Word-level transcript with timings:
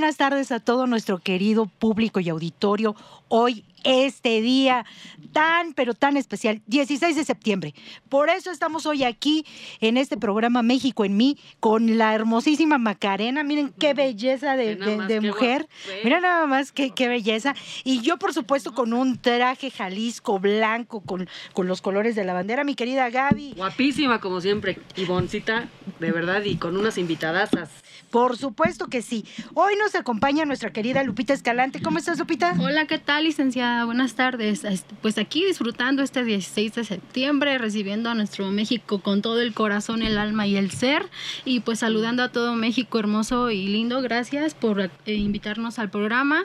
Buenas 0.00 0.16
tardes 0.16 0.50
a 0.50 0.60
todo 0.60 0.86
nuestro 0.86 1.18
querido 1.18 1.66
público 1.66 2.20
y 2.20 2.30
auditorio. 2.30 2.96
Hoy, 3.28 3.66
este 3.84 4.40
día 4.40 4.84
tan, 5.32 5.74
pero 5.74 5.94
tan 5.94 6.16
especial, 6.16 6.60
16 6.66 7.16
de 7.16 7.24
septiembre. 7.24 7.74
Por 8.08 8.30
eso 8.30 8.50
estamos 8.50 8.86
hoy 8.86 9.04
aquí 9.04 9.46
en 9.80 9.96
este 9.96 10.16
programa 10.16 10.62
México 10.62 11.04
en 11.04 11.16
mí 11.16 11.38
con 11.60 11.98
la 11.98 12.14
hermosísima 12.14 12.78
Macarena. 12.78 13.44
Miren 13.44 13.72
qué 13.78 13.94
belleza 13.94 14.56
de, 14.56 15.20
mujer. 15.20 15.68
Mira 16.04 16.20
nada 16.20 16.46
más 16.46 16.72
qué, 16.72 16.90
qué 16.90 17.08
belleza. 17.08 17.54
Y 17.84 18.00
yo, 18.00 18.18
por 18.18 18.34
supuesto, 18.34 18.72
con 18.72 18.92
un 18.92 19.18
traje 19.18 19.70
Jalisco 19.70 20.38
blanco 20.38 21.00
con, 21.00 21.28
con 21.52 21.66
los 21.66 21.80
colores 21.80 22.14
de 22.14 22.24
la 22.24 22.32
bandera, 22.32 22.64
mi 22.64 22.74
querida 22.74 23.10
Gaby. 23.10 23.54
Guapísima 23.56 24.20
como 24.20 24.40
siempre, 24.40 24.78
Ivoncita, 24.96 25.68
de 25.98 26.12
verdad, 26.12 26.42
y 26.44 26.56
con 26.56 26.76
unas 26.76 26.98
invitadasas. 26.98 27.70
Por 28.10 28.36
supuesto 28.36 28.88
que 28.88 29.02
sí. 29.02 29.24
Hoy 29.54 29.74
nos 29.76 29.94
acompaña 29.94 30.44
nuestra 30.44 30.72
querida 30.72 31.04
Lupita 31.04 31.32
Escalante. 31.32 31.80
¿Cómo 31.80 31.98
estás, 31.98 32.18
Lupita? 32.18 32.56
Hola, 32.60 32.86
¿qué 32.86 32.98
tal, 32.98 33.24
licenciada? 33.24 33.69
Buenas 33.84 34.14
tardes. 34.14 34.62
Pues 35.02 35.18
aquí 35.18 35.44
disfrutando 35.44 36.02
este 36.02 36.24
16 36.24 36.74
de 36.74 36.84
septiembre, 36.84 37.58
recibiendo 37.58 38.10
a 38.10 38.14
nuestro 38.14 38.50
México 38.50 39.00
con 39.00 39.22
todo 39.22 39.40
el 39.40 39.54
corazón, 39.54 40.02
el 40.02 40.18
alma 40.18 40.46
y 40.46 40.56
el 40.56 40.70
ser. 40.70 41.06
Y 41.44 41.60
pues 41.60 41.80
saludando 41.80 42.22
a 42.22 42.30
todo 42.30 42.54
México 42.54 42.98
hermoso 42.98 43.50
y 43.50 43.66
lindo. 43.66 44.02
Gracias 44.02 44.54
por 44.54 44.80
eh, 44.80 44.90
invitarnos 45.06 45.78
al 45.78 45.90
programa. 45.90 46.44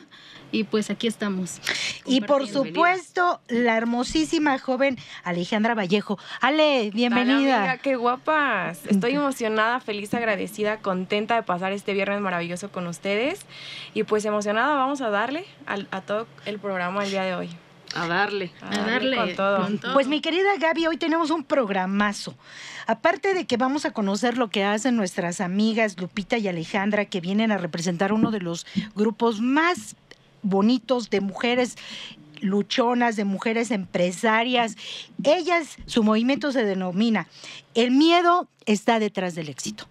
Y 0.56 0.64
pues 0.64 0.90
aquí 0.90 1.08
estamos. 1.08 1.60
Y 2.06 2.22
por 2.22 2.48
supuesto, 2.48 3.42
la 3.50 3.76
hermosísima 3.76 4.58
joven 4.58 4.98
Alejandra 5.26 5.76
Vallejo. 5.76 6.18
Ale, 6.40 6.82
Hola, 6.84 6.92
bienvenida. 6.94 7.58
amiga, 7.58 7.78
qué 7.80 7.98
guapas. 7.98 8.80
Estoy 8.86 9.16
emocionada, 9.16 9.82
feliz, 9.82 10.14
agradecida, 10.14 10.78
contenta 10.80 11.36
de 11.36 11.44
pasar 11.44 11.74
este 11.74 11.94
viernes 11.94 12.22
maravilloso 12.22 12.72
con 12.72 12.88
ustedes. 12.88 13.42
Y 13.94 14.04
pues 14.04 14.24
emocionada, 14.24 14.76
vamos 14.76 15.02
a 15.02 15.10
darle 15.10 15.46
al- 15.66 15.90
a, 15.92 16.00
todo 16.02 16.26
el 16.46 16.58
programa 16.60 17.04
el 17.04 17.12
día 17.12 17.24
de 17.24 17.36
hoy. 17.36 17.50
A 17.94 18.08
darle. 18.08 18.52
A 18.62 18.78
darle 18.78 19.16
con 19.18 19.36
todo. 19.36 19.62
con 19.62 19.78
todo. 19.80 19.94
Pues 19.94 20.08
mi 20.08 20.22
querida 20.22 20.50
Gaby, 20.58 20.88
hoy 20.88 20.98
tenemos 20.98 21.32
un 21.32 21.44
programazo. 21.44 22.34
Aparte 22.88 23.34
de 23.34 23.46
que 23.46 23.58
vamos 23.58 23.86
a 23.86 23.92
conocer 23.92 24.38
lo 24.38 24.50
que 24.50 24.64
hacen 24.64 24.96
nuestras 24.96 25.42
amigas 25.42 26.00
Lupita 26.00 26.38
y 26.38 26.48
Alejandra, 26.48 27.06
que 27.06 27.20
vienen 27.20 27.52
a 27.52 27.58
representar 27.58 28.14
uno 28.14 28.32
de 28.32 28.40
los 28.42 28.66
grupos 28.96 29.40
más 29.42 29.96
bonitos 30.46 31.10
de 31.10 31.22
mujeres 31.22 31.76
luchonas, 32.42 33.16
de 33.16 33.26
mujeres 33.26 33.72
empresarias. 33.72 34.76
Ellas, 35.24 35.78
su 35.86 36.04
movimiento 36.04 36.52
se 36.52 36.64
denomina 36.64 37.28
El 37.74 37.92
miedo 37.92 38.48
está 38.66 39.00
detrás 39.00 39.36
del 39.36 39.50
éxito 39.50 39.88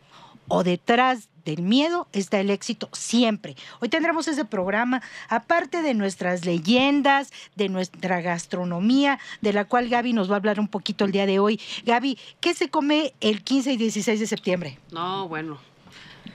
o 0.49 0.63
detrás 0.63 1.29
del 1.45 1.63
miedo 1.63 2.09
está 2.13 2.41
el 2.41 2.51
éxito 2.51 2.89
siempre. 2.93 3.55
Hoy 3.81 3.89
tendremos 3.89 4.29
ese 4.29 4.45
programa, 4.45 5.03
aparte 5.29 5.83
de 5.83 5.95
nuestras 5.95 6.45
leyendas, 6.45 7.33
de 7.55 7.69
nuestra 7.69 8.21
gastronomía, 8.21 9.19
de 9.43 9.53
la 9.53 9.67
cual 9.67 9.89
Gaby 9.89 10.13
nos 10.13 10.31
va 10.31 10.35
a 10.35 10.39
hablar 10.39 10.61
un 10.61 10.69
poquito 10.69 11.05
el 11.05 11.13
día 11.13 11.27
de 11.27 11.39
hoy. 11.39 11.61
Gaby, 11.85 12.19
¿qué 12.41 12.55
se 12.55 12.69
come 12.71 13.15
el 13.21 13.43
15 13.43 13.73
y 13.73 13.77
16 13.77 14.21
de 14.21 14.27
septiembre? 14.27 14.79
No, 14.91 15.29
bueno. 15.29 15.59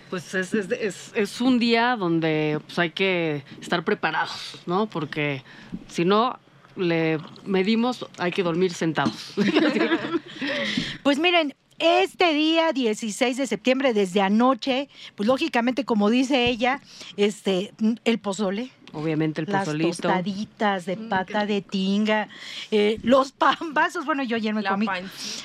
Pues 0.09 0.33
es, 0.33 0.53
es, 0.53 1.11
es- 1.13 1.41
un 1.41 1.59
día 1.59 1.95
donde 1.95 2.59
pues, 2.65 2.79
hay 2.79 2.91
que 2.91 3.43
estar 3.61 3.83
preparados, 3.83 4.59
¿no? 4.65 4.87
Porque 4.87 5.43
si 5.87 6.03
no 6.05 6.39
le 6.75 7.19
medimos, 7.45 8.05
hay 8.17 8.31
que 8.31 8.43
dormir 8.43 8.73
sentados. 8.73 9.33
Pues 11.03 11.17
miren, 11.19 11.55
este 11.79 12.33
día 12.33 12.71
16 12.73 13.37
de 13.37 13.47
septiembre, 13.47 13.93
desde 13.93 14.21
anoche, 14.21 14.89
pues 15.15 15.27
lógicamente, 15.27 15.85
como 15.85 16.09
dice 16.09 16.47
ella, 16.49 16.81
este, 17.17 17.71
el 18.03 18.19
pozole. 18.19 18.69
Obviamente 18.93 19.41
el 19.41 19.47
Las 19.51 19.65
pozolito. 19.65 19.89
tostaditas 19.89 20.85
de 20.85 20.95
Mm, 20.97 21.09
pata 21.09 21.45
de 21.45 21.61
tinga, 21.61 22.27
eh, 22.71 22.97
los 23.03 23.31
pambazos, 23.31 24.05
bueno, 24.05 24.23
yo 24.23 24.35
ayer 24.35 24.53
me 24.53 24.63
comí. 24.63 24.87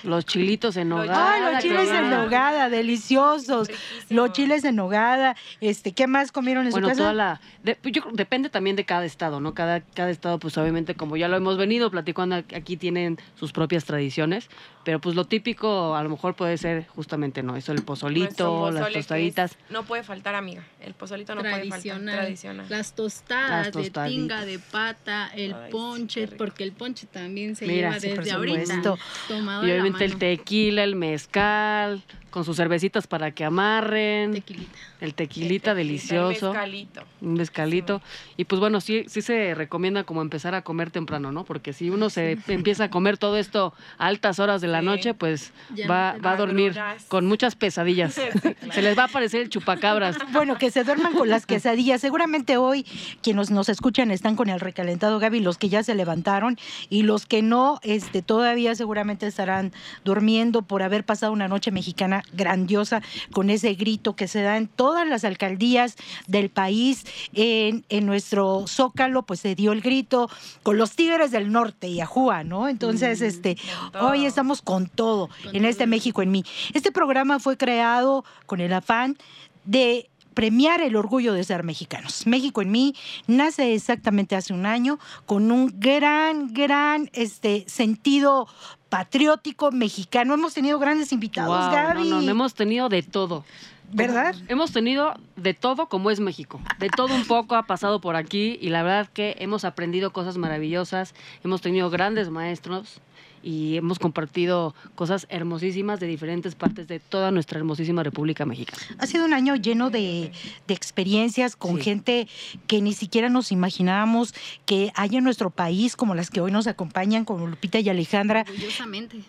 Los 0.02 0.24
chilitos 0.24 0.76
en 0.76 0.88
nogada. 0.88 1.32
Ay, 1.34 1.52
los 1.54 1.62
chiles 1.62 1.90
en 1.90 2.10
nogada, 2.10 2.68
deliciosos. 2.70 3.68
Riquísimo. 3.68 4.20
Los 4.22 4.32
chiles 4.32 4.64
en 4.64 4.76
nogada. 4.76 5.36
Este, 5.60 5.92
¿qué 5.92 6.06
más 6.06 6.32
comieron 6.32 6.64
en 6.66 6.70
Bueno, 6.72 6.86
su 6.88 6.90
casa? 6.92 7.00
toda 7.02 7.12
la. 7.12 7.40
de- 7.62 7.76
pues 7.76 7.92
yo 7.94 8.02
depende 8.12 8.48
también 8.50 8.76
de 8.76 8.84
cada 8.84 9.04
estado, 9.04 9.40
¿no? 9.40 9.54
Cada, 9.54 9.80
cada 9.80 10.10
estado, 10.10 10.38
pues 10.38 10.56
obviamente, 10.58 10.94
como 10.94 11.16
ya 11.16 11.28
lo 11.28 11.36
hemos 11.36 11.56
venido 11.58 11.90
platicando, 11.90 12.36
aquí 12.36 12.76
tienen 12.76 13.18
sus 13.38 13.52
propias 13.52 13.84
tradiciones, 13.84 14.48
pero 14.84 15.00
pues 15.00 15.16
lo 15.16 15.24
típico 15.24 15.94
a 15.96 16.02
lo 16.02 16.10
mejor 16.10 16.34
puede 16.34 16.56
ser 16.58 16.86
justamente, 16.88 17.42
¿no? 17.42 17.56
Eso, 17.56 17.72
el 17.72 17.82
pozolito, 17.82 18.70
las 18.70 18.92
tostaditas. 18.92 19.56
no 19.70 19.84
puede 19.84 20.02
faltar, 20.02 20.34
amiga. 20.34 20.62
El 20.80 20.94
pozolito 20.94 21.34
no 21.34 21.40
puede 21.40 21.68
faltar. 21.68 22.00
tradicional. 22.02 22.66
Las 22.68 22.92
tostadas 22.94 23.74
Las 23.74 23.92
de 23.92 24.08
tinga, 24.08 24.44
de 24.44 24.58
pata, 24.58 25.30
el 25.34 25.54
Ay, 25.54 25.70
ponche, 25.70 26.28
porque 26.28 26.64
el 26.64 26.72
ponche 26.72 27.06
también 27.06 27.56
se 27.56 27.66
Mira, 27.66 27.88
lleva 27.90 28.00
sí, 28.00 28.08
desde 28.10 28.30
ahorita. 28.32 28.82
Tomado 29.28 29.66
Y 29.66 29.70
obviamente 29.70 30.04
el 30.04 30.16
tequila, 30.16 30.84
el 30.84 30.96
mezcal, 30.96 32.02
con 32.30 32.44
sus 32.44 32.56
cervecitas 32.56 33.06
para 33.06 33.30
que 33.30 33.44
amarren. 33.44 34.32
Tequilita. 34.32 34.72
El 35.00 35.14
tequilita 35.14 35.70
El 35.72 35.76
delicioso. 35.78 36.50
mezcalito. 36.52 37.02
Un 37.20 37.34
mezcalito. 37.34 38.02
Y 38.36 38.44
pues 38.44 38.58
bueno, 38.58 38.80
sí, 38.80 39.04
sí 39.06 39.22
se 39.22 39.54
recomienda 39.54 40.04
como 40.04 40.20
empezar 40.20 40.54
a 40.54 40.62
comer 40.62 40.90
temprano, 40.90 41.30
¿no? 41.30 41.44
Porque 41.44 41.72
si 41.72 41.90
uno 41.90 42.10
se 42.10 42.38
empieza 42.48 42.84
a 42.84 42.90
comer 42.90 43.18
todo 43.18 43.36
esto 43.36 43.72
a 43.98 44.06
altas 44.06 44.38
horas 44.40 44.60
de 44.60 44.68
la 44.68 44.73
Sí. 44.80 44.86
noche, 44.86 45.14
pues 45.14 45.52
Ya 45.74 45.86
va, 45.88 46.16
va 46.24 46.32
a 46.32 46.36
dormir 46.36 46.70
Agruras. 46.78 47.04
con 47.04 47.26
muchas 47.26 47.54
pesadillas. 47.56 48.14
Se 48.72 48.82
les 48.82 48.96
va 48.98 49.02
a 49.02 49.06
aparecer 49.06 49.40
el 49.42 49.48
chupacabras. 49.48 50.16
Bueno, 50.32 50.58
que 50.58 50.70
se 50.70 50.84
duerman 50.84 51.12
con 51.14 51.28
las 51.28 51.46
quesadillas. 51.46 52.00
Seguramente 52.00 52.56
hoy 52.56 52.84
quienes 53.22 53.50
nos 53.50 53.68
escuchan 53.68 54.10
están 54.10 54.36
con 54.36 54.48
el 54.48 54.58
recalentado, 54.60 55.18
Gaby, 55.18 55.40
los 55.40 55.58
que 55.58 55.68
ya 55.68 55.82
se 55.82 55.94
levantaron 55.94 56.58
y 56.88 57.02
los 57.02 57.26
que 57.26 57.40
no, 57.42 57.78
este, 57.82 58.20
todavía 58.22 58.74
seguramente 58.74 59.26
estarán 59.26 59.72
durmiendo 60.04 60.62
por 60.62 60.82
haber 60.82 61.04
pasado 61.04 61.32
una 61.32 61.46
noche 61.48 61.70
mexicana 61.70 62.22
grandiosa 62.32 63.00
con 63.32 63.48
ese 63.50 63.74
grito 63.74 64.16
que 64.16 64.26
se 64.28 64.42
da 64.42 64.56
en 64.56 64.66
todas 64.66 65.06
las 65.06 65.24
alcaldías 65.24 65.96
del 66.26 66.50
país. 66.50 67.04
En, 67.32 67.84
en 67.88 68.06
nuestro 68.06 68.64
Zócalo, 68.66 69.22
pues 69.22 69.40
se 69.40 69.54
dio 69.54 69.72
el 69.72 69.80
grito 69.80 70.28
con 70.62 70.76
los 70.78 70.92
Tigres 70.96 71.30
del 71.30 71.52
Norte 71.52 71.86
y 71.88 72.00
Ajúa, 72.00 72.44
¿no? 72.44 72.68
Entonces, 72.68 73.20
Mm, 73.20 73.24
este, 73.24 73.56
hoy 74.00 74.24
estamos 74.26 74.62
con 74.64 74.88
todo 74.88 75.30
en 75.52 75.64
este. 75.64 75.84
México 75.86 76.22
en 76.22 76.30
mí. 76.30 76.44
Este 76.72 76.90
programa 76.90 77.38
fue 77.38 77.56
creado 77.56 78.24
con 78.46 78.60
el 78.60 78.72
afán 78.72 79.16
de 79.64 80.10
premiar 80.34 80.80
el 80.80 80.96
orgullo 80.96 81.32
de 81.32 81.44
ser 81.44 81.62
mexicanos. 81.62 82.26
México 82.26 82.60
en 82.60 82.70
mí 82.70 82.94
nace 83.26 83.74
exactamente 83.74 84.36
hace 84.36 84.52
un 84.52 84.66
año 84.66 84.98
con 85.26 85.50
un 85.50 85.72
gran, 85.78 86.52
gran 86.52 87.08
este, 87.12 87.64
sentido 87.68 88.48
patriótico 88.88 89.70
mexicano. 89.70 90.34
Hemos 90.34 90.54
tenido 90.54 90.78
grandes 90.78 91.12
invitados, 91.12 91.72
Gaby. 91.72 92.08
no, 92.08 92.20
no, 92.20 92.30
hemos 92.30 92.54
tenido 92.54 92.88
de 92.88 93.02
todo. 93.02 93.44
¿Verdad? 93.92 94.34
Hemos 94.48 94.72
tenido 94.72 95.14
de 95.36 95.54
todo 95.54 95.88
como 95.88 96.10
es 96.10 96.18
México. 96.18 96.60
De 96.80 96.88
todo 96.88 97.14
un 97.14 97.26
poco 97.26 97.54
ha 97.54 97.64
pasado 97.64 98.00
por 98.00 98.16
aquí 98.16 98.58
y 98.60 98.70
la 98.70 98.82
verdad 98.82 99.08
que 99.12 99.36
hemos 99.38 99.64
aprendido 99.64 100.12
cosas 100.12 100.36
maravillosas, 100.36 101.14
hemos 101.44 101.60
tenido 101.60 101.90
grandes 101.90 102.30
maestros 102.30 103.00
y 103.44 103.76
hemos 103.76 103.98
compartido 103.98 104.74
cosas 104.94 105.26
hermosísimas 105.28 106.00
de 106.00 106.06
diferentes 106.06 106.54
partes 106.54 106.88
de 106.88 106.98
toda 106.98 107.30
nuestra 107.30 107.58
hermosísima 107.58 108.02
República 108.02 108.46
Mexicana. 108.46 108.82
Ha 108.98 109.06
sido 109.06 109.26
un 109.26 109.34
año 109.34 109.54
lleno 109.54 109.90
de, 109.90 110.32
de 110.66 110.74
experiencias 110.74 111.54
con 111.54 111.78
gente 111.78 112.26
que 112.66 112.80
ni 112.80 112.94
siquiera 112.94 113.28
nos 113.28 113.52
imaginábamos 113.52 114.34
que 114.64 114.92
hay 114.94 115.16
en 115.16 115.24
nuestro 115.24 115.50
país, 115.50 115.94
como 115.94 116.14
las 116.14 116.30
que 116.30 116.40
hoy 116.40 116.50
nos 116.50 116.66
acompañan, 116.66 117.24
como 117.24 117.46
Lupita 117.46 117.78
y 117.78 117.88
Alejandra, 117.88 118.46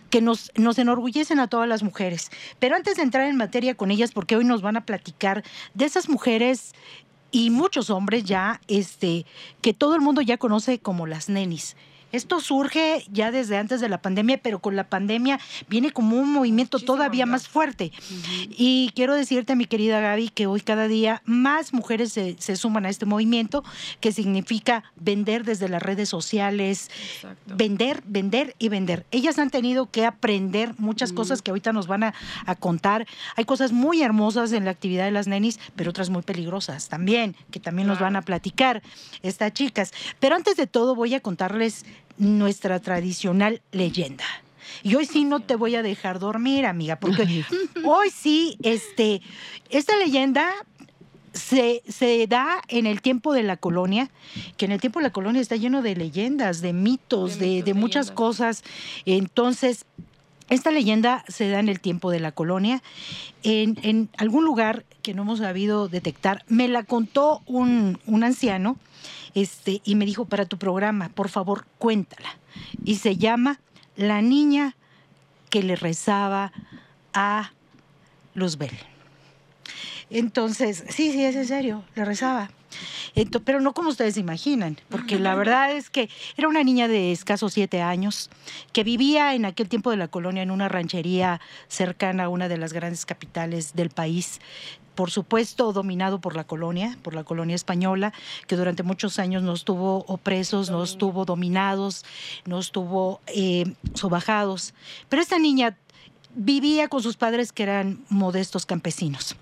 que 0.09 0.21
nos, 0.21 0.51
nos 0.55 0.79
enorgullecen 0.79 1.39
a 1.39 1.47
todas 1.47 1.67
las 1.67 1.83
mujeres. 1.83 2.31
Pero 2.59 2.75
antes 2.75 2.95
de 2.95 3.03
entrar 3.03 3.27
en 3.27 3.35
materia 3.35 3.75
con 3.75 3.91
ellas, 3.91 4.11
porque 4.13 4.37
hoy 4.37 4.45
nos 4.45 4.61
van 4.61 4.77
a 4.77 4.85
platicar 4.85 5.43
de 5.73 5.85
esas 5.85 6.07
mujeres 6.07 6.73
y 7.31 7.49
muchos 7.49 7.89
hombres 7.89 8.23
ya, 8.23 8.61
este, 8.69 9.25
que 9.61 9.73
todo 9.73 9.95
el 9.95 10.01
mundo 10.01 10.21
ya 10.21 10.37
conoce 10.37 10.79
como 10.79 11.05
las 11.05 11.27
nenis. 11.27 11.75
Esto 12.11 12.39
surge 12.39 13.05
ya 13.11 13.31
desde 13.31 13.57
antes 13.57 13.81
de 13.81 13.89
la 13.89 14.01
pandemia, 14.01 14.37
pero 14.37 14.59
con 14.59 14.75
la 14.75 14.85
pandemia 14.85 15.39
viene 15.67 15.91
como 15.91 16.17
un 16.17 16.31
movimiento 16.31 16.79
todavía 16.79 17.25
más 17.25 17.47
fuerte. 17.47 17.91
Y 18.49 18.91
quiero 18.95 19.15
decirte, 19.15 19.55
mi 19.55 19.65
querida 19.65 19.99
Gaby, 19.99 20.29
que 20.29 20.47
hoy 20.47 20.61
cada 20.61 20.87
día 20.87 21.21
más 21.25 21.73
mujeres 21.73 22.13
se, 22.13 22.35
se 22.39 22.55
suman 22.55 22.85
a 22.85 22.89
este 22.89 23.05
movimiento, 23.05 23.63
que 23.99 24.11
significa 24.11 24.83
vender 24.95 25.43
desde 25.43 25.69
las 25.69 25.81
redes 25.81 26.09
sociales, 26.09 26.89
vender, 27.45 28.01
vender 28.05 28.55
y 28.59 28.69
vender. 28.69 29.05
Ellas 29.11 29.39
han 29.39 29.49
tenido 29.49 29.89
que 29.91 30.05
aprender 30.05 30.73
muchas 30.77 31.11
cosas 31.11 31.41
que 31.41 31.51
ahorita 31.51 31.73
nos 31.73 31.87
van 31.87 32.03
a, 32.03 32.13
a 32.45 32.55
contar. 32.55 33.07
Hay 33.35 33.45
cosas 33.45 33.71
muy 33.71 34.01
hermosas 34.01 34.51
en 34.53 34.65
la 34.65 34.71
actividad 34.71 35.05
de 35.05 35.11
las 35.11 35.27
nenis, 35.27 35.59
pero 35.75 35.89
otras 35.89 36.09
muy 36.09 36.21
peligrosas 36.21 36.89
también, 36.89 37.35
que 37.51 37.59
también 37.59 37.87
nos 37.87 37.99
van 37.99 38.15
a 38.15 38.21
platicar 38.21 38.81
estas 39.21 39.53
chicas. 39.53 39.91
Pero 40.19 40.35
antes 40.35 40.55
de 40.55 40.67
todo 40.67 40.95
voy 40.95 41.13
a 41.13 41.19
contarles 41.19 41.85
nuestra 42.17 42.79
tradicional 42.79 43.61
leyenda. 43.71 44.25
Y 44.83 44.95
hoy 44.95 45.05
sí 45.05 45.23
no 45.23 45.39
te 45.39 45.55
voy 45.55 45.75
a 45.75 45.83
dejar 45.83 46.19
dormir, 46.19 46.65
amiga, 46.65 46.97
porque 46.97 47.43
hoy 47.83 48.09
sí, 48.09 48.57
este, 48.61 49.21
esta 49.69 49.97
leyenda 49.97 50.51
se, 51.33 51.83
se 51.87 52.25
da 52.27 52.61
en 52.67 52.85
el 52.85 53.01
tiempo 53.01 53.33
de 53.33 53.43
la 53.43 53.57
colonia, 53.57 54.09
que 54.57 54.65
en 54.65 54.71
el 54.71 54.79
tiempo 54.79 54.99
de 54.99 55.03
la 55.03 55.11
colonia 55.11 55.41
está 55.41 55.55
lleno 55.55 55.81
de 55.81 55.95
leyendas, 55.95 56.61
de 56.61 56.73
mitos, 56.73 57.39
de, 57.39 57.61
de 57.63 57.73
muchas 57.73 58.11
cosas. 58.11 58.63
Entonces, 59.05 59.85
esta 60.49 60.71
leyenda 60.71 61.25
se 61.27 61.49
da 61.49 61.59
en 61.59 61.69
el 61.69 61.79
tiempo 61.79 62.11
de 62.11 62.19
la 62.19 62.31
colonia, 62.31 62.81
en, 63.43 63.77
en 63.81 64.09
algún 64.17 64.45
lugar 64.45 64.85
que 65.01 65.13
no 65.13 65.23
hemos 65.23 65.39
sabido 65.39 65.87
detectar. 65.87 66.43
Me 66.47 66.67
la 66.67 66.83
contó 66.83 67.41
un, 67.45 67.99
un 68.05 68.23
anciano 68.23 68.77
este, 69.35 69.81
y 69.83 69.95
me 69.95 70.05
dijo, 70.05 70.25
para 70.25 70.45
tu 70.45 70.57
programa, 70.57 71.09
por 71.09 71.29
favor, 71.29 71.65
cuéntala. 71.77 72.29
Y 72.83 72.95
se 72.95 73.17
llama 73.17 73.59
La 73.95 74.21
niña 74.21 74.75
que 75.49 75.61
le 75.61 75.75
rezaba 75.75 76.51
a 77.13 77.51
Luzbel. 78.33 78.71
Entonces, 80.09 80.85
sí, 80.89 81.11
sí, 81.11 81.23
es 81.23 81.35
en 81.35 81.45
serio, 81.45 81.83
le 81.95 82.05
rezaba. 82.05 82.49
Pero 83.43 83.61
no 83.61 83.73
como 83.73 83.89
ustedes 83.89 84.17
imaginan, 84.17 84.77
porque 84.89 85.19
la 85.19 85.35
verdad 85.35 85.71
es 85.71 85.89
que 85.89 86.09
era 86.37 86.47
una 86.47 86.63
niña 86.63 86.87
de 86.87 87.11
escasos 87.11 87.53
siete 87.53 87.81
años 87.81 88.29
que 88.73 88.83
vivía 88.83 89.35
en 89.35 89.45
aquel 89.45 89.69
tiempo 89.69 89.91
de 89.91 89.97
la 89.97 90.07
colonia 90.07 90.43
en 90.43 90.51
una 90.51 90.69
ranchería 90.69 91.39
cercana 91.67 92.25
a 92.25 92.29
una 92.29 92.47
de 92.47 92.57
las 92.57 92.73
grandes 92.73 93.05
capitales 93.05 93.73
del 93.73 93.89
país. 93.89 94.39
Por 94.95 95.11
supuesto, 95.11 95.73
dominado 95.73 96.21
por 96.21 96.35
la 96.35 96.45
colonia, 96.45 96.97
por 97.03 97.13
la 97.13 97.25
colonia 97.25 97.55
española, 97.55 98.13
que 98.47 98.55
durante 98.55 98.81
muchos 98.81 99.19
años 99.19 99.43
nos 99.43 99.65
tuvo 99.65 100.05
opresos, 100.07 100.69
nos 100.69 100.97
tuvo 100.97 101.25
dominados, 101.25 102.05
nos 102.45 102.71
tuvo 102.71 103.19
eh, 103.27 103.73
sobajados. 103.93 104.73
Pero 105.09 105.21
esta 105.21 105.37
niña 105.37 105.77
vivía 106.33 106.87
con 106.87 107.03
sus 107.03 107.17
padres 107.17 107.51
que 107.51 107.63
eran 107.63 108.05
modestos 108.09 108.65
campesinos. 108.65 109.35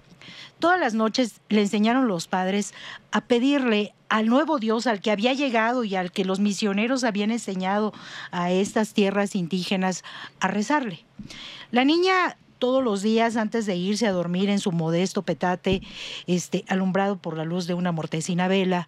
Todas 0.63 0.79
las 0.79 0.93
noches 0.93 1.41
le 1.49 1.59
enseñaron 1.59 2.07
los 2.07 2.29
padres 2.29 2.73
a 3.11 3.19
pedirle 3.19 3.93
al 4.07 4.27
nuevo 4.27 4.59
Dios 4.59 4.87
al 4.87 5.01
que 5.01 5.11
había 5.11 5.33
llegado 5.33 5.83
y 5.83 5.95
al 5.95 6.13
que 6.13 6.23
los 6.23 6.39
misioneros 6.39 7.03
habían 7.03 7.31
enseñado 7.31 7.91
a 8.31 8.49
estas 8.49 8.93
tierras 8.93 9.35
indígenas 9.35 10.05
a 10.39 10.47
rezarle. 10.47 11.03
La 11.71 11.83
niña 11.83 12.37
todos 12.59 12.81
los 12.81 13.01
días 13.01 13.35
antes 13.35 13.65
de 13.65 13.75
irse 13.75 14.07
a 14.07 14.13
dormir 14.13 14.49
en 14.49 14.59
su 14.59 14.71
modesto 14.71 15.23
petate, 15.23 15.81
este, 16.27 16.63
alumbrado 16.69 17.17
por 17.17 17.35
la 17.35 17.43
luz 17.43 17.67
de 17.67 17.73
una 17.73 17.91
mortecina 17.91 18.47
vela, 18.47 18.87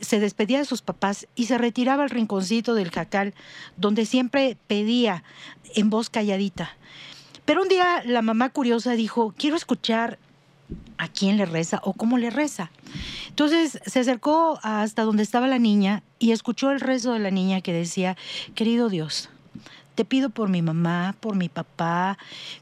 se 0.00 0.20
despedía 0.20 0.58
de 0.58 0.64
sus 0.64 0.80
papás 0.80 1.26
y 1.34 1.46
se 1.46 1.58
retiraba 1.58 2.04
al 2.04 2.10
rinconcito 2.10 2.74
del 2.74 2.92
jacal, 2.92 3.34
donde 3.76 4.06
siempre 4.06 4.56
pedía 4.68 5.24
en 5.74 5.90
voz 5.90 6.08
calladita. 6.08 6.76
Pero 7.46 7.62
un 7.62 7.68
día 7.68 8.00
la 8.06 8.22
mamá 8.22 8.50
curiosa 8.50 8.92
dijo, 8.92 9.34
quiero 9.36 9.56
escuchar 9.56 10.20
a 10.98 11.08
quién 11.08 11.36
le 11.36 11.46
reza 11.46 11.80
o 11.82 11.94
cómo 11.94 12.18
le 12.18 12.30
reza. 12.30 12.70
Entonces 13.28 13.80
se 13.86 14.00
acercó 14.00 14.58
hasta 14.62 15.02
donde 15.02 15.22
estaba 15.22 15.46
la 15.46 15.58
niña 15.58 16.02
y 16.18 16.32
escuchó 16.32 16.70
el 16.70 16.80
rezo 16.80 17.12
de 17.12 17.18
la 17.18 17.30
niña 17.30 17.60
que 17.60 17.72
decía, 17.72 18.16
querido 18.54 18.88
Dios, 18.88 19.30
te 19.94 20.04
pido 20.04 20.30
por 20.30 20.48
mi 20.48 20.62
mamá, 20.62 21.14
por 21.20 21.36
mi 21.36 21.48
papá, 21.48 22.18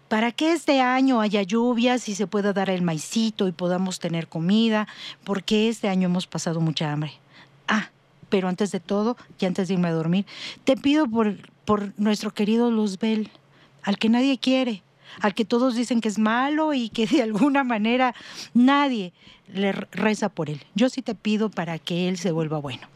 para 0.09 0.33
que 0.33 0.53
este 0.53 0.81
año 0.81 1.21
haya 1.21 1.43
lluvias 1.43 2.09
y 2.09 2.15
se 2.15 2.27
pueda 2.27 2.53
dar 2.53 2.71
el 2.71 2.83
maicito 2.83 3.49
y 3.49 3.53
podamos 3.53 3.99
tener 3.99 4.29
comida, 4.29 4.89
porque 5.25 5.69
este 5.69 5.89
año 5.89 6.07
hemos 6.07 6.27
pasado 6.27 6.61
mucha 6.61 6.93
hambre. 6.93 7.13
Ah, 7.69 7.91
pero 8.29 8.49
antes 8.49 8.73
de 8.73 8.81
todo, 8.81 9.17
y 9.39 9.45
antes 9.45 9.69
de 9.69 9.75
irme 9.75 9.89
a 9.89 9.93
dormir, 9.93 10.27
te 10.65 10.77
pido 10.77 11.07
por, 11.07 11.37
por 11.65 11.93
nuestro 11.99 12.33
querido 12.33 12.71
Luzbel, 12.71 13.31
al 13.83 13.99
que 13.99 14.09
nadie 14.09 14.39
quiere, 14.39 14.83
al 15.21 15.35
que 15.35 15.45
todos 15.45 15.75
dicen 15.75 16.01
que 16.01 16.09
es 16.09 16.19
malo 16.19 16.75
y 16.75 16.89
que 16.89 17.07
de 17.07 17.23
alguna 17.23 17.65
manera 17.65 18.15
nadie 18.55 19.13
le 19.53 19.73
reza 19.73 20.29
por 20.29 20.51
él. 20.51 20.63
Yo 20.75 20.89
sí 20.89 21.03
te 21.03 21.15
pido 21.15 21.51
para 21.51 21.79
que 21.79 22.09
él 22.09 22.19
se 22.19 22.33
vuelva 22.33 22.59
bueno. 22.59 22.89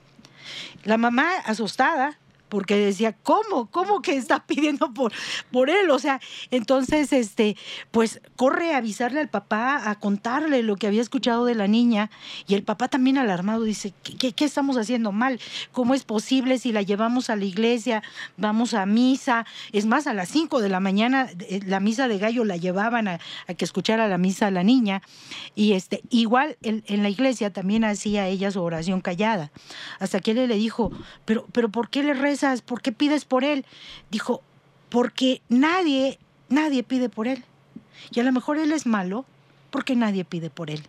La 0.85 0.99
mamá, 0.99 1.31
asustada, 1.45 2.19
porque 2.53 2.77
decía, 2.77 3.15
¿cómo? 3.15 3.71
¿Cómo 3.71 4.03
que 4.03 4.15
está 4.15 4.45
pidiendo 4.47 4.93
por, 4.93 5.11
por 5.51 5.71
él? 5.71 5.89
O 5.89 5.99
sea, 5.99 6.21
entonces, 6.51 7.11
este, 7.15 7.57
pues 7.91 8.21
corre 8.37 8.75
a 8.75 8.77
avisarle 8.77 9.21
al 9.21 9.31
papá, 9.31 9.89
a 9.89 9.99
contarle 9.99 10.63
lo 10.63 10.77
que 10.77 10.87
había 10.87 11.01
escuchado 11.01 11.47
de 11.47 11.55
la 11.55 11.67
niña, 11.67 12.11
y 12.47 12.55
el 12.55 12.63
papá 12.63 12.89
también 12.89 13.17
alarmado 13.17 13.63
dice, 13.63 13.95
¿qué, 14.03 14.33
qué, 14.33 14.45
estamos 14.45 14.77
haciendo 14.77 15.13
mal? 15.13 15.41
¿Cómo 15.73 15.95
es 15.95 16.05
posible 16.05 16.59
si 16.59 16.73
la 16.73 16.83
llevamos 16.83 17.31
a 17.31 17.37
la 17.37 17.47
iglesia, 17.47 18.03
vamos 18.37 18.75
a 18.75 18.85
misa? 18.85 19.47
Es 19.73 19.87
más, 19.87 20.07
a 20.07 20.13
las 20.13 20.29
5 20.29 20.61
de 20.61 20.69
la 20.69 20.81
mañana, 20.81 21.31
eh, 21.49 21.61
la 21.65 21.81
misa 21.81 22.07
de 22.07 22.19
gallo 22.19 22.45
la 22.45 22.59
llevaban 22.59 23.09
a, 23.09 23.19
que 23.57 23.65
escuchara 23.65 24.09
la 24.09 24.19
misa 24.19 24.49
a 24.49 24.51
la 24.51 24.63
niña, 24.63 25.01
y 25.55 25.73
este, 25.73 26.03
igual 26.11 26.59
en, 26.61 26.83
la 27.03 27.09
iglesia 27.09 27.51
también 27.51 27.83
hacía 27.83 28.27
ella 28.27 28.51
su 28.51 28.61
oración 28.61 29.01
callada, 29.01 29.51
hasta 30.01 30.21
que 30.21 30.33
él 30.33 30.49
le 30.49 30.57
dijo, 30.57 30.93
pero, 31.25 31.47
pero 31.51 31.71
¿por 31.71 31.89
qué 31.89 32.03
le 32.03 32.13
rezas? 32.43 32.63
¿Por 32.63 32.83
qué 32.83 32.93
pides 32.93 33.25
por 33.25 33.45
él? 33.45 33.65
Dijo, 34.11 34.43
porque 34.89 35.43
nadie, 35.49 36.19
nadie 36.49 36.83
pide 36.83 37.09
por 37.09 37.29
él. 37.29 37.45
Y 38.11 38.21
a 38.21 38.25
lo 38.25 38.33
mejor 38.33 38.59
él 38.59 38.73
es 38.73 38.87
malo 38.87 39.25
porque 39.71 39.97
nadie 39.97 40.25
pide 40.25 40.51
por 40.51 40.71
él. 40.71 40.83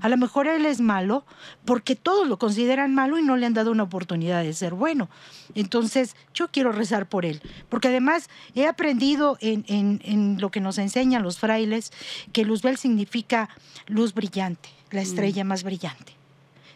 A 0.00 0.08
lo 0.08 0.16
mejor 0.16 0.48
él 0.48 0.66
es 0.66 0.80
malo 0.80 1.24
porque 1.64 1.94
todos 1.94 2.26
lo 2.26 2.36
consideran 2.36 2.96
malo 2.96 3.16
y 3.16 3.22
no 3.22 3.36
le 3.36 3.46
han 3.46 3.54
dado 3.54 3.70
una 3.70 3.84
oportunidad 3.84 4.42
de 4.42 4.52
ser 4.54 4.74
bueno. 4.74 5.08
Entonces, 5.54 6.16
yo 6.34 6.48
quiero 6.48 6.72
rezar 6.72 7.08
por 7.08 7.24
él, 7.24 7.40
porque 7.68 7.86
además 7.86 8.28
he 8.56 8.66
aprendido 8.66 9.38
en, 9.40 9.64
en, 9.68 10.00
en 10.02 10.40
lo 10.40 10.50
que 10.50 10.58
nos 10.58 10.78
enseñan 10.78 11.22
los 11.22 11.38
frailes 11.38 11.92
que 12.32 12.44
Luzbel 12.44 12.76
significa 12.76 13.50
luz 13.86 14.14
brillante, 14.14 14.68
la 14.90 15.02
estrella 15.02 15.44
más 15.44 15.62
brillante. 15.62 16.12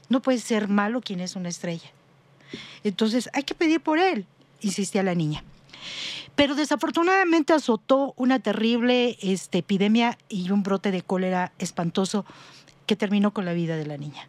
No 0.09 0.23
puede 0.23 0.39
ser 0.39 0.69
malo 0.69 1.01
quien 1.01 1.19
es 1.19 1.35
una 1.35 1.49
estrella. 1.49 1.91
Entonces, 2.85 3.29
hay 3.33 3.43
que 3.43 3.55
pedir 3.55 3.81
por 3.81 3.99
él, 3.99 4.27
insistía 4.61 5.03
la 5.03 5.15
niña. 5.15 5.45
Pero 6.35 6.55
desafortunadamente 6.55 7.55
azotó 7.55 8.13
una 8.17 8.39
terrible 8.41 9.17
este, 9.23 9.59
epidemia 9.59 10.19
y 10.29 10.51
un 10.51 10.63
brote 10.63 10.91
de 10.91 11.03
cólera 11.03 11.53
espantoso 11.59 12.27
que 12.85 12.95
terminó 12.95 13.33
con 13.33 13.45
la 13.45 13.55
vida 13.55 13.77
de 13.77 13.87
la 13.87 13.97
niña. 13.97 14.29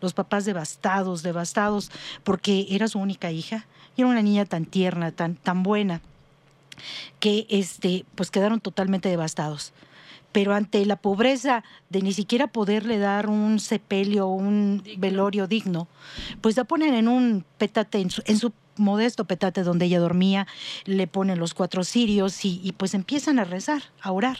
Los 0.00 0.14
papás 0.14 0.44
devastados, 0.44 1.22
devastados, 1.22 1.90
porque 2.22 2.66
era 2.70 2.88
su 2.88 2.98
única 2.98 3.32
hija 3.32 3.66
y 3.96 4.02
era 4.02 4.10
una 4.10 4.22
niña 4.22 4.44
tan 4.44 4.64
tierna, 4.64 5.10
tan, 5.12 5.34
tan 5.34 5.62
buena, 5.62 6.00
que 7.20 7.46
este, 7.48 8.04
pues 8.14 8.30
quedaron 8.30 8.60
totalmente 8.60 9.08
devastados. 9.08 9.72
Pero 10.34 10.52
ante 10.52 10.84
la 10.84 10.96
pobreza 10.96 11.62
de 11.90 12.02
ni 12.02 12.12
siquiera 12.12 12.48
poderle 12.48 12.98
dar 12.98 13.28
un 13.28 13.60
sepelio, 13.60 14.26
un 14.26 14.82
velorio 14.98 15.46
digno, 15.46 15.86
pues 16.40 16.56
la 16.56 16.64
ponen 16.64 16.92
en 16.94 17.06
un 17.06 17.44
petate, 17.56 18.00
en 18.00 18.10
su, 18.10 18.20
en 18.26 18.36
su 18.36 18.52
modesto 18.76 19.26
petate 19.26 19.62
donde 19.62 19.84
ella 19.84 20.00
dormía, 20.00 20.48
le 20.86 21.06
ponen 21.06 21.38
los 21.38 21.54
cuatro 21.54 21.84
cirios 21.84 22.44
y, 22.44 22.60
y, 22.64 22.72
pues 22.72 22.94
empiezan 22.94 23.38
a 23.38 23.44
rezar, 23.44 23.84
a 24.02 24.10
orar. 24.10 24.38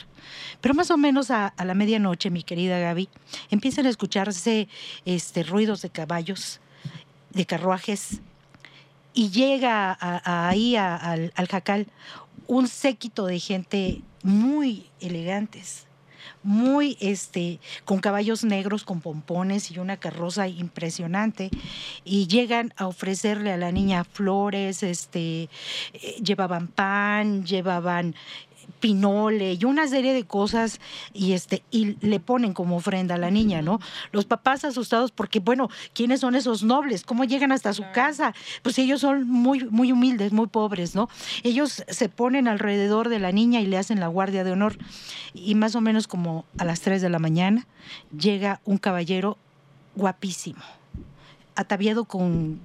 Pero 0.61 0.75
más 0.75 0.91
o 0.91 0.97
menos 0.97 1.31
a, 1.31 1.47
a, 1.47 1.65
la 1.65 1.75
medianoche, 1.75 2.29
mi 2.31 2.43
querida 2.43 2.81
Gaby, 2.81 3.09
empiezan 3.51 3.87
a 3.87 3.91
escucharse 3.91 4.67
este, 5.05 5.45
ruidos 5.45 5.81
de 5.83 5.91
caballos, 5.91 6.61
de 7.31 7.47
carruajes, 7.47 8.21
y 9.17 9.31
llega 9.31 9.93
a- 9.93 9.97
a- 10.25 10.49
ahí 10.49 10.75
al, 10.75 11.33
al 11.37 11.47
jacal 11.47 11.87
un 12.47 12.69
séquito 12.69 13.27
de 13.27 13.39
gente 13.39 14.03
muy 14.23 14.87
elegantes, 15.01 15.87
muy 16.43 16.97
este, 17.01 17.59
con 17.85 17.99
caballos 18.01 18.45
negros, 18.45 18.85
con 18.85 19.01
pompones 19.01 19.71
y 19.71 19.79
una 19.79 19.97
carroza 19.99 20.49
impresionante, 20.49 21.51
y 22.05 22.27
llegan 22.27 22.73
a 22.77 22.87
ofrecerle 22.87 23.53
a 23.53 23.57
la 23.57 23.73
niña 23.73 24.05
flores, 24.05 24.83
este, 24.83 25.49
eh, 25.93 26.17
llevaban 26.23 26.69
pan, 26.69 27.45
llevaban 27.45 28.15
pinole 28.81 29.55
y 29.55 29.65
una 29.65 29.87
serie 29.89 30.13
de 30.13 30.25
cosas 30.25 30.81
y 31.13 31.33
este 31.33 31.63
y 31.71 31.97
le 32.07 32.21
ponen 32.21 32.53
como 32.53 32.77
ofrenda 32.77 33.15
a 33.15 33.19
la 33.19 33.31
niña, 33.31 33.63
¿no? 33.63 33.81
Los 34.13 34.25
papás 34.25 34.65
asustados 34.65 35.11
porque 35.11 35.41
bueno, 35.41 35.69
¿quiénes 35.93 36.21
son 36.21 36.35
esos 36.35 36.63
nobles? 36.63 37.05
¿Cómo 37.05 37.25
llegan 37.25 37.53
hasta 37.53 37.73
su 37.73 37.85
casa? 37.93 38.35
Pues 38.63 38.79
ellos 38.79 39.01
son 39.01 39.29
muy 39.29 39.65
muy 39.65 39.93
humildes, 39.93 40.33
muy 40.33 40.47
pobres, 40.47 40.95
¿no? 40.95 41.09
Ellos 41.43 41.85
se 41.89 42.09
ponen 42.09 42.49
alrededor 42.49 43.09
de 43.09 43.19
la 43.19 43.33
niña 43.33 43.61
y 43.61 43.67
le 43.67 43.79
hacen 43.79 44.01
la 44.01 44.09
guardia 44.09 44.45
de 44.45 44.53
honor 44.53 44.77
y 45.35 45.55
más 45.55 45.75
o 45.75 45.81
menos 45.81 46.07
como 46.07 46.45
a 46.59 46.65
las 46.65 46.81
3 46.81 47.03
de 47.03 47.11
la 47.11 47.19
mañana 47.19 47.67
llega 48.17 48.61
un 48.65 48.79
caballero 48.79 49.37
guapísimo, 49.97 50.63
ataviado 51.55 52.05
con 52.05 52.61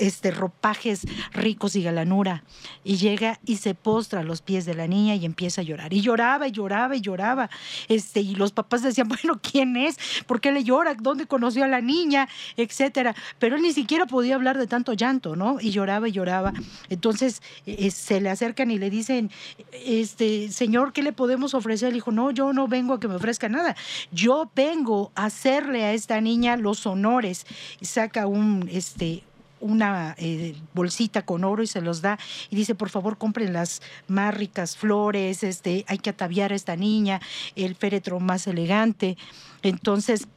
este 0.00 0.30
ropajes 0.30 1.02
ricos 1.32 1.76
y 1.76 1.82
galanura. 1.82 2.44
Y 2.84 2.96
llega 2.96 3.40
y 3.44 3.56
se 3.56 3.74
postra 3.74 4.20
a 4.20 4.24
los 4.24 4.42
pies 4.42 4.66
de 4.66 4.74
la 4.74 4.86
niña 4.86 5.14
y 5.14 5.24
empieza 5.24 5.60
a 5.60 5.64
llorar. 5.64 5.92
Y 5.92 6.00
lloraba 6.00 6.48
y 6.48 6.52
lloraba 6.52 6.96
y 6.96 7.00
lloraba. 7.00 7.50
Este 7.88 8.20
y 8.20 8.34
los 8.34 8.52
papás 8.52 8.82
decían 8.82 9.08
bueno 9.08 9.40
quién 9.40 9.76
es 9.76 9.96
por 10.26 10.40
qué 10.40 10.52
le 10.52 10.64
llora 10.64 10.94
dónde 10.94 11.26
conoció 11.26 11.64
a 11.64 11.68
la 11.68 11.80
niña 11.80 12.28
etcétera. 12.56 13.14
Pero 13.38 13.56
él 13.56 13.62
ni 13.62 13.72
siquiera 13.72 14.06
podía 14.06 14.34
hablar 14.34 14.58
de 14.58 14.66
tanto 14.66 14.92
llanto 14.92 15.36
no 15.36 15.58
y 15.60 15.70
lloraba 15.70 16.08
y 16.08 16.12
lloraba. 16.12 16.52
Entonces 16.88 17.42
eh, 17.66 17.90
se 17.90 18.20
le 18.20 18.30
acercan 18.30 18.70
y 18.70 18.78
le 18.78 18.90
dicen 18.90 19.30
este 19.72 20.50
señor 20.50 20.92
qué 20.92 21.02
le 21.02 21.12
podemos 21.12 21.54
ofrecer 21.54 21.90
le 21.90 21.96
dijo 21.96 22.10
no 22.12 22.30
yo 22.30 22.52
no 22.52 22.68
vengo 22.68 22.94
a 22.94 23.00
que 23.00 23.08
me 23.08 23.16
ofrezca 23.16 23.48
nada. 23.48 23.76
Yo 24.12 24.50
vengo 24.54 25.12
a 25.14 25.26
hacerle 25.26 25.84
a 25.84 25.92
esta 25.92 26.20
niña 26.20 26.56
los 26.56 26.86
honores 26.86 27.46
y 27.80 27.86
saca 27.86 28.26
un 28.26 28.68
este 28.72 29.22
una 29.66 30.14
eh, 30.18 30.54
bolsita 30.72 31.22
con 31.22 31.44
oro 31.44 31.62
y 31.62 31.66
se 31.66 31.80
los 31.80 32.00
da 32.00 32.18
y 32.50 32.56
dice 32.56 32.74
por 32.74 32.88
favor 32.88 33.18
compren 33.18 33.52
las 33.52 33.82
más 34.08 34.34
ricas 34.34 34.76
flores 34.76 35.42
este 35.42 35.84
hay 35.88 35.98
que 35.98 36.10
ataviar 36.10 36.52
a 36.52 36.56
esta 36.56 36.76
niña 36.76 37.20
el 37.54 37.74
féretro 37.74 38.20
más 38.20 38.46
elegante 38.46 39.16
entonces 39.62 40.28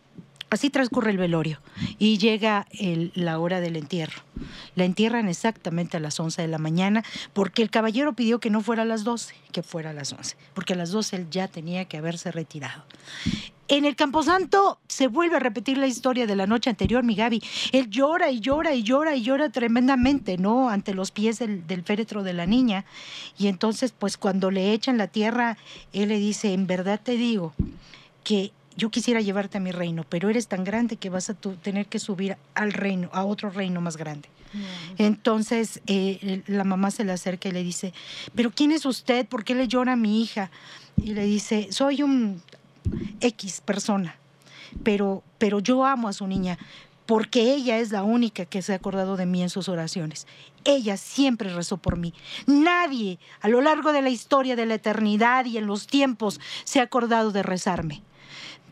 Así 0.49 0.69
transcurre 0.69 1.11
el 1.11 1.17
velorio 1.17 1.59
y 1.99 2.17
llega 2.17 2.67
la 3.13 3.39
hora 3.39 3.59
del 3.59 3.75
entierro. 3.75 4.23
La 4.75 4.85
entierran 4.85 5.27
exactamente 5.27 5.97
a 5.97 5.99
las 5.99 6.19
11 6.19 6.41
de 6.41 6.47
la 6.47 6.57
mañana 6.57 7.03
porque 7.33 7.61
el 7.61 7.69
caballero 7.69 8.13
pidió 8.13 8.39
que 8.39 8.49
no 8.49 8.61
fuera 8.61 8.81
a 8.81 8.85
las 8.85 9.03
12, 9.03 9.35
que 9.51 9.61
fuera 9.61 9.91
a 9.91 9.93
las 9.93 10.11
11, 10.11 10.37
porque 10.53 10.73
a 10.73 10.75
las 10.75 10.91
12 10.91 11.15
él 11.17 11.27
ya 11.29 11.47
tenía 11.47 11.85
que 11.85 11.97
haberse 11.97 12.31
retirado. 12.31 12.83
En 13.67 13.85
el 13.85 13.95
Camposanto 13.95 14.79
se 14.87 15.05
vuelve 15.05 15.35
a 15.35 15.39
repetir 15.39 15.77
la 15.77 15.85
historia 15.85 16.25
de 16.25 16.35
la 16.35 16.47
noche 16.47 16.71
anterior, 16.71 17.03
mi 17.03 17.13
Gaby. 17.13 17.43
Él 17.71 17.87
llora 17.91 18.31
y 18.31 18.39
llora 18.39 18.73
y 18.73 18.81
llora 18.81 19.15
y 19.15 19.21
llora 19.21 19.49
tremendamente, 19.49 20.39
¿no? 20.39 20.69
Ante 20.69 20.95
los 20.95 21.11
pies 21.11 21.37
del, 21.37 21.67
del 21.67 21.83
féretro 21.83 22.23
de 22.23 22.33
la 22.33 22.47
niña. 22.47 22.85
Y 23.37 23.45
entonces, 23.45 23.93
pues 23.97 24.17
cuando 24.17 24.49
le 24.49 24.73
echan 24.73 24.97
la 24.97 25.05
tierra, 25.05 25.55
él 25.93 26.09
le 26.09 26.17
dice, 26.17 26.53
en 26.53 26.65
verdad 26.65 26.99
te 27.03 27.11
digo 27.11 27.53
que 28.23 28.51
yo 28.79 28.89
quisiera 28.89 29.21
llevarte 29.21 29.57
a 29.57 29.61
mi 29.61 29.71
reino, 29.71 30.03
pero 30.09 30.29
eres 30.29 30.47
tan 30.47 30.63
grande 30.63 30.95
que 30.97 31.09
vas 31.09 31.29
a 31.29 31.33
tu- 31.35 31.55
tener 31.57 31.85
que 31.85 31.99
subir 31.99 32.37
al 32.55 32.73
reino, 32.73 33.09
a 33.13 33.23
otro 33.25 33.49
reino 33.51 33.81
más 33.81 33.95
grande. 33.97 34.27
Entonces 34.97 35.79
eh, 35.85 36.41
la 36.47 36.63
mamá 36.63 36.89
se 36.89 37.03
le 37.03 37.11
acerca 37.11 37.49
y 37.49 37.51
le 37.51 37.63
dice, 37.63 37.93
pero 38.33 38.49
¿quién 38.51 38.71
es 38.71 38.85
usted? 38.85 39.27
¿Por 39.27 39.43
qué 39.43 39.53
le 39.53 39.67
llora 39.67 39.93
a 39.93 39.95
mi 39.95 40.21
hija? 40.23 40.49
Y 40.97 41.13
le 41.13 41.25
dice, 41.25 41.67
soy 41.71 42.01
un 42.01 42.41
X 43.21 43.61
persona, 43.63 44.15
pero, 44.83 45.23
pero 45.37 45.59
yo 45.59 45.85
amo 45.85 46.07
a 46.07 46.13
su 46.13 46.25
niña 46.25 46.57
porque 47.05 47.53
ella 47.53 47.79
es 47.79 47.91
la 47.91 48.03
única 48.03 48.45
que 48.45 48.61
se 48.61 48.73
ha 48.73 48.75
acordado 48.75 49.17
de 49.17 49.25
mí 49.25 49.41
en 49.41 49.49
sus 49.49 49.67
oraciones. 49.67 50.27
Ella 50.63 50.95
siempre 50.97 51.51
rezó 51.53 51.77
por 51.77 51.97
mí. 51.97 52.13
Nadie 52.45 53.17
a 53.41 53.47
lo 53.49 53.61
largo 53.61 53.91
de 53.93 54.01
la 54.03 54.09
historia 54.09 54.55
de 54.55 54.65
la 54.67 54.75
eternidad 54.75 55.45
y 55.45 55.57
en 55.57 55.65
los 55.65 55.87
tiempos 55.87 56.39
se 56.65 56.79
ha 56.79 56.83
acordado 56.83 57.31
de 57.31 57.41
rezarme. 57.43 58.01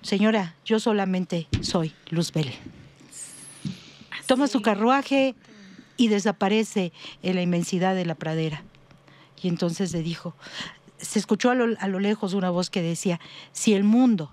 Señora, 0.07 0.55
yo 0.63 0.79
solamente 0.79 1.49
soy 1.59 1.93
Luzbel. 2.11 2.53
Toma 4.25 4.47
su 4.47 4.61
carruaje 4.61 5.35
y 5.97 6.07
desaparece 6.07 6.93
en 7.23 7.35
la 7.35 7.41
inmensidad 7.41 7.93
de 7.93 8.05
la 8.05 8.15
pradera. 8.15 8.63
Y 9.43 9.49
entonces 9.49 9.91
le 9.91 10.01
dijo, 10.01 10.33
se 10.97 11.19
escuchó 11.19 11.49
a 11.49 11.55
lo, 11.55 11.77
a 11.77 11.89
lo 11.89 11.99
lejos 11.99 12.33
una 12.33 12.49
voz 12.49 12.69
que 12.69 12.81
decía, 12.81 13.19
si 13.51 13.73
el 13.73 13.83
mundo 13.83 14.31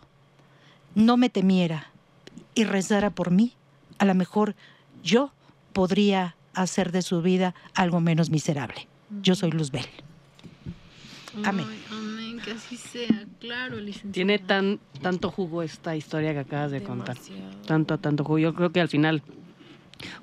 no 0.94 1.16
me 1.16 1.28
temiera 1.28 1.90
y 2.54 2.62
rezara 2.62 3.10
por 3.10 3.32
mí, 3.32 3.54
a 3.98 4.04
lo 4.04 4.14
mejor 4.14 4.54
yo 5.02 5.32
podría 5.72 6.36
hacer 6.52 6.92
de 6.92 7.02
su 7.02 7.20
vida 7.20 7.52
algo 7.74 7.98
menos 7.98 8.30
miserable. 8.30 8.86
Yo 9.22 9.34
soy 9.34 9.50
Luzbel. 9.50 9.86
Amén. 11.42 11.66
Que 12.44 12.50
así 12.52 12.76
sea, 12.76 13.24
claro, 13.40 13.76
licenciada. 13.80 14.12
Tiene 14.12 14.38
tan 14.38 14.78
tanto 15.02 15.30
jugo 15.30 15.62
esta 15.62 15.96
historia 15.96 16.32
que 16.32 16.40
acabas 16.40 16.70
de 16.70 16.82
contar. 16.82 17.16
Tanto, 17.66 17.98
tanto 17.98 18.24
jugo. 18.24 18.38
Yo 18.38 18.54
creo 18.54 18.70
que 18.70 18.80
al 18.80 18.88
final, 18.88 19.22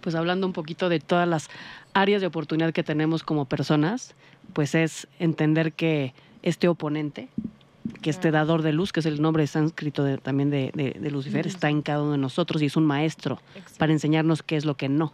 pues 0.01 0.15
hablando 0.15 0.45
un 0.47 0.53
poquito 0.53 0.89
de 0.89 0.99
todas 0.99 1.27
las 1.27 1.49
áreas 1.93 2.21
de 2.21 2.27
oportunidad 2.27 2.73
que 2.73 2.83
tenemos 2.83 3.23
como 3.23 3.45
personas, 3.45 4.13
pues 4.53 4.75
es 4.75 5.07
entender 5.19 5.73
que 5.73 6.13
este 6.43 6.67
oponente, 6.67 7.29
que 8.01 8.09
este 8.09 8.31
dador 8.31 8.61
de 8.61 8.73
luz, 8.73 8.91
que 8.91 8.99
es 8.99 9.05
el 9.05 9.21
nombre 9.21 9.45
sánscrito 9.47 10.03
de- 10.03 10.17
también 10.17 10.49
de, 10.49 10.71
de- 10.75 10.97
de 10.99 11.11
Lucifer, 11.11 11.47
está 11.47 11.69
en 11.69 11.81
cada 11.81 12.01
uno 12.03 12.11
de 12.13 12.17
nosotros 12.17 12.61
y 12.61 12.65
es 12.65 12.75
un 12.75 12.85
maestro 12.85 13.41
para 13.77 13.91
enseñarnos 13.91 14.43
qué 14.43 14.55
es 14.57 14.65
lo 14.65 14.75
que 14.75 14.89
no, 14.89 15.13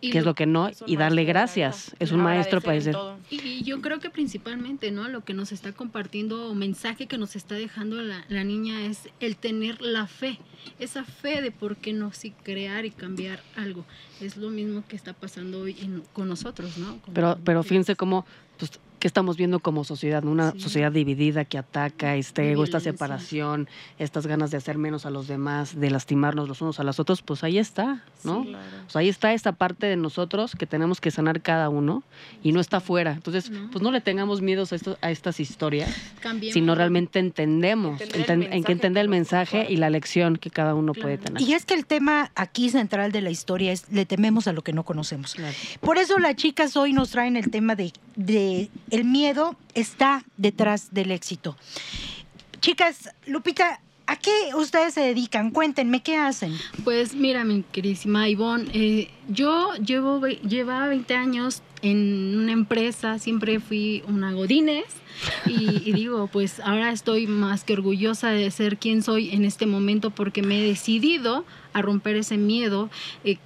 qué 0.00 0.18
es 0.18 0.24
lo- 0.24 0.34
que 0.34 0.46
no 0.46 0.70
y 0.86 0.96
darle 0.96 1.24
gracias. 1.24 1.94
Es 1.98 2.12
un 2.12 2.20
maestro 2.20 2.60
para 2.60 2.74
decir, 2.74 2.96
Y, 3.30 3.36
y 3.40 3.62
yo 3.62 3.80
creo 3.82 3.98
que 4.00 4.08
principalmente, 4.10 4.90
¿no? 4.90 5.08
Lo 5.08 5.24
que 5.24 5.34
nos 5.34 5.52
está 5.52 5.72
compartiendo, 5.72 6.48
o 6.50 6.54
mensaje 6.54 7.06
que 7.06 7.18
nos 7.18 7.36
está 7.36 7.54
dejando 7.56 8.00
la, 8.02 8.24
la 8.28 8.44
niña 8.44 8.86
es 8.86 9.08
el 9.20 9.36
tener 9.36 9.80
la 9.82 10.06
fe. 10.06 10.38
Esa 10.78 11.04
fe 11.04 11.42
de 11.42 11.50
por 11.50 11.76
qué 11.76 11.92
no 11.92 12.12
sí 12.12 12.32
crear 12.42 12.84
y 12.84 12.90
cambiar 12.90 13.42
algo. 13.56 13.84
Es 14.20 14.36
lo 14.36 14.50
mismo 14.50 14.84
que 14.88 14.96
está 14.96 15.12
pasando 15.12 15.60
hoy 15.60 15.76
en- 15.80 16.02
con 16.12 16.28
nosotros, 16.28 16.76
¿no? 16.78 16.98
Como 17.02 17.14
Pero, 17.14 17.38
pero 17.44 17.62
fíjense 17.62 17.96
cómo, 17.96 18.24
pues, 18.58 18.72
¿qué 19.00 19.08
estamos 19.08 19.36
viendo 19.36 19.58
como 19.58 19.82
sociedad? 19.82 20.22
Una 20.24 20.52
sociedad 20.58 20.92
dividida 20.92 21.44
que 21.44 21.58
ataca 21.58 22.14
este 22.14 22.52
ego, 22.52 22.62
esta 22.62 22.78
separación, 22.78 23.68
estas 23.98 24.26
ganas 24.28 24.50
de 24.52 24.58
hacer 24.58 24.78
menos 24.78 25.06
a 25.06 25.10
los 25.10 25.26
demás, 25.26 25.78
de 25.80 25.90
lastimarnos 25.90 26.46
los 26.48 26.60
unos 26.62 26.78
a 26.78 26.84
los 26.84 27.00
otros, 27.00 27.22
pues 27.22 27.42
ahí 27.42 27.58
está, 27.58 28.04
¿no? 28.22 28.40
O 28.86 28.90
sea, 28.90 29.00
ahí 29.00 29.08
está 29.08 29.32
esta 29.32 29.52
parte 29.52 29.86
de 29.86 29.96
nosotros 29.96 30.54
que 30.54 30.66
tenemos 30.66 31.00
que 31.00 31.10
sanar 31.10 31.40
cada 31.40 31.68
uno 31.68 32.02
y 32.42 32.52
no 32.52 32.60
está 32.60 32.76
afuera. 32.76 33.12
Entonces, 33.12 33.50
pues 33.72 33.82
no 33.82 33.90
le 33.90 34.00
tengamos 34.00 34.40
miedo 34.42 34.64
a, 34.70 34.74
esto- 34.76 34.98
a 35.00 35.10
estas 35.10 35.40
historias, 35.40 35.90
Cambiemos. 36.20 36.54
sino 36.54 36.74
realmente 36.74 37.18
entendemos, 37.18 38.00
Entender 38.00 38.30
el 38.30 38.42
enten- 38.42 38.52
en 38.52 38.64
que 38.64 38.72
entender 38.72 39.00
el 39.02 39.08
mensaje 39.08 39.66
y 39.68 39.76
la 39.76 39.90
lección 39.90 40.36
que 40.36 40.50
cada 40.50 40.74
uno 40.74 40.92
puede 40.92 41.18
tener. 41.18 41.40
Y 41.42 41.54
es 41.54 41.64
que 41.64 41.74
el 41.74 41.86
tema 41.86 42.30
aquí 42.34 42.68
central 42.70 43.12
de 43.12 43.22
la 43.22 43.30
historia 43.30 43.72
es 43.72 43.90
le 43.90 44.04
tememos 44.06 44.46
a 44.46 44.52
lo 44.52 44.62
que 44.62 44.72
no 44.74 44.84
conocemos. 44.84 45.34
Por 45.80 45.96
eso 45.98 46.18
las 46.18 46.36
chicas 46.36 46.76
hoy 46.76 46.92
nos 46.92 47.10
traen 47.10 47.36
el 47.36 47.50
tema 47.50 47.74
de, 47.74 47.92
de 48.16 48.68
el 48.90 49.04
miedo 49.04 49.56
está 49.74 50.24
detrás 50.36 50.92
del 50.92 51.10
éxito. 51.10 51.56
Chicas, 52.60 53.10
Lupita, 53.26 53.80
¿a 54.06 54.16
qué 54.16 54.54
ustedes 54.54 54.94
se 54.94 55.00
dedican? 55.00 55.50
Cuéntenme, 55.50 56.02
¿qué 56.02 56.16
hacen? 56.16 56.52
Pues 56.84 57.14
mira, 57.14 57.44
mi 57.44 57.62
queridísima 57.62 58.28
Ivonne, 58.28 58.68
eh, 58.74 59.10
yo 59.28 59.72
llevo, 59.74 60.26
llevaba 60.26 60.88
20 60.88 61.14
años 61.14 61.62
en 61.82 62.36
una 62.38 62.52
empresa, 62.52 63.18
siempre 63.18 63.60
fui 63.60 64.02
una 64.06 64.32
godines 64.32 64.84
y, 65.46 65.88
y 65.88 65.92
digo, 65.92 66.26
pues 66.26 66.60
ahora 66.60 66.92
estoy 66.92 67.26
más 67.26 67.64
que 67.64 67.72
orgullosa 67.72 68.30
de 68.30 68.50
ser 68.50 68.76
quien 68.76 69.02
soy 69.02 69.30
en 69.30 69.44
este 69.44 69.66
momento 69.66 70.10
porque 70.10 70.42
me 70.42 70.60
he 70.60 70.66
decidido 70.66 71.44
a 71.72 71.82
romper 71.82 72.16
ese 72.16 72.36
miedo, 72.36 72.90
eh, 73.24 73.38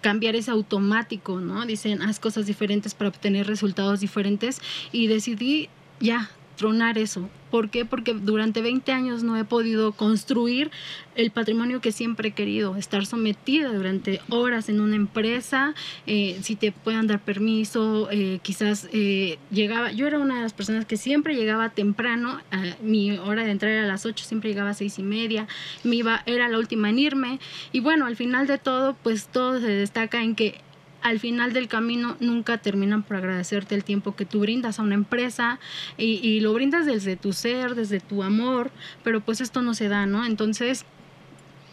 cambiar 0.00 0.36
ese 0.36 0.50
automático, 0.50 1.40
¿no? 1.40 1.66
Dicen, 1.66 2.02
haz 2.02 2.20
cosas 2.20 2.46
diferentes 2.46 2.94
para 2.94 3.08
obtener 3.08 3.46
resultados 3.46 4.00
diferentes 4.00 4.60
y 4.92 5.06
decidí 5.06 5.68
ya 6.00 6.30
tronar 6.56 6.98
eso. 6.98 7.28
¿Por 7.50 7.70
qué? 7.70 7.84
Porque 7.84 8.14
durante 8.14 8.60
20 8.60 8.92
años 8.92 9.22
no 9.22 9.36
he 9.36 9.44
podido 9.44 9.92
construir 9.92 10.70
el 11.14 11.32
patrimonio 11.32 11.80
que 11.80 11.90
siempre 11.90 12.28
he 12.28 12.32
querido, 12.32 12.76
estar 12.76 13.04
sometida 13.04 13.72
durante 13.72 14.20
horas 14.28 14.68
en 14.68 14.80
una 14.80 14.94
empresa, 14.94 15.74
eh, 16.06 16.38
si 16.42 16.54
te 16.54 16.70
puedan 16.70 17.08
dar 17.08 17.18
permiso, 17.18 18.08
eh, 18.12 18.38
quizás 18.42 18.88
eh, 18.92 19.38
llegaba, 19.50 19.90
yo 19.90 20.06
era 20.06 20.20
una 20.20 20.36
de 20.36 20.42
las 20.42 20.52
personas 20.52 20.86
que 20.86 20.96
siempre 20.96 21.34
llegaba 21.34 21.70
temprano, 21.70 22.40
mi 22.82 23.18
hora 23.18 23.44
de 23.44 23.50
entrar 23.50 23.72
era 23.72 23.84
a 23.84 23.88
las 23.88 24.06
8, 24.06 24.24
siempre 24.24 24.50
llegaba 24.50 24.70
a 24.70 24.74
seis 24.74 24.98
y 25.00 25.02
media, 25.02 25.48
me 25.82 25.96
iba, 25.96 26.22
era 26.26 26.48
la 26.48 26.58
última 26.58 26.90
en 26.90 27.00
irme, 27.00 27.40
y 27.72 27.80
bueno, 27.80 28.06
al 28.06 28.14
final 28.14 28.46
de 28.46 28.58
todo, 28.58 28.96
pues 29.02 29.26
todo 29.26 29.58
se 29.58 29.68
destaca 29.68 30.22
en 30.22 30.36
que 30.36 30.60
al 31.02 31.20
final 31.20 31.52
del 31.52 31.68
camino 31.68 32.16
nunca 32.20 32.58
terminan 32.58 33.02
por 33.02 33.16
agradecerte 33.16 33.74
el 33.74 33.84
tiempo 33.84 34.16
que 34.16 34.24
tú 34.24 34.40
brindas 34.40 34.78
a 34.78 34.82
una 34.82 34.94
empresa 34.94 35.60
y, 35.96 36.20
y 36.26 36.40
lo 36.40 36.52
brindas 36.52 36.86
desde 36.86 37.16
tu 37.16 37.32
ser, 37.32 37.74
desde 37.74 38.00
tu 38.00 38.22
amor, 38.22 38.70
pero 39.04 39.20
pues 39.20 39.40
esto 39.40 39.62
no 39.62 39.74
se 39.74 39.88
da, 39.88 40.06
¿no? 40.06 40.24
Entonces 40.24 40.84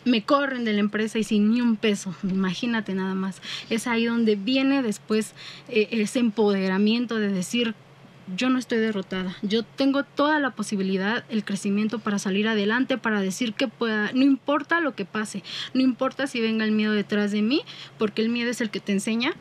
me 0.06 0.24
corren 0.24 0.64
de 0.64 0.74
la 0.74 0.80
empresa 0.80 1.20
y 1.20 1.24
sin 1.24 1.52
ni 1.52 1.62
un 1.62 1.76
peso, 1.76 2.16
imagínate 2.24 2.94
nada 2.94 3.16
más. 3.16 3.42
Es 3.70 3.88
ahí 3.88 4.06
donde 4.06 4.36
viene 4.36 4.82
después 4.82 5.34
eh, 5.68 5.90
ese 5.92 6.20
empoderamiento 6.20 7.16
de 7.16 7.30
decir, 7.30 7.76
yo 8.36 8.50
no 8.50 8.58
estoy 8.58 8.80
derrotada, 8.80 9.36
yo 9.44 9.64
tengo 9.64 10.04
toda 10.04 10.40
la 10.40 10.52
posibilidad, 10.52 11.24
el 11.30 11.44
crecimiento 11.46 12.00
para 12.00 12.18
salir 12.20 12.48
adelante, 12.48 12.98
para 12.98 13.22
decir 13.22 13.54
que 13.54 13.68
pueda, 13.68 14.12
no 14.14 14.24
importa 14.24 14.80
lo 14.82 14.96
que 14.96 15.06
pase, 15.06 15.44
no 15.74 15.82
importa 15.82 16.26
si 16.28 16.42
venga 16.42 16.66
el 16.66 16.72
miedo 16.72 16.94
detrás 16.94 17.32
de 17.32 17.42
mí, 17.42 17.62
porque 18.00 18.22
el 18.24 18.30
miedo 18.30 18.50
es 18.50 18.62
el 18.62 18.70
que 18.72 18.80
te 18.80 18.92
enseña 18.94 19.34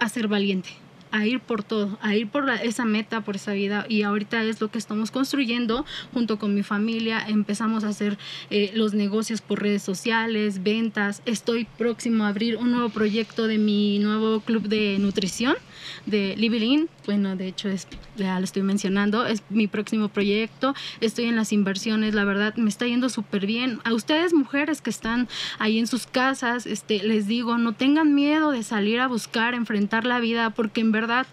a 0.00 0.08
ser 0.08 0.26
valiente 0.28 0.70
a 1.12 1.26
ir 1.26 1.40
por 1.40 1.64
todo, 1.64 1.98
a 2.02 2.14
ir 2.14 2.28
por 2.28 2.44
la- 2.44 2.54
esa 2.62 2.84
meta, 2.84 3.22
por 3.22 3.34
esa 3.34 3.52
vida. 3.52 3.84
Y 3.88 4.02
ahorita 4.02 4.44
es 4.44 4.60
lo 4.60 4.70
que 4.70 4.78
estamos 4.78 5.10
construyendo 5.10 5.84
junto 6.14 6.38
con 6.38 6.54
mi 6.54 6.62
familia. 6.62 7.20
Empezamos 7.26 7.82
a 7.82 7.88
hacer 7.88 8.16
eh, 8.50 8.70
los 8.76 8.94
negocios 8.94 9.40
por 9.40 9.60
redes 9.60 9.82
sociales, 9.82 10.62
ventas. 10.62 11.20
Estoy 11.26 11.64
próximo 11.78 12.26
a 12.26 12.28
abrir 12.28 12.58
un 12.58 12.70
nuevo 12.70 12.90
proyecto 12.90 13.48
de 13.48 13.58
mi 13.58 13.98
nuevo 13.98 14.38
club 14.38 14.68
de 14.68 14.98
nutrición, 15.00 15.56
de 16.06 16.34
Libilin. 16.36 16.88
Bueno, 17.06 17.36
de 17.36 17.48
hecho, 17.48 17.68
es, 17.68 17.86
ya 18.16 18.38
lo 18.38 18.44
estoy 18.44 18.62
mencionando, 18.62 19.26
es 19.26 19.42
mi 19.50 19.66
próximo 19.66 20.08
proyecto. 20.08 20.74
Estoy 21.00 21.26
en 21.26 21.36
las 21.36 21.52
inversiones, 21.52 22.14
la 22.14 22.24
verdad, 22.24 22.54
me 22.56 22.68
está 22.68 22.86
yendo 22.86 23.08
súper 23.08 23.46
bien. 23.46 23.80
A 23.84 23.94
ustedes, 23.94 24.32
mujeres 24.32 24.80
que 24.80 24.90
están 24.90 25.28
ahí 25.58 25.78
en 25.78 25.86
sus 25.86 26.06
casas, 26.06 26.66
este, 26.66 27.02
les 27.02 27.26
digo, 27.26 27.58
no 27.58 27.72
tengan 27.72 28.14
miedo 28.14 28.50
de 28.50 28.62
salir 28.62 29.00
a 29.00 29.08
buscar, 29.08 29.54
enfrentar 29.54 30.04
la 30.04 30.20
vida, 30.20 30.50
porque 30.50 30.80
en 30.80 30.92
verdad 30.92 31.26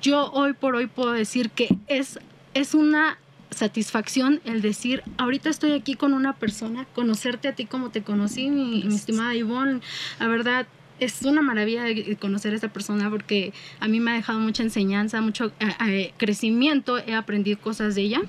yo 0.00 0.30
hoy 0.32 0.52
por 0.54 0.74
hoy 0.74 0.86
puedo 0.86 1.12
decir 1.12 1.50
que 1.50 1.68
es, 1.86 2.18
es 2.54 2.74
una 2.74 3.18
satisfacción 3.50 4.40
el 4.44 4.60
decir, 4.60 5.02
ahorita 5.16 5.48
estoy 5.48 5.72
aquí 5.72 5.94
con 5.94 6.12
una 6.12 6.34
persona, 6.34 6.86
conocerte 6.94 7.48
a 7.48 7.54
ti 7.54 7.66
como 7.66 7.90
te 7.90 8.02
conocí, 8.02 8.50
mi, 8.50 8.82
mi 8.84 8.94
estimada 8.94 9.34
Ivonne, 9.34 9.80
la 10.18 10.26
verdad 10.26 10.66
es 11.00 11.22
una 11.22 11.42
maravilla 11.42 11.84
conocer 12.18 12.52
a 12.52 12.56
esta 12.56 12.68
persona 12.68 13.10
porque 13.10 13.52
a 13.80 13.88
mí 13.88 14.00
me 14.00 14.12
ha 14.12 14.14
dejado 14.14 14.38
mucha 14.40 14.62
enseñanza, 14.62 15.20
mucho 15.20 15.52
eh, 15.60 15.74
eh, 15.88 16.14
crecimiento, 16.16 16.98
he 16.98 17.14
aprendido 17.14 17.58
cosas 17.60 17.94
de 17.94 18.02
ella 18.02 18.22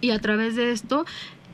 y 0.00 0.10
a 0.10 0.18
través 0.18 0.56
de 0.56 0.72
esto 0.72 1.04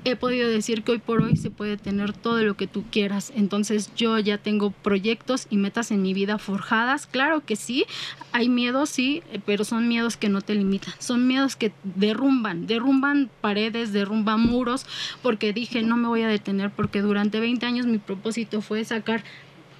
he 0.04 0.16
podido 0.16 0.48
decir 0.48 0.82
que 0.82 0.92
hoy 0.92 0.98
por 0.98 1.22
hoy 1.22 1.36
se 1.36 1.50
puede 1.50 1.78
tener 1.78 2.12
todo 2.12 2.42
lo 2.42 2.56
que 2.56 2.66
tú 2.66 2.84
quieras. 2.90 3.32
Entonces 3.34 3.90
yo 3.96 4.18
ya 4.18 4.36
tengo 4.36 4.70
proyectos 4.70 5.46
y 5.48 5.56
metas 5.56 5.90
en 5.90 6.02
mi 6.02 6.12
vida 6.12 6.38
forjadas. 6.38 7.06
Claro 7.06 7.44
que 7.44 7.56
sí, 7.56 7.86
hay 8.32 8.50
miedos, 8.50 8.90
sí, 8.90 9.22
eh, 9.32 9.40
pero 9.44 9.64
son 9.64 9.88
miedos 9.88 10.16
que 10.16 10.28
no 10.28 10.42
te 10.42 10.54
limitan. 10.54 10.92
Son 10.98 11.26
miedos 11.26 11.56
que 11.56 11.72
derrumban, 11.82 12.66
derrumban 12.66 13.30
paredes, 13.40 13.92
derrumban 13.92 14.40
muros, 14.40 14.86
porque 15.22 15.54
dije, 15.54 15.82
no 15.82 15.96
me 15.96 16.08
voy 16.08 16.22
a 16.22 16.28
detener, 16.28 16.70
porque 16.70 17.00
durante 17.00 17.40
20 17.40 17.64
años 17.64 17.86
mi 17.86 17.98
propósito 17.98 18.60
fue 18.60 18.84
sacar 18.84 19.24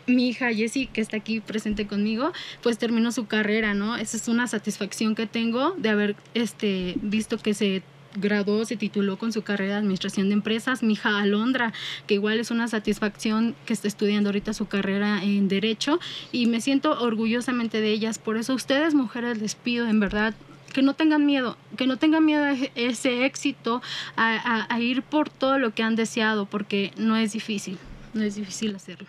mi 0.07 0.29
hija 0.29 0.53
Jessie, 0.53 0.87
que 0.87 1.01
está 1.01 1.17
aquí 1.17 1.41
presente 1.41 1.87
conmigo, 1.87 2.33
pues 2.63 2.79
terminó 2.79 3.13
su 3.13 3.27
carrera, 3.27 3.75
¿no? 3.75 3.97
Esa 3.97 4.17
es 4.17 4.29
una 4.29 4.47
satisfacción 4.47 5.15
que 5.15 5.27
tengo 5.27 5.73
de 5.79 5.89
haber 5.89 6.17
este, 6.35 6.95
visto 7.03 7.39
que 7.39 7.55
se 7.55 7.83
graduó, 8.17 8.65
se 8.65 8.77
tituló 8.77 9.19
con 9.19 9.33
su 9.33 9.43
carrera 9.43 9.73
de 9.73 9.79
administración 9.81 10.29
de 10.29 10.35
empresas. 10.35 10.83
Mi 10.85 10.93
hija 10.93 11.19
Alondra, 11.19 11.73
que 12.07 12.15
igual 12.15 12.39
es 12.39 12.53
una 12.53 12.69
satisfacción 12.69 13.57
que 13.67 13.73
está 13.73 13.89
estudiando 13.89 14.29
ahorita 14.29 14.53
su 14.53 14.67
carrera 14.67 15.25
en 15.25 15.49
Derecho 15.49 15.99
y 16.31 16.47
me 16.47 16.61
siento 16.61 17.01
orgullosamente 17.01 17.81
de 17.81 17.91
ellas. 17.91 18.19
Por 18.19 18.37
eso 18.37 18.55
ustedes, 18.55 18.95
mujeres, 18.95 19.39
les 19.39 19.57
pido 19.57 19.89
en 19.89 19.99
verdad 19.99 20.33
que 20.73 20.83
no 20.83 20.95
tengan 20.95 21.25
miedo, 21.27 21.57
que 21.77 21.87
no 21.87 21.97
tengan 21.97 22.25
miedo 22.25 22.45
a 22.45 22.53
ese- 22.53 22.71
ese 22.77 23.25
éxito, 23.27 23.83
a 24.17 24.79
ir 24.81 25.03
por 25.03 25.29
todo 25.29 25.59
lo 25.59 25.73
que 25.75 25.83
han 25.83 25.97
deseado, 25.97 26.47
porque 26.47 26.93
no 26.97 27.17
es 27.17 27.33
difícil, 27.33 27.79
no 28.13 28.23
es 28.23 28.35
difícil 28.37 28.75
hacerlo. 28.77 29.09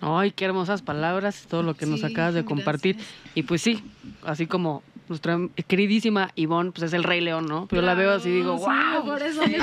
Ay, 0.00 0.30
qué 0.32 0.44
hermosas 0.44 0.82
palabras, 0.82 1.46
todo 1.48 1.62
lo 1.62 1.74
que 1.74 1.86
nos 1.86 2.00
Sí, 2.00 2.06
acabas 2.06 2.34
de 2.34 2.44
compartir. 2.44 2.96
Y 3.34 3.42
pues 3.44 3.62
sí, 3.62 3.82
así 4.24 4.46
como 4.46 4.82
nuestra 5.08 5.38
queridísima 5.68 6.30
Ivonne, 6.34 6.72
pues 6.72 6.82
es 6.84 6.92
el 6.92 7.04
Rey 7.04 7.20
León, 7.20 7.46
¿no? 7.46 7.66
Pero 7.68 7.80
yo 7.82 7.86
la 7.86 7.94
veo 7.94 8.12
así 8.12 8.28
y 8.28 8.32
digo, 8.32 8.58
Sí, 8.58 8.64
wow. 8.64 9.04
por 9.06 9.22
eso 9.22 9.40
me 9.46 9.56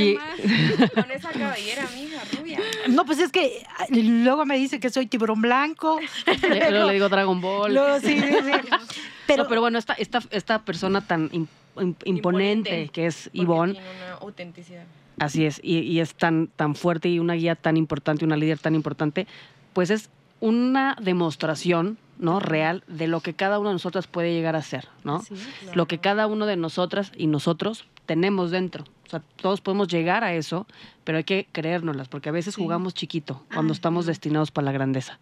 Y- 0.00 0.16
Con 0.94 1.10
esa 1.10 1.30
cabellera, 1.32 1.88
mija, 1.94 2.22
rubia. 2.38 2.60
No, 2.88 3.04
pues 3.04 3.18
es 3.18 3.32
que 3.32 3.62
luego 3.90 4.44
me 4.46 4.56
dice 4.58 4.78
que 4.78 4.90
soy 4.90 5.06
tiburón 5.06 5.40
blanco. 5.40 5.98
Luego 6.70 6.86
le 6.86 6.92
digo 6.94 7.08
Dragon 7.08 7.40
Ball. 7.40 7.74
Luego 7.74 7.98
sí, 8.00 8.18
sí, 8.20 8.28
sí. 8.44 8.68
Pero, 9.26 9.46
pero 9.46 9.60
bueno, 9.60 9.78
esta, 9.78 9.92
esta, 9.92 10.20
esta 10.32 10.62
persona 10.64 11.02
tan 11.06 11.30
im- 11.30 11.46
im- 11.76 11.94
imponente, 12.04 12.88
que 12.92 13.06
es 13.06 13.30
Ivonne, 13.32 13.74
Tiene 13.74 13.86
una 13.96 14.14
autenticidad. 14.14 14.82
Así 15.20 15.44
es, 15.46 15.60
y, 15.62 15.78
y 15.78 16.00
es 16.00 16.14
tan, 16.16 16.48
tan 16.48 16.74
fuerte 16.74 17.08
y 17.08 17.20
una 17.20 17.34
guía 17.34 17.54
tan 17.54 17.76
importante, 17.76 18.24
una 18.24 18.36
líder 18.36 18.58
tan 18.58 18.74
importante, 18.74 19.28
pues 19.72 19.90
es 19.90 20.10
una 20.40 20.96
demostración, 21.00 21.98
¿no? 22.18 22.40
Real 22.40 22.82
de 22.86 23.08
lo 23.08 23.20
que 23.20 23.34
cada 23.34 23.58
una 23.58 23.70
de 23.70 23.74
nosotras 23.74 24.06
puede 24.06 24.32
llegar 24.32 24.56
a 24.56 24.62
ser, 24.62 24.88
¿no? 25.04 25.22
Lo 25.74 25.86
que 25.86 25.98
cada 25.98 26.26
uno 26.26 26.46
de 26.46 26.56
nosotras 26.56 27.12
y 27.16 27.26
nosotros 27.26 27.86
tenemos 28.06 28.50
dentro. 28.50 28.84
O 29.06 29.10
sea, 29.10 29.22
todos 29.36 29.60
podemos 29.60 29.88
llegar 29.88 30.22
a 30.22 30.34
eso, 30.34 30.68
pero 31.02 31.18
hay 31.18 31.24
que 31.24 31.48
creérnoslas, 31.50 32.08
porque 32.08 32.28
a 32.28 32.32
veces 32.32 32.54
jugamos 32.54 32.94
chiquito 32.94 33.44
cuando 33.52 33.72
estamos 33.72 34.06
destinados 34.06 34.52
para 34.52 34.66
la 34.66 34.72
grandeza. 34.72 35.18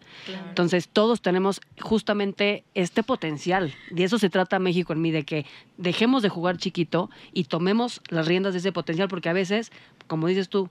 Entonces, 0.47 0.87
todos 0.87 1.21
tenemos 1.21 1.59
justamente 1.81 2.63
este 2.75 3.01
potencial. 3.01 3.73
De 3.89 4.03
eso 4.03 4.19
se 4.19 4.29
trata 4.29 4.59
México 4.59 4.93
en 4.93 5.01
mí, 5.01 5.09
de 5.09 5.23
que 5.23 5.47
dejemos 5.77 6.21
de 6.21 6.29
jugar 6.29 6.57
chiquito 6.57 7.09
y 7.33 7.45
tomemos 7.45 8.01
las 8.09 8.27
riendas 8.27 8.53
de 8.53 8.59
ese 8.59 8.71
potencial, 8.71 9.07
porque 9.07 9.29
a 9.29 9.33
veces, 9.33 9.71
como 10.05 10.27
dices 10.27 10.49
tú, 10.49 10.69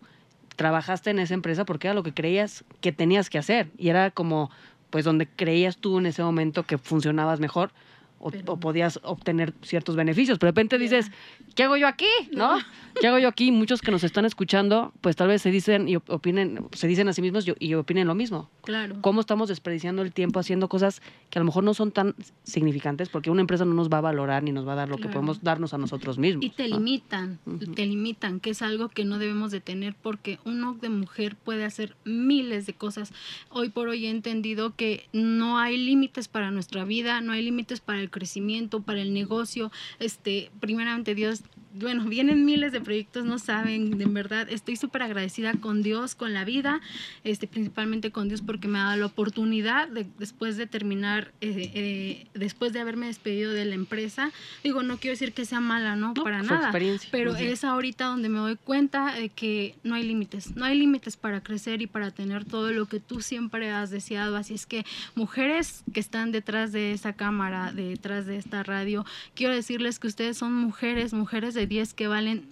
trabajaste 0.59 1.11
en 1.11 1.21
esa 1.21 1.35
empresa 1.35 1.65
porque 1.65 1.87
era 1.87 1.95
lo 1.95 2.03
que 2.03 2.13
creías 2.13 2.65
que 2.81 2.91
tenías 2.91 3.31
que 3.31 3.39
hacer 3.39 3.71
y 3.79 3.91
era 3.91 4.11
como, 4.11 4.51
pues, 4.91 5.05
donde 5.05 5.29
creías 5.29 5.77
tú 5.77 5.99
en 6.01 6.07
ese 6.07 6.23
momento 6.25 6.65
que 6.65 6.79
funcionabas 6.79 7.39
mejor. 7.39 7.71
O, 8.21 8.33
o 8.47 8.57
podías 8.59 8.99
obtener 9.05 9.55
ciertos 9.63 9.95
beneficios, 9.95 10.39
pero 10.39 10.49
de 10.49 10.53
repente 10.53 10.77
dices, 10.79 11.11
¿qué 11.55 11.63
hago 11.63 11.77
yo 11.77 11.87
aquí? 11.87 12.07
¿No? 12.33 12.59
¿Qué 13.01 13.07
hago 13.07 13.19
yo 13.21 13.29
aquí? 13.29 13.53
Muchos 13.53 13.81
que 13.81 13.93
nos 13.93 14.03
están 14.03 14.25
escuchando, 14.25 14.93
pues 15.01 15.15
tal 15.15 15.29
vez 15.29 15.41
se 15.43 15.53
dicen 15.53 15.89
y 15.89 15.95
op- 15.97 16.11
opinen, 16.11 16.67
se 16.73 16.89
dicen 16.89 17.07
a 17.09 17.13
sí 17.13 17.23
mismos 17.23 17.45
y, 17.61 17.75
opinen 17.75 18.09
lo 18.09 18.17
mismo 18.17 18.51
Claro. 18.63 18.97
cómo 19.03 19.21
estamos 19.21 19.49
desperdiciando 19.49 20.03
el 20.03 20.13
tiempo 20.13 20.41
haciendo 20.41 20.69
cosas 20.69 21.01
que 21.31 21.39
a 21.39 21.41
lo 21.41 21.45
mejor 21.47 21.63
no 21.63 21.75
son 21.75 21.93
tan 21.93 22.17
significantes 22.43 23.09
porque 23.09 23.31
una 23.31 23.41
empresa 23.41 23.65
no 23.65 23.75
nos 23.75 23.89
va 23.89 23.99
a 23.99 24.01
valorar 24.01 24.43
ni 24.43 24.51
nos 24.53 24.67
va 24.67 24.73
a 24.73 24.77
dar 24.77 24.89
lo 24.89 24.97
que 24.97 25.03
Claro. 25.03 25.15
podemos 25.21 25.43
darnos 25.45 25.73
a 25.75 25.79
nosotros 25.79 26.19
mismos. 26.19 26.45
Y 26.45 26.51
te 26.51 26.67
¿no? 26.69 26.77
limitan, 26.77 27.39
te 27.77 27.87
limitan, 27.87 28.41
que 28.41 28.51
es 28.51 28.63
algo 28.63 28.89
que 28.89 29.05
no 29.05 29.19
debemos 29.19 29.53
de 29.53 29.61
tener 29.61 29.95
porque 29.95 30.39
uno 30.45 30.75
de 30.81 30.89
mujer 30.89 31.37
puede 31.37 31.65
hacer 31.65 31.95
miles 32.05 32.67
de 32.67 32.73
cosas. 32.75 33.13
Hoy 33.51 33.69
por 33.69 33.89
hoy 33.89 34.07
he 34.07 34.11
entendido 34.11 34.75
que 34.75 35.07
no 35.13 35.59
hay 35.59 35.77
límites 35.77 36.27
para 36.27 36.51
nuestra 36.51 36.85
vida, 36.85 37.21
no 37.21 37.33
hay 37.33 37.43
límites 37.43 37.81
para 37.81 38.01
el 38.01 38.08
crecimiento, 38.11 38.83
para 38.83 39.01
el 39.01 39.13
negocio. 39.13 39.71
Este, 39.99 40.51
primeramente 40.61 41.15
Dios, 41.15 41.43
bueno, 41.81 42.05
vienen 42.05 42.45
miles 42.45 42.73
de 42.73 42.81
proyectos, 42.81 43.25
no 43.25 43.39
saben, 43.39 43.99
de 43.99 44.07
verdad, 44.07 44.49
estoy 44.51 44.77
súper 44.77 45.03
agradecida 45.03 45.53
con 45.55 45.83
Dios, 45.83 46.15
con 46.15 46.35
la 46.35 46.45
vida, 46.45 46.81
este, 47.25 47.47
principalmente 47.47 48.11
con 48.11 48.29
Dios 48.29 48.43
porque 48.43 48.69
me 48.69 48.79
ha 48.79 48.85
dado 48.85 48.97
la 48.97 49.07
oportunidad 49.07 49.89
de, 49.89 50.07
después 50.19 50.57
de 50.57 50.67
terminar, 50.67 51.33
eh, 51.41 51.71
eh, 51.75 52.27
después 52.35 52.73
de 52.73 52.81
haberme 52.81 53.07
despedido 53.07 53.53
de 53.53 53.65
la 53.65 53.75
empresa, 53.75 54.33
digo, 54.63 54.83
no 54.83 54.99
quiero 54.99 55.13
decir 55.13 55.33
que 55.33 55.45
sea 55.45 55.61
mala, 55.61 55.97
¿no? 55.97 56.15
Para 56.15 56.43
fue 56.43 56.57
nada. 56.57 56.73
Pero 57.11 57.33
Ujú. 57.33 57.43
es 57.43 57.65
ahorita 57.65 58.07
donde 58.07 58.29
me 58.29 58.39
doy 58.39 58.57
cuenta 58.57 59.15
de 59.15 59.29
que 59.29 59.77
no 59.83 59.95
hay 59.95 60.05
límites, 60.05 60.57
no 60.57 60.65
hay 60.65 60.79
límites 60.79 61.17
para 61.17 61.43
crecer 61.43 61.83
y 61.83 61.87
para 61.87 62.11
tener 62.11 62.45
todo 62.45 62.73
lo 62.73 62.87
que 62.87 63.01
tú 63.01 63.21
siempre 63.21 63.71
has 63.71 63.91
deseado. 63.91 64.37
Así 64.37 64.55
es 64.55 64.67
que 64.67 64.85
mujeres 65.15 65.85
que 65.93 66.01
están 66.01 66.33
detrás 66.33 66.73
de 66.73 66.93
esa 66.93 67.13
cámara, 67.13 67.73
detrás 67.73 68.27
de 68.27 68.37
esta 68.37 68.63
radio, 68.63 69.05
quiero 69.35 69.55
decirles 69.55 69.99
que 69.99 70.09
ustedes 70.09 70.37
son 70.37 70.55
mujeres, 70.55 71.13
mujeres 71.13 71.55
de 71.55 71.67
10 71.69 71.95
que 71.95 72.09
valen 72.09 72.47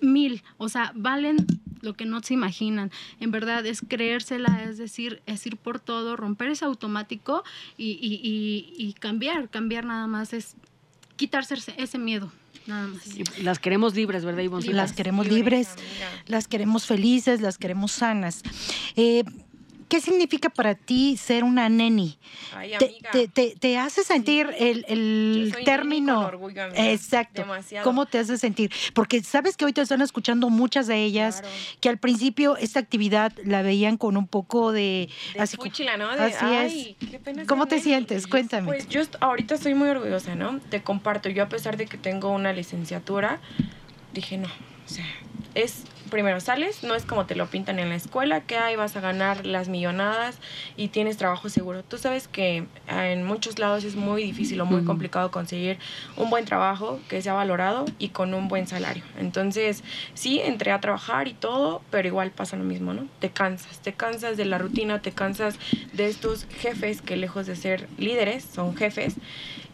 mil, 0.00 0.42
o 0.58 0.68
sea, 0.68 0.92
valen 0.94 1.46
lo 1.80 1.94
que 1.94 2.04
no 2.04 2.22
se 2.22 2.34
imaginan. 2.34 2.90
En 3.20 3.30
verdad 3.30 3.64
es 3.64 3.80
creérsela, 3.86 4.62
es 4.64 4.76
decir, 4.78 5.22
es 5.26 5.46
ir 5.46 5.56
por 5.56 5.80
todo, 5.80 6.16
romper 6.16 6.48
ese 6.50 6.64
automático 6.64 7.44
y, 7.78 7.92
y- 7.92 8.20
y- 8.22 8.74
y 8.88 8.92
cambiar, 8.94 9.48
cambiar 9.48 9.84
nada 9.84 10.06
más 10.06 10.32
es 10.32 10.54
quitarse 11.16 11.54
ese- 11.78 11.98
miedo, 11.98 12.30
nada 12.66 12.88
más. 12.88 13.02
Las 13.42 13.58
queremos 13.58 13.94
libres, 13.94 14.24
¿verdad, 14.24 14.42
Ivonne? 14.42 14.72
Las 14.72 14.92
queremos 14.92 15.28
libres, 15.28 15.68
las 16.26 16.46
queremos 16.46 16.84
felices, 16.86 17.40
las 17.40 17.56
queremos 17.56 17.92
sanas. 17.92 18.42
Eh, 18.96 19.24
¿qué 19.88 20.00
significa 20.00 20.48
para 20.50 20.74
ti 20.74 21.16
ser 21.16 21.44
una 21.44 21.68
neni? 21.68 22.18
Ay, 22.54 22.72
Te, 22.78 22.84
amiga. 22.86 23.10
te, 23.10 23.28
te- 23.28 23.54
te 23.58 23.78
hace 23.78 24.02
sentir 24.04 24.48
el, 24.58 24.84
el 24.88 25.50
soy 25.54 25.64
término. 25.64 26.12
neni 26.14 26.24
con 26.24 26.34
orgullo, 26.34 26.64
amiga. 26.64 26.90
Exacto. 26.90 27.42
Demasiado. 27.42 27.84
¿Cómo 27.84 28.06
te 28.06 28.18
hace 28.18 28.38
sentir? 28.38 28.70
Porque 28.94 29.22
sabes 29.22 29.56
que 29.56 29.64
hoy 29.64 29.72
te 29.72 29.80
están 29.80 30.00
escuchando 30.02 30.50
muchas 30.50 30.86
de 30.86 31.02
ellas 31.04 31.40
Claro. 31.40 31.54
que 31.80 31.88
al 31.88 31.98
principio 31.98 32.56
esta 32.56 32.80
actividad 32.80 33.32
la 33.44 33.62
veían 33.62 33.96
con 33.96 34.16
un 34.16 34.26
poco 34.26 34.72
de. 34.72 35.08
De 35.34 35.40
así 35.40 35.56
fúchila, 35.56 35.96
¿no? 35.96 36.10
De, 36.16 36.22
así 36.24 36.44
ay, 36.44 36.96
es. 37.00 37.08
qué 37.10 37.18
pena 37.18 37.38
ser 37.42 37.46
¿Cómo 37.46 37.66
te 37.66 37.76
neni. 37.76 37.84
sientes? 37.84 38.26
Cuéntame. 38.26 38.66
Pues 38.66 38.88
yo 38.88 39.02
ahorita 39.20 39.54
estoy 39.54 39.74
muy 39.74 39.88
orgullosa, 39.88 40.34
¿no? 40.34 40.60
Te 40.70 40.82
comparto, 40.82 41.28
yo 41.28 41.42
a 41.44 41.48
pesar 41.48 41.76
de 41.76 41.86
que 41.86 41.96
tengo 41.98 42.30
una 42.30 42.52
licenciatura, 42.52 43.40
dije, 44.12 44.38
no, 44.38 44.48
o 44.48 44.88
sea, 44.88 45.04
es, 45.54 45.82
primero 46.10 46.40
sales, 46.40 46.82
no 46.82 46.94
es 46.94 47.04
como 47.04 47.26
te 47.26 47.34
lo 47.34 47.46
pintan 47.46 47.78
en 47.78 47.88
la 47.88 47.94
escuela, 47.94 48.40
que 48.40 48.56
ahí 48.56 48.76
vas 48.76 48.96
a 48.96 49.00
ganar 49.00 49.46
las 49.46 49.68
millonadas 49.68 50.38
y 50.76 50.88
tienes 50.88 51.16
trabajo 51.16 51.48
seguro. 51.48 51.82
Tú 51.82 51.98
sabes 51.98 52.28
que 52.28 52.66
ah, 52.88 53.08
en 53.08 53.24
muchos 53.24 53.58
lados 53.58 53.84
es 53.84 53.96
muy 53.96 54.22
difícil 54.22 54.60
o 54.60 54.66
muy 54.66 54.84
complicado 54.84 55.30
conseguir 55.30 55.78
un 56.16 56.30
buen 56.30 56.44
trabajo 56.44 57.00
que 57.08 57.22
sea 57.22 57.34
valorado 57.34 57.84
y 57.98 58.08
con 58.08 58.34
un 58.34 58.48
buen 58.48 58.66
salario. 58.66 59.04
Entonces, 59.18 59.82
sí, 60.14 60.40
entré 60.40 60.72
a 60.72 60.80
trabajar 60.80 61.28
y 61.28 61.34
todo, 61.34 61.82
pero 61.90 62.08
igual 62.08 62.30
pasa 62.30 62.56
lo 62.56 62.64
mismo, 62.64 62.94
¿no? 62.94 63.06
Te 63.20 63.30
cansas, 63.30 63.80
te 63.80 63.92
cansas 63.92 64.36
de 64.36 64.44
la 64.44 64.58
rutina, 64.58 65.02
te 65.02 65.12
cansas 65.12 65.58
de 65.92 66.06
estos 66.06 66.46
jefes 66.58 67.02
que 67.02 67.16
lejos 67.16 67.46
de 67.46 67.56
ser 67.56 67.88
líderes, 67.98 68.44
son 68.44 68.76
jefes. 68.76 69.16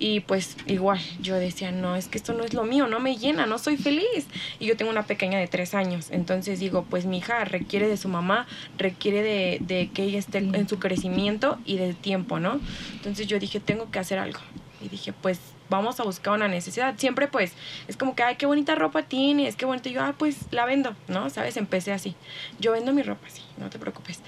Y 0.05 0.19
pues 0.19 0.57
igual, 0.67 0.99
yo 1.21 1.37
decía, 1.37 1.71
no, 1.71 1.95
es 1.95 2.09
que 2.09 2.19
esto 2.19 2.33
no 2.33 2.43
es 2.43 2.55
lo 2.55 2.65
mío, 2.65 2.88
no 2.88 2.99
me 2.99 3.17
llena, 3.17 3.47
no 3.47 3.57
soy 3.57 3.77
feliz. 3.77 4.27
Y 4.59 4.67
yo 4.67 4.77
tengo 4.77 4.91
una 4.91 5.05
pequeña 5.05 5.38
de 5.38 5.47
tres 5.47 5.77
años, 5.77 6.11
entonces 6.11 6.59
digo, 6.59 6.85
pues 6.91 7.07
mi 7.07 7.19
hija 7.19 7.45
requiere 7.45 7.87
de 7.87 7.97
su 7.97 8.09
mamá, 8.09 8.49
requiere 8.79 9.23
de, 9.23 9.91
que 9.95 10.03
ella 10.03 10.19
esté 10.19 10.38
en 10.38 10.69
su 10.69 10.81
crecimiento 10.81 11.57
y 11.65 11.77
del 11.77 11.95
tiempo, 11.95 12.41
¿no? 12.41 12.59
Entonces 12.95 13.29
yo 13.29 13.38
dije, 13.38 13.61
tengo 13.61 13.93
que 13.93 14.01
hacer 14.01 14.19
algo. 14.19 14.41
Y 14.81 14.88
dije, 14.88 15.12
pues 15.12 15.38
vamos 15.71 16.01
a 16.01 16.03
buscar 16.03 16.35
una 16.35 16.49
necesidad. 16.49 16.95
Siempre 16.99 17.29
pues 17.29 17.53
es 17.87 17.97
como 17.97 18.17
que, 18.17 18.25
ay, 18.25 18.35
qué 18.35 18.47
bonita 18.47 18.75
ropa 18.75 19.05
tienes, 19.05 19.55
qué 19.55 19.67
bonito. 19.67 19.88
Yo, 19.88 20.03
ah, 20.03 20.17
pues 20.19 20.37
la 20.51 20.67
vendo, 20.67 20.97
¿no? 21.07 21.31
¿Sabes? 21.31 21.57
Empecé 21.57 21.93
así. 21.93 22.17
Yo 22.59 22.73
vendo 22.73 22.93
mi 22.93 23.03
ropa, 23.03 23.29
sí, 23.29 23.43
no 23.57 23.71
te 23.71 23.79
preocupes. 23.79 24.21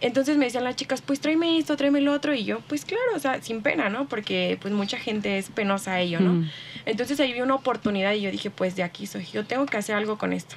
Entonces 0.00 0.36
me 0.36 0.44
decían 0.44 0.64
las 0.64 0.76
chicas, 0.76 1.02
pues 1.02 1.20
tráeme 1.20 1.58
esto, 1.58 1.76
tráeme 1.76 2.00
lo 2.00 2.12
otro. 2.12 2.34
Y 2.34 2.44
yo, 2.44 2.60
pues 2.68 2.84
claro, 2.84 3.16
o 3.16 3.18
sea, 3.18 3.42
sin 3.42 3.62
pena, 3.62 3.88
¿no? 3.88 4.08
Porque 4.08 4.58
pues 4.60 4.72
mucha 4.72 4.98
gente 4.98 5.38
es 5.38 5.50
penosa 5.50 5.94
a 5.94 6.00
ello, 6.00 6.20
¿no? 6.20 6.34
Mm. 6.34 6.50
Entonces 6.86 7.18
ahí 7.20 7.32
vi 7.32 7.40
una 7.40 7.54
oportunidad 7.54 8.12
y 8.12 8.22
yo 8.22 8.30
dije, 8.30 8.50
pues 8.50 8.76
de 8.76 8.82
aquí 8.82 9.06
soy, 9.06 9.26
yo 9.32 9.44
tengo 9.44 9.66
que 9.66 9.76
hacer 9.76 9.96
algo 9.96 10.18
con 10.18 10.32
esto. 10.32 10.56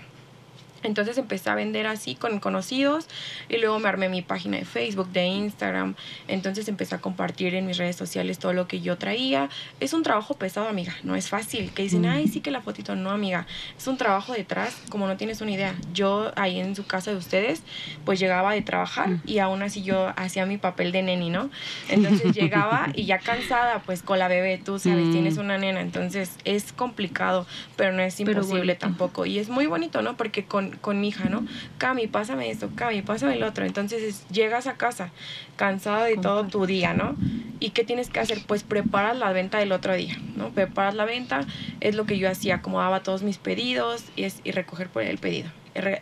Entonces 0.84 1.18
empecé 1.18 1.50
a 1.50 1.56
vender 1.56 1.88
así 1.88 2.16
con 2.16 2.40
conocidos 2.40 3.08
y 3.50 3.58
luego 3.58 3.80
me 3.80 3.90
armé 3.90 4.10
mi 4.10 4.22
página 4.22 4.58
de 4.58 4.66
Facebook, 4.66 5.10
de 5.10 5.26
Instagram. 5.26 5.96
Entonces 6.28 6.68
empecé 6.68 6.96
a 6.96 6.98
compartir 7.00 7.56
en 7.56 7.66
mis 7.66 7.78
redes 7.78 7.96
sociales 7.96 8.40
todo 8.40 8.54
lo 8.54 8.68
que 8.68 8.82
yo 8.82 8.98
traía. 8.98 9.50
Es 9.80 9.94
un 9.94 10.04
trabajo 10.04 10.36
pesado, 10.36 10.68
amiga, 10.68 10.96
no 11.04 11.16
es 11.16 11.30
fácil. 11.30 11.72
Que 11.72 11.84
dicen, 11.84 12.06
ay, 12.06 12.28
sí 12.28 12.42
que 12.42 12.52
la 12.52 12.62
fotito, 12.62 12.96
no, 12.96 13.12
amiga. 13.12 13.46
Es 13.78 13.88
un 13.88 13.98
trabajo 13.98 14.34
detrás, 14.34 14.76
como 14.90 15.08
no 15.08 15.18
tienes 15.18 15.42
una 15.42 15.52
idea. 15.52 15.76
Yo 15.94 16.32
ahí 16.36 16.60
en 16.60 16.76
su 16.76 16.86
casa 16.86 17.12
de 17.12 17.18
ustedes, 17.18 17.64
pues 18.06 18.20
llegaba 18.20 18.54
de 18.54 18.62
trabajar 18.62 19.10
y 19.26 19.40
aún 19.40 19.64
así 19.64 19.84
yo 19.84 20.14
hacía 20.16 20.46
mi 20.46 20.58
papel 20.58 20.92
de 20.92 21.04
neni, 21.04 21.30
¿no? 21.30 21.50
Entonces 21.90 22.34
llegaba 22.36 22.90
y 22.94 23.06
ya 23.06 23.20
cansada, 23.20 23.80
pues 23.80 24.02
con 24.02 24.20
la 24.20 24.28
bebé, 24.28 24.58
tú 24.58 24.80
sabes, 24.80 25.12
tienes 25.12 25.38
una 25.38 25.58
nena. 25.58 25.82
Entonces 25.82 26.38
es 26.46 26.74
complicado, 26.74 27.46
pero 27.76 27.92
no 27.92 28.02
es 28.02 28.20
imposible 28.20 28.76
tampoco. 28.76 29.26
Y 29.26 29.40
es 29.40 29.50
muy 29.50 29.68
bonito, 29.68 30.02
¿no? 30.02 30.18
Porque 30.18 30.46
con, 30.46 30.71
con 30.80 31.00
mi 31.02 31.10
hija, 31.10 31.30
¿no? 31.30 31.46
Cami, 31.78 32.08
pásame 32.08 32.50
esto, 32.50 32.70
Cami, 32.76 33.02
pásame 33.02 33.36
el 33.36 33.44
otro. 33.44 33.66
Entonces 33.66 34.02
es- 34.04 34.28
llegas 34.30 34.68
a 34.68 34.74
casa 34.76 35.10
cansada 35.56 36.06
de 36.06 36.16
todo 36.18 36.46
tu 36.48 36.66
día, 36.66 36.94
¿no? 36.94 37.16
¿Y 37.60 37.72
qué 37.72 37.84
tienes 37.84 38.10
que 38.10 38.20
hacer? 38.20 38.40
Pues 38.48 38.64
preparas 38.64 39.18
la 39.18 39.32
venta 39.32 39.60
del 39.60 39.72
otro 39.72 39.96
día, 39.96 40.18
¿no? 40.36 40.50
Preparas 40.50 40.96
la 40.96 41.06
venta, 41.06 41.42
es 41.80 41.96
lo 41.96 42.06
que 42.06 42.18
yo 42.18 42.30
hacía, 42.30 42.56
acomodaba 42.56 43.04
todos 43.04 43.22
mis 43.24 43.38
pedidos 43.38 44.04
y, 44.16 44.24
es, 44.24 44.42
y 44.44 44.52
recoger 44.52 44.90
por 44.90 45.04
el 45.04 45.18
pedido. 45.18 45.50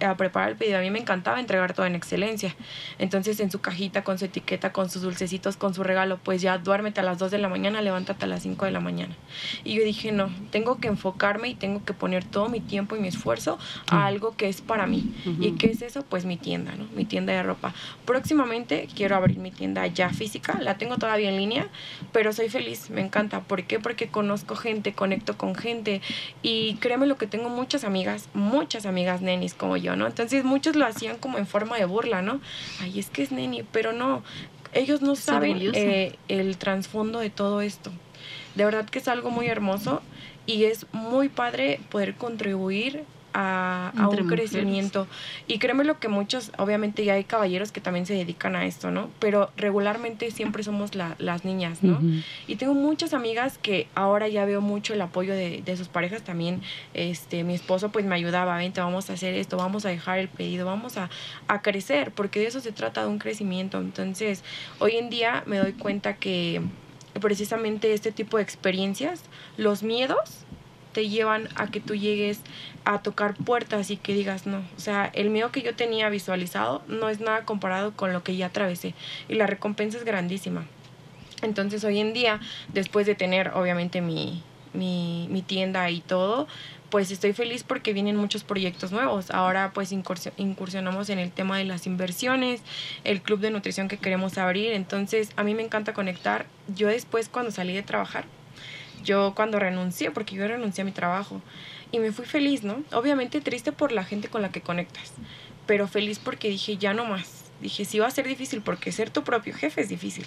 A 0.04 0.18
preparar 0.18 0.50
el 0.50 0.56
pedido. 0.56 0.78
A 0.78 0.82
mí 0.82 0.90
me 0.90 1.00
encantaba 1.00 1.40
entregar 1.40 1.74
todo 1.74 1.86
en 1.86 1.96
excelencia. 1.96 2.56
Entonces, 2.98 3.40
en 3.40 3.52
su 3.52 3.62
cajita, 3.62 4.04
con 4.04 4.18
su 4.18 4.26
etiqueta, 4.26 4.72
con 4.72 4.90
sus 4.90 5.02
dulcecitos, 5.02 5.58
con 5.58 5.74
su 5.74 5.84
regalo, 5.84 6.18
pues 6.18 6.42
ya 6.42 6.58
duérmete 6.58 7.02
a 7.02 7.04
las 7.04 7.18
2 7.20 7.32
de 7.32 7.38
la 7.38 7.50
mañana, 7.50 7.82
levántate 7.82 8.26
a 8.26 8.28
las 8.28 8.44
5 8.44 8.66
de 8.66 8.72
la 8.72 8.80
mañana. 8.80 9.16
Y 9.64 9.76
yo 9.76 9.84
dije, 9.84 10.12
no, 10.12 10.30
tengo 10.52 10.80
que 10.80 10.88
enfocarme 10.88 11.50
y 11.50 11.56
tengo 11.56 11.84
que 11.86 11.94
poner 11.94 12.24
todo 12.24 12.50
mi 12.50 12.60
tiempo 12.60 12.96
y 12.96 13.00
mi 13.00 13.08
esfuerzo 13.08 13.60
a 13.90 14.06
algo 14.06 14.36
que 14.36 14.50
es 14.50 14.62
para 14.62 14.88
mí. 14.88 15.14
¿Y 15.40 15.52
qué 15.54 15.68
es 15.68 15.82
eso? 15.82 16.04
Pues 16.04 16.26
mi 16.26 16.38
tienda, 16.38 16.74
¿no? 16.76 16.86
Mi 16.96 17.06
tienda 17.06 17.34
de 17.34 17.44
ropa. 17.44 17.74
Próximamente 18.06 18.88
quiero 18.96 19.16
abrir 19.16 19.38
mi 19.38 19.52
tienda 19.52 19.86
ya 19.88 20.10
física, 20.10 20.60
la 20.62 20.78
tengo 20.78 20.98
todavía 20.98 21.30
en 21.30 21.38
línea, 21.38 21.68
pero 22.12 22.34
soy 22.34 22.50
feliz, 22.50 22.90
me 22.90 23.02
encanta. 23.02 23.42
¿Por 23.42 23.64
qué? 23.64 23.80
Porque 23.80 24.08
conozco 24.08 24.56
gente, 24.56 24.94
conecto 24.94 25.38
con 25.38 25.56
gente 25.56 26.02
y 26.42 26.76
créeme 26.76 27.06
lo 27.06 27.18
que 27.18 27.28
tengo 27.28 27.50
muchas 27.50 27.84
amigas, 27.84 28.30
muchas 28.34 28.86
amigas 28.86 29.22
nenis 29.22 29.54
como 29.60 29.78
yo, 29.78 29.96
¿no? 29.96 30.08
Entonces 30.08 30.44
muchos 30.44 30.76
lo 30.76 30.88
hacían 30.88 31.18
como 31.18 31.38
en 31.38 31.46
forma 31.46 31.78
de 31.78 31.86
burla, 31.86 32.24
¿no? 32.24 32.42
Ay, 32.82 32.98
es 32.98 33.12
que 33.12 33.22
es 33.22 33.32
neni, 33.32 33.62
pero 33.72 33.94
no, 33.94 34.24
ellos 34.74 35.04
no 35.04 35.14
Es 35.14 35.20
saben 35.20 35.60
eh, 35.62 36.16
el 36.28 36.58
trasfondo 36.58 37.20
de 37.20 37.30
todo 37.30 37.62
esto. 37.62 37.92
De 38.56 38.66
verdad 38.66 38.90
que 38.90 38.98
es 38.98 39.08
algo 39.08 39.30
muy 39.30 39.48
hermoso 39.48 40.02
y 40.48 40.64
es 40.64 40.88
muy 40.92 41.30
padre 41.30 41.80
poder 41.92 42.16
contribuir 42.16 43.04
a, 43.34 43.92
a 43.98 44.08
un 44.10 44.16
mujeres. 44.24 44.50
crecimiento. 44.52 45.08
Y 45.48 45.60
créeme 45.60 45.84
lo 45.84 46.00
que 46.00 46.08
muchos, 46.08 46.52
obviamente 46.58 47.06
ya 47.06 47.14
hay 47.14 47.24
caballeros 47.24 47.72
que 47.72 47.82
también 47.82 48.06
se 48.06 48.14
dedican 48.14 48.56
a 48.56 48.66
esto, 48.66 48.92
¿no? 48.92 49.10
Pero 49.20 49.52
regularmente 49.58 50.32
siempre 50.32 50.64
somos 50.64 50.96
la- 50.96 51.16
las 51.20 51.46
niñas, 51.46 51.84
¿no? 51.84 51.98
Ujú. 51.98 52.22
Y 52.48 52.56
tengo 52.56 52.74
muchas 52.74 53.14
amigas 53.14 53.58
que 53.58 53.88
ahora 53.96 54.28
ya 54.28 54.46
veo 54.46 54.62
mucho 54.62 54.94
el 54.94 55.02
apoyo 55.02 55.34
de, 55.34 55.62
de 55.64 55.78
sus 55.78 55.88
parejas 55.88 56.24
también. 56.24 56.62
Este, 56.94 57.44
mi 57.44 57.54
esposo 57.54 57.90
pues 57.90 58.06
me 58.06 58.16
ayudaba, 58.16 58.58
vente, 58.58 58.82
vamos 58.82 59.10
a 59.10 59.14
hacer 59.14 59.34
esto, 59.36 59.58
vamos 59.58 59.86
a 59.86 59.90
dejar 59.90 60.20
el 60.20 60.28
pedido, 60.30 60.66
vamos 60.66 60.98
a, 60.98 61.10
a 61.48 61.62
crecer, 61.62 62.12
porque 62.12 62.40
de 62.40 62.48
eso 62.48 62.60
se 62.60 62.72
trata, 62.72 63.02
de 63.04 63.08
un 63.08 63.20
crecimiento. 63.20 63.80
Entonces, 63.80 64.44
hoy 64.80 64.96
en 64.98 65.10
día 65.10 65.44
me 65.46 65.58
doy 65.58 65.74
cuenta 65.74 66.16
que 66.16 66.62
precisamente 67.22 67.94
este 67.94 68.12
tipo 68.12 68.38
de 68.38 68.44
experiencias, 68.44 69.24
los 69.58 69.84
miedos 69.84 70.46
te 70.94 71.08
llevan 71.08 71.48
a 71.56 71.68
que 71.68 71.80
tú 71.80 71.96
llegues 71.96 72.42
a 72.84 73.02
tocar 73.02 73.36
puertas 73.36 73.92
y 73.92 73.98
que 73.98 74.14
digas 74.14 74.48
no. 74.48 74.60
O 74.76 74.80
sea, 74.80 75.10
el 75.14 75.30
miedo 75.30 75.52
que 75.52 75.62
yo 75.62 75.76
tenía 75.76 76.10
visualizado 76.10 76.82
no 76.88 77.10
es 77.10 77.20
nada 77.20 77.46
comparado 77.46 77.92
con 77.96 78.14
lo 78.14 78.24
que 78.24 78.36
ya 78.36 78.48
atravesé. 78.48 78.96
Y 79.28 79.36
la 79.36 79.48
recompensa 79.48 79.98
es 79.98 80.06
grandísima. 80.06 80.66
Entonces 81.42 81.84
hoy 81.84 82.00
en 82.00 82.14
día, 82.14 82.40
después 82.74 83.06
de 83.06 83.16
tener 83.16 83.50
obviamente 83.56 84.02
mi, 84.02 84.44
mi, 84.74 85.28
mi 85.30 85.42
tienda 85.42 85.90
y 85.90 86.02
todo, 86.02 86.48
pues 86.90 87.12
estoy 87.12 87.34
feliz 87.34 87.64
porque 87.64 87.94
vienen 87.94 88.16
muchos 88.16 88.44
proyectos 88.44 88.92
nuevos. 88.92 89.30
Ahora 89.30 89.72
pues 89.74 89.92
incursi- 89.94 90.34
incursionamos 90.38 91.10
en 91.10 91.20
el 91.20 91.32
tema 91.32 91.58
de 91.58 91.66
las 91.66 91.86
inversiones, 91.86 92.62
el 93.04 93.22
club 93.22 93.40
de 93.40 93.52
nutrición 93.52 93.88
que 93.88 93.98
queremos 93.98 94.38
abrir. 94.40 94.74
Entonces 94.74 95.30
a 95.36 95.44
mí 95.44 95.54
me 95.54 95.64
encanta 95.64 95.94
conectar. 95.94 96.48
Yo 96.76 96.88
después 96.88 97.30
cuando 97.30 97.52
salí 97.52 97.74
de 97.74 97.84
trabajar, 97.84 98.26
yo 99.04 99.34
cuando 99.36 99.60
renuncié, 99.60 100.12
porque 100.12 100.36
yo 100.36 100.48
renuncié 100.48 100.82
a 100.82 100.86
mi 100.86 100.92
trabajo 100.92 101.42
y 101.92 102.00
me 102.00 102.12
fui 102.12 102.26
feliz, 102.26 102.64
¿no? 102.64 102.84
Obviamente 102.92 103.42
triste 103.42 103.72
por 103.72 103.92
la 103.92 104.04
gente 104.04 104.30
con 104.30 104.42
la 104.42 104.50
que 104.50 104.62
conectas, 104.62 105.14
pero 105.66 105.88
feliz 105.88 106.20
porque 106.20 106.50
dije, 106.50 106.78
ya 106.78 106.94
no 106.94 107.06
más. 107.06 107.46
Dije, 107.62 107.84
sí 107.84 108.00
va 108.00 108.08
a 108.08 108.12
ser 108.12 108.26
difícil 108.26 108.62
porque 108.62 108.92
ser 108.94 109.10
tu 109.10 109.24
propio 109.24 109.54
jefe 109.54 109.82
es 109.82 109.90
difícil, 109.90 110.26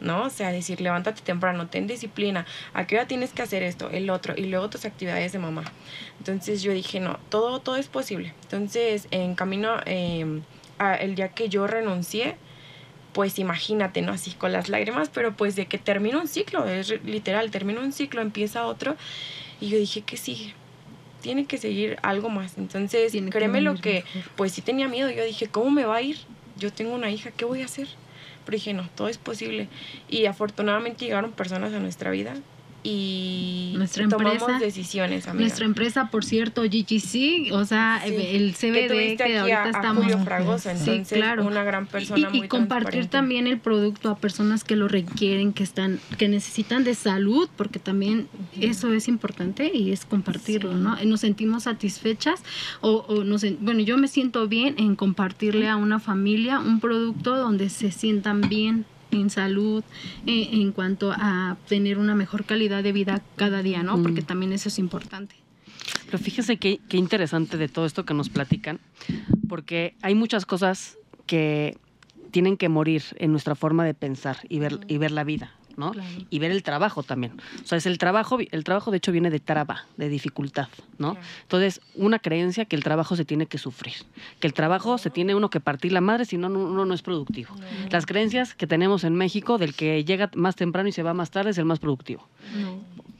¿no? 0.00 0.24
O 0.24 0.30
sea, 0.30 0.50
decir, 0.50 0.80
levántate 0.80 1.22
temprano, 1.22 1.68
ten 1.68 1.86
disciplina, 1.86 2.44
a 2.74 2.86
qué 2.86 2.96
hora 2.96 3.06
tienes 3.06 3.32
que 3.32 3.42
hacer 3.42 3.62
esto, 3.62 3.88
el 3.90 4.10
otro, 4.10 4.34
y 4.36 4.46
luego 4.46 4.68
tus 4.68 4.84
actividades 4.84 5.30
de 5.32 5.38
mamá. 5.38 5.62
Entonces 6.18 6.60
yo 6.60 6.72
dije, 6.72 6.98
no, 6.98 7.20
todo, 7.28 7.60
todo 7.60 7.76
es 7.76 7.86
posible. 7.86 8.34
Entonces, 8.42 9.06
en 9.12 9.36
camino, 9.36 9.76
eh, 9.86 10.40
el 10.98 11.14
día 11.14 11.28
que 11.28 11.48
yo 11.48 11.68
renuncié, 11.68 12.36
pues 13.12 13.38
imagínate, 13.38 14.02
¿no? 14.02 14.12
Así 14.12 14.32
con 14.32 14.52
las 14.52 14.68
lágrimas, 14.68 15.08
pero 15.08 15.36
pues 15.36 15.56
de 15.56 15.66
que 15.66 15.78
termina 15.78 16.18
un 16.18 16.28
ciclo, 16.28 16.66
es 16.66 16.90
literal, 17.04 17.50
termina 17.50 17.80
un 17.80 17.92
ciclo, 17.92 18.20
empieza 18.20 18.66
otro, 18.66 18.96
y 19.60 19.68
yo 19.68 19.78
dije, 19.78 20.02
¿qué 20.02 20.16
sigue? 20.16 20.54
Tiene 21.20 21.44
que 21.44 21.58
seguir 21.58 21.98
algo 22.02 22.30
más. 22.30 22.58
Entonces, 22.58 23.12
Tiene 23.12 23.30
que 23.30 23.38
créeme 23.38 23.60
lo 23.60 23.74
que, 23.76 24.04
pues 24.36 24.52
sí 24.52 24.62
tenía 24.62 24.88
miedo, 24.88 25.10
yo 25.10 25.24
dije, 25.24 25.46
¿cómo 25.46 25.70
me 25.70 25.84
va 25.84 25.96
a 25.96 26.02
ir? 26.02 26.18
Yo 26.56 26.72
tengo 26.72 26.94
una 26.94 27.10
hija, 27.10 27.30
¿qué 27.30 27.44
voy 27.44 27.62
a 27.62 27.66
hacer? 27.66 27.88
Pero 28.44 28.56
dije, 28.56 28.74
no, 28.74 28.88
todo 28.94 29.08
es 29.08 29.18
posible. 29.18 29.68
Y 30.08 30.26
afortunadamente 30.26 31.04
llegaron 31.04 31.32
personas 31.32 31.72
a 31.72 31.78
nuestra 31.78 32.10
vida 32.10 32.34
y 32.82 33.74
Nuestra 33.76 34.08
tomamos 34.08 34.34
empresa- 34.42 34.58
decisiones, 34.58 35.28
amiga. 35.28 35.40
Nuestra 35.42 35.64
empresa, 35.66 36.08
por 36.10 36.24
cierto, 36.24 36.62
GGC, 36.62 37.52
o 37.52 37.64
sea, 37.64 38.02
Sí, 38.04 38.14
el 38.14 38.54
CBD 38.54 39.16
que, 39.16 39.22
aquí 39.22 39.32
ahorita 39.34 39.62
a- 39.62 39.64
a 39.66 39.70
estamos. 39.70 40.04
Julio 40.04 40.18
Fragoso, 40.24 40.70
Sí, 40.76 41.02
claro. 41.08 41.46
una 41.46 41.62
gran 41.64 41.84
Y- 41.84 41.86
persona 41.86 42.28
y, 42.32 42.38
muy 42.38 42.48
compartir 42.48 43.06
también 43.06 43.46
el 43.46 43.58
producto 43.58 44.10
a 44.10 44.16
personas 44.18 44.64
que 44.64 44.76
lo 44.76 44.88
requieren, 44.88 45.52
que 45.52 45.62
están, 45.62 46.00
que 46.18 46.28
necesitan 46.28 46.84
de 46.84 46.94
salud, 46.94 47.48
porque 47.56 47.78
también 47.78 48.28
eso 48.60 48.92
es 48.92 49.08
importante 49.08 49.70
y 49.72 49.92
es 49.92 50.04
compartirlo, 50.04 50.74
¿no? 50.74 50.96
Nos 51.04 51.20
sentimos 51.20 51.64
satisfechas 51.64 52.42
o, 52.80 53.04
o 53.08 53.24
nos, 53.24 53.44
bueno, 53.60 53.80
yo 53.80 53.96
me 53.98 54.08
siento 54.08 54.48
bien 54.48 54.74
en 54.78 54.96
compartirle 54.96 55.68
a 55.68 55.76
una 55.76 56.00
familia 56.00 56.58
un 56.60 56.80
producto 56.80 57.36
donde 57.36 57.68
se 57.68 57.90
sientan 57.92 58.40
bien 58.42 58.84
en 59.12 59.30
salud, 59.30 59.84
eh, 60.26 60.48
en 60.52 60.72
cuanto 60.72 61.12
a 61.12 61.56
tener 61.68 61.98
una 61.98 62.14
mejor 62.14 62.44
calidad 62.44 62.82
de 62.82 62.92
vida 62.92 63.22
cada 63.36 63.62
día, 63.62 63.82
¿no? 63.82 64.02
Porque 64.02 64.22
Mm. 64.22 64.26
también 64.26 64.52
eso 64.52 64.68
es 64.68 64.78
importante. 64.78 65.34
Pero 66.06 66.18
fíjese 66.18 66.56
qué, 66.56 66.80
qué 66.88 66.96
interesante 66.96 67.56
de 67.56 67.68
todo 67.68 67.86
esto 67.86 68.04
que 68.04 68.14
nos 68.14 68.28
platican, 68.28 68.80
porque 69.48 69.94
hay 70.02 70.14
muchas 70.14 70.46
cosas 70.46 70.96
que 71.26 71.76
tienen 72.30 72.56
que 72.56 72.68
morir 72.68 73.02
en 73.16 73.30
nuestra 73.30 73.54
forma 73.54 73.84
de 73.84 73.94
pensar 73.94 74.38
y 74.48 74.58
ver, 74.58 74.80
y 74.88 74.98
ver 74.98 75.10
la 75.10 75.24
vida, 75.24 75.52
¿no? 75.76 75.92
Y 76.30 76.38
ver 76.38 76.50
el 76.50 76.62
trabajo 76.62 77.02
también. 77.02 77.32
O 77.62 77.66
sea, 77.66 77.78
es 77.78 77.86
el 77.86 77.98
trabajo, 77.98 78.38
el 78.50 78.64
trabajo 78.64 78.90
de 78.90 78.96
hecho 78.98 79.12
viene 79.12 79.30
de 79.30 79.40
traba, 79.40 79.86
de 79.96 80.08
dificultad, 80.08 80.68
¿no? 80.98 81.16
Entonces, 81.42 81.80
una 81.94 82.18
creencia 82.18 82.64
que 82.64 82.76
el 82.76 82.82
trabajo 82.84 83.16
se 83.16 83.24
tiene 83.24 83.46
que 83.46 83.58
sufrir, 83.58 83.94
que 84.40 84.46
el 84.46 84.52
trabajo 84.54 84.98
se 84.98 85.10
tiene 85.10 85.34
uno 85.34 85.50
que 85.50 85.60
partir 85.60 85.92
la 85.92 86.00
madre, 86.00 86.24
si 86.24 86.36
no, 86.38 86.48
no- 86.48 86.60
uno 86.60 86.84
no 86.84 86.94
es 86.94 87.02
productivo. 87.02 87.54
Las 87.90 88.06
creencias 88.06 88.54
que 88.54 88.66
tenemos 88.66 89.04
en 89.04 89.14
México 89.14 89.58
del 89.58 89.74
que 89.74 90.04
llega 90.04 90.30
más 90.34 90.56
temprano 90.56 90.88
y 90.88 90.92
se 90.92 91.02
va 91.02 91.14
más 91.14 91.30
tarde 91.30 91.50
es 91.50 91.58
el 91.58 91.64
más 91.64 91.78
productivo 91.78 92.26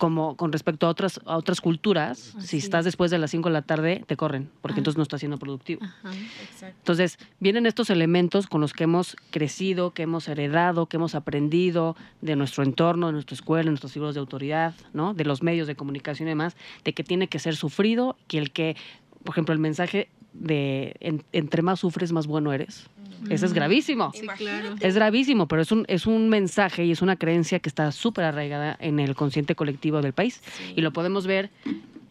como 0.02 0.36
con 0.36 0.50
respecto 0.50 0.88
a 0.88 0.90
otras 0.90 1.20
a 1.26 1.36
otras 1.36 1.60
culturas, 1.60 2.34
si 2.40 2.56
estás 2.56 2.84
después 2.84 3.12
de 3.12 3.18
las 3.18 3.30
5 3.30 3.48
de 3.48 3.52
la 3.52 3.62
tarde, 3.62 4.02
te 4.04 4.16
corren, 4.16 4.50
porque 4.60 4.80
entonces 4.80 4.96
no 4.96 5.04
estás 5.04 5.20
siendo 5.20 5.38
productivo. 5.38 5.80
Exacto. 5.84 6.76
Entonces, 6.76 7.20
vienen 7.38 7.66
estos 7.66 7.88
elementos 7.88 8.48
con 8.48 8.60
los 8.60 8.72
que 8.72 8.82
hemos 8.82 9.16
crecido, 9.30 9.92
que 9.92 10.02
hemos 10.02 10.26
heredado, 10.26 10.86
que 10.86 10.96
hemos 10.96 11.14
aprendido 11.14 11.94
de 12.20 12.34
nuestro 12.34 12.64
entorno, 12.64 13.06
de 13.06 13.12
nuestra 13.12 13.36
escuela, 13.36 13.66
de 13.66 13.70
nuestros 13.70 13.92
figuras 13.92 14.14
de 14.14 14.20
autoridad, 14.20 14.74
¿no? 14.92 15.14
De 15.14 15.24
los 15.24 15.44
medios 15.44 15.68
de 15.68 15.76
comunicación 15.76 16.26
y 16.26 16.30
demás, 16.30 16.56
de 16.82 16.94
que 16.94 17.04
tiene 17.04 17.28
que 17.28 17.38
ser 17.38 17.54
sufrido, 17.54 18.16
que 18.26 18.38
el 18.38 18.50
que, 18.50 18.76
por 19.22 19.34
ejemplo, 19.34 19.52
el 19.52 19.60
mensaje 19.60 20.08
de 20.32 20.94
en- 21.00 21.22
entre 21.32 21.62
más 21.62 21.80
sufres, 21.80 22.12
más 22.12 22.26
bueno 22.26 22.52
eres. 22.52 22.88
Eso 23.30 23.46
es 23.46 23.52
gravísimo. 23.52 24.10
Sí, 24.14 24.26
claro. 24.36 24.74
Es 24.80 24.94
gravísimo, 24.96 25.46
pero 25.46 25.62
es 25.62 25.70
un, 25.70 25.84
es 25.88 26.06
un 26.06 26.28
mensaje 26.28 26.84
y 26.84 26.90
es 26.90 27.02
una 27.02 27.16
creencia 27.16 27.60
que 27.60 27.68
está 27.68 27.92
súper 27.92 28.24
arraigada 28.24 28.76
en 28.80 28.98
el 28.98 29.14
consciente 29.14 29.54
colectivo 29.54 30.02
del 30.02 30.12
país. 30.12 30.42
Y 30.74 30.80
lo 30.80 30.92
podemos 30.92 31.26
ver 31.26 31.50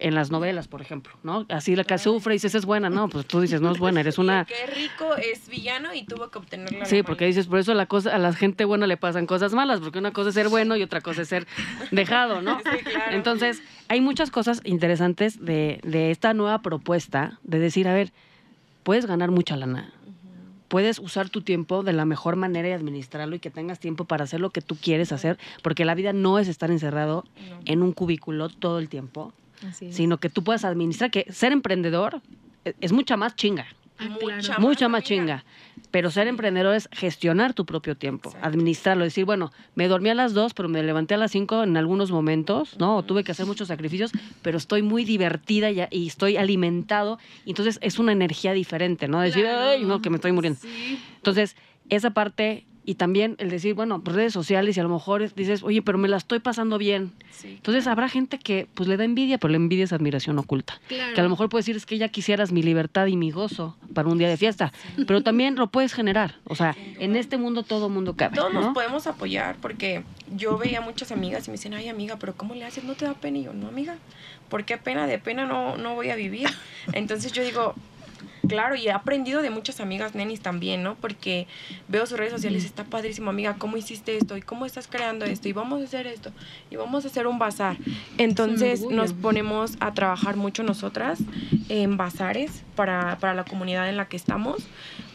en 0.01 0.15
las 0.15 0.31
novelas, 0.31 0.67
por 0.67 0.81
ejemplo, 0.81 1.13
¿no? 1.23 1.45
Así 1.49 1.75
la 1.75 1.83
que 1.83 1.97
sufre 1.97 2.33
y 2.33 2.35
dices, 2.35 2.55
es 2.55 2.65
buena, 2.65 2.89
no, 2.89 3.07
pues 3.07 3.25
tú 3.25 3.39
dices, 3.39 3.61
no 3.61 3.71
es 3.71 3.77
buena, 3.77 4.01
eres 4.01 4.17
una... 4.17 4.45
Qué 4.45 4.65
rico 4.67 5.15
es 5.15 5.47
villano 5.47 5.93
y 5.93 6.03
tuvo 6.03 6.29
que 6.29 6.39
obtenerlo. 6.39 6.85
Sí, 6.85 7.03
porque 7.03 7.25
dices, 7.25 7.47
por 7.47 7.59
eso 7.59 7.73
la 7.73 7.85
cosa, 7.85 8.15
a 8.15 8.17
la 8.17 8.33
gente 8.33 8.65
buena 8.65 8.87
le 8.87 8.97
pasan 8.97 9.27
cosas 9.27 9.53
malas, 9.53 9.79
porque 9.79 9.99
una 9.99 10.11
cosa 10.11 10.29
es 10.29 10.35
ser 10.35 10.49
bueno 10.49 10.75
y 10.75 10.83
otra 10.83 11.01
cosa 11.01 11.21
es 11.21 11.27
ser 11.27 11.47
dejado, 11.91 12.41
¿no? 12.41 12.59
Sí, 12.59 12.83
claro. 12.83 13.11
Entonces, 13.15 13.61
hay 13.87 14.01
muchas 14.01 14.31
cosas 14.31 14.61
interesantes 14.63 15.43
de, 15.43 15.79
de 15.83 16.11
esta 16.11 16.33
nueva 16.33 16.61
propuesta, 16.61 17.39
de 17.43 17.59
decir, 17.59 17.87
a 17.87 17.93
ver, 17.93 18.11
puedes 18.83 19.05
ganar 19.05 19.31
mucha 19.31 19.55
lana, 19.55 19.93
puedes 20.67 20.99
usar 20.99 21.29
tu 21.29 21.41
tiempo 21.41 21.83
de 21.83 21.93
la 21.93 22.05
mejor 22.05 22.37
manera 22.37 22.69
y 22.69 22.71
administrarlo 22.71 23.35
y 23.35 23.39
que 23.39 23.49
tengas 23.49 23.79
tiempo 23.79 24.05
para 24.05 24.23
hacer 24.23 24.39
lo 24.39 24.51
que 24.51 24.61
tú 24.61 24.77
quieres 24.77 25.11
hacer, 25.11 25.37
porque 25.61 25.85
la 25.85 25.95
vida 25.95 26.13
no 26.13 26.39
es 26.39 26.47
estar 26.47 26.71
encerrado 26.71 27.25
en 27.65 27.83
un 27.83 27.91
cubículo 27.91 28.47
todo 28.47 28.79
el 28.79 28.87
tiempo. 28.87 29.33
Sino 29.91 30.17
que 30.17 30.29
tú 30.29 30.43
puedas 30.43 30.65
administrar, 30.65 31.11
que 31.11 31.25
ser 31.31 31.51
emprendedor 31.51 32.21
es, 32.65 32.75
es 32.81 32.91
mucha 32.91 33.17
más 33.17 33.35
chinga, 33.35 33.65
Ah, 33.97 34.07
claro. 34.19 34.59
mucha 34.59 34.87
más 34.89 35.03
chinga. 35.03 35.43
Pero 35.91 36.09
ser 36.09 36.27
emprendedor 36.27 36.73
es 36.73 36.87
gestionar 36.93 37.53
tu 37.53 37.65
propio 37.65 37.95
tiempo, 37.97 38.33
administrarlo, 38.41 39.03
decir, 39.03 39.25
bueno, 39.25 39.51
me 39.75 39.87
dormí 39.89 40.09
a 40.09 40.15
las 40.15 40.33
dos, 40.33 40.53
pero 40.53 40.69
me 40.69 40.81
levanté 40.81 41.15
a 41.15 41.17
las 41.17 41.31
cinco 41.31 41.63
en 41.63 41.75
algunos 41.75 42.11
momentos, 42.11 42.77
¿no? 42.79 42.95
O 42.97 43.03
tuve 43.03 43.23
que 43.25 43.31
hacer 43.33 43.45
muchos 43.45 43.67
sacrificios, 43.67 44.11
pero 44.41 44.57
estoy 44.57 44.81
muy 44.83 45.03
divertida 45.03 45.69
y, 45.69 45.81
y 45.91 46.07
estoy 46.07 46.37
alimentado. 46.37 47.19
Y 47.45 47.49
entonces 47.51 47.77
es 47.81 47.99
una 47.99 48.11
energía 48.13 48.53
diferente, 48.53 49.07
¿no? 49.09 49.19
Decir, 49.19 49.45
ay, 49.45 49.83
no, 49.83 50.01
que 50.01 50.09
me 50.09 50.15
estoy 50.15 50.31
muriendo. 50.31 50.59
Entonces, 51.17 51.55
esa 51.89 52.11
parte 52.11 52.65
y 52.91 52.95
también 52.95 53.35
el 53.39 53.49
decir, 53.49 53.73
bueno, 53.73 54.01
pues, 54.01 54.17
redes 54.17 54.33
sociales 54.33 54.75
y 54.75 54.79
a 54.81 54.83
lo 54.83 54.89
mejor 54.89 55.21
es- 55.21 55.33
dices, 55.33 55.63
oye, 55.63 55.81
pero 55.81 55.97
me 55.97 56.09
la 56.09 56.17
estoy 56.17 56.39
pasando 56.39 56.77
bien. 56.77 57.13
Entonces 57.43 57.87
habrá 57.87 58.09
gente 58.09 58.37
que 58.37 58.67
pues 58.73 58.89
le 58.89 58.97
da 58.97 59.05
envidia, 59.05 59.37
pero 59.37 59.49
la 59.51 59.55
envidia 59.57 59.85
es 59.85 59.93
admiración 59.93 60.37
oculta. 60.37 60.73
Claro. 60.89 61.13
Que 61.15 61.21
a 61.21 61.23
lo 61.23 61.29
mejor 61.29 61.47
puedes 61.47 61.65
decir, 61.65 61.77
es 61.77 61.85
que 61.85 61.97
ya 61.97 62.09
quisieras 62.09 62.51
mi 62.51 62.61
libertad 62.63 63.05
y 63.07 63.15
mi 63.15 63.31
gozo 63.31 63.77
para 63.93 64.09
un 64.09 64.17
día 64.17 64.27
de 64.27 64.35
fiesta, 64.35 64.73
pero 65.07 65.23
también 65.23 65.55
lo 65.55 65.67
puedes 65.67 65.93
generar. 65.93 66.35
O 66.43 66.55
sea, 66.55 66.75
en 66.99 67.15
este 67.15 67.37
mundo 67.37 67.63
todo 67.63 67.87
mundo 67.87 68.15
cabe. 68.17 68.35
Todos 68.35 68.53
nos 68.53 68.65
¿no? 68.65 68.73
podemos 68.73 69.07
apoyar 69.07 69.55
porque 69.61 70.03
yo 70.35 70.57
veía 70.57 70.81
muchas 70.81 71.13
amigas 71.13 71.47
y 71.47 71.51
me 71.51 71.55
decían, 71.57 71.73
ay 71.75 71.87
amiga, 71.87 72.17
pero 72.19 72.33
¿cómo 72.35 72.53
le 72.55 72.65
haces? 72.65 72.83
¿No 72.83 72.95
te 72.95 73.05
da 73.05 73.13
pena? 73.13 73.37
Y 73.37 73.43
yo, 73.43 73.53
no 73.53 73.69
amiga, 73.69 73.95
¿por 74.49 74.65
qué 74.65 74.77
pena? 74.77 75.07
De 75.07 75.17
pena 75.17 75.45
no, 75.45 75.77
no 75.77 75.95
voy 75.95 76.09
a 76.09 76.15
vivir. 76.17 76.49
Entonces 76.93 77.31
yo 77.31 77.41
digo, 77.43 77.73
claro, 78.47 78.75
y 78.75 78.87
he 78.87 78.91
aprendido 78.91 79.41
de 79.41 79.49
muchas 79.49 79.79
amigas 79.79 80.15
nenis 80.15 80.41
también, 80.41 80.83
¿no? 80.83 80.95
Porque 80.95 81.47
veo 81.87 82.05
sus 82.05 82.17
redes 82.17 82.33
sociales, 82.33 82.65
está 82.65 82.83
padrísimo, 82.83 83.29
amiga, 83.29 83.55
¿cómo 83.57 83.77
hiciste 83.77 84.17
esto? 84.17 84.37
¿Y 84.37 84.41
cómo 84.41 84.65
estás 84.65 84.87
creando 84.87 85.25
esto? 85.25 85.47
Y 85.49 85.53
vamos 85.53 85.81
a 85.81 85.85
hacer 85.85 86.07
esto. 86.07 86.31
Y 86.69 86.75
vamos 86.75 87.05
a 87.05 87.07
hacer 87.07 87.27
un 87.27 87.39
bazar. 87.39 87.77
Entonces 88.17 88.81
nos 88.81 89.13
ponemos 89.13 89.77
a 89.79 89.93
trabajar 89.93 90.35
mucho 90.35 90.63
nosotras 90.63 91.19
en 91.69 91.97
bazares 91.97 92.63
para, 92.75 93.17
para 93.19 93.33
la 93.33 93.43
comunidad 93.43 93.89
en 93.89 93.97
la 93.97 94.07
que 94.07 94.17
estamos, 94.17 94.67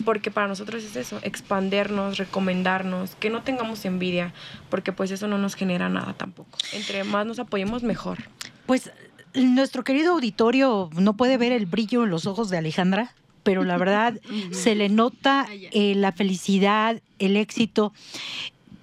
porque 0.05 0.31
para 0.31 0.47
nosotros 0.47 0.85
es 0.85 0.97
eso, 0.97 1.19
expandernos, 1.23 2.19
recomendarnos, 2.19 3.15
que 3.17 3.31
no 3.31 3.43
tengamos 3.43 3.85
envidia, 3.85 4.33
porque 4.71 4.93
pues 4.93 5.11
eso 5.11 5.27
no 5.27 5.39
nos 5.39 5.55
genera 5.55 5.89
nada 5.89 6.15
tampoco. 6.15 6.59
Entre 6.73 7.05
más 7.05 7.27
nos 7.27 7.39
apoyemos, 7.39 7.83
mejor. 7.83 8.19
Pues 8.67 8.91
nuestro 9.37 9.85
querido 9.85 10.15
auditorio 10.15 10.91
no 10.95 11.17
puede 11.17 11.37
ver 11.37 11.53
el 11.53 11.67
brillo 11.67 12.05
en 12.05 12.11
los 12.11 12.27
ojos 12.27 12.51
de 12.51 12.59
Alejandra, 12.59 13.15
pero 13.43 13.65
la 13.65 13.77
verdad 13.77 14.19
se 14.51 14.75
le 14.75 14.89
nota 14.89 15.47
eh, 15.53 15.95
la 15.95 16.13
felicidad, 16.13 17.01
el 17.19 17.37
éxito. 17.37 17.93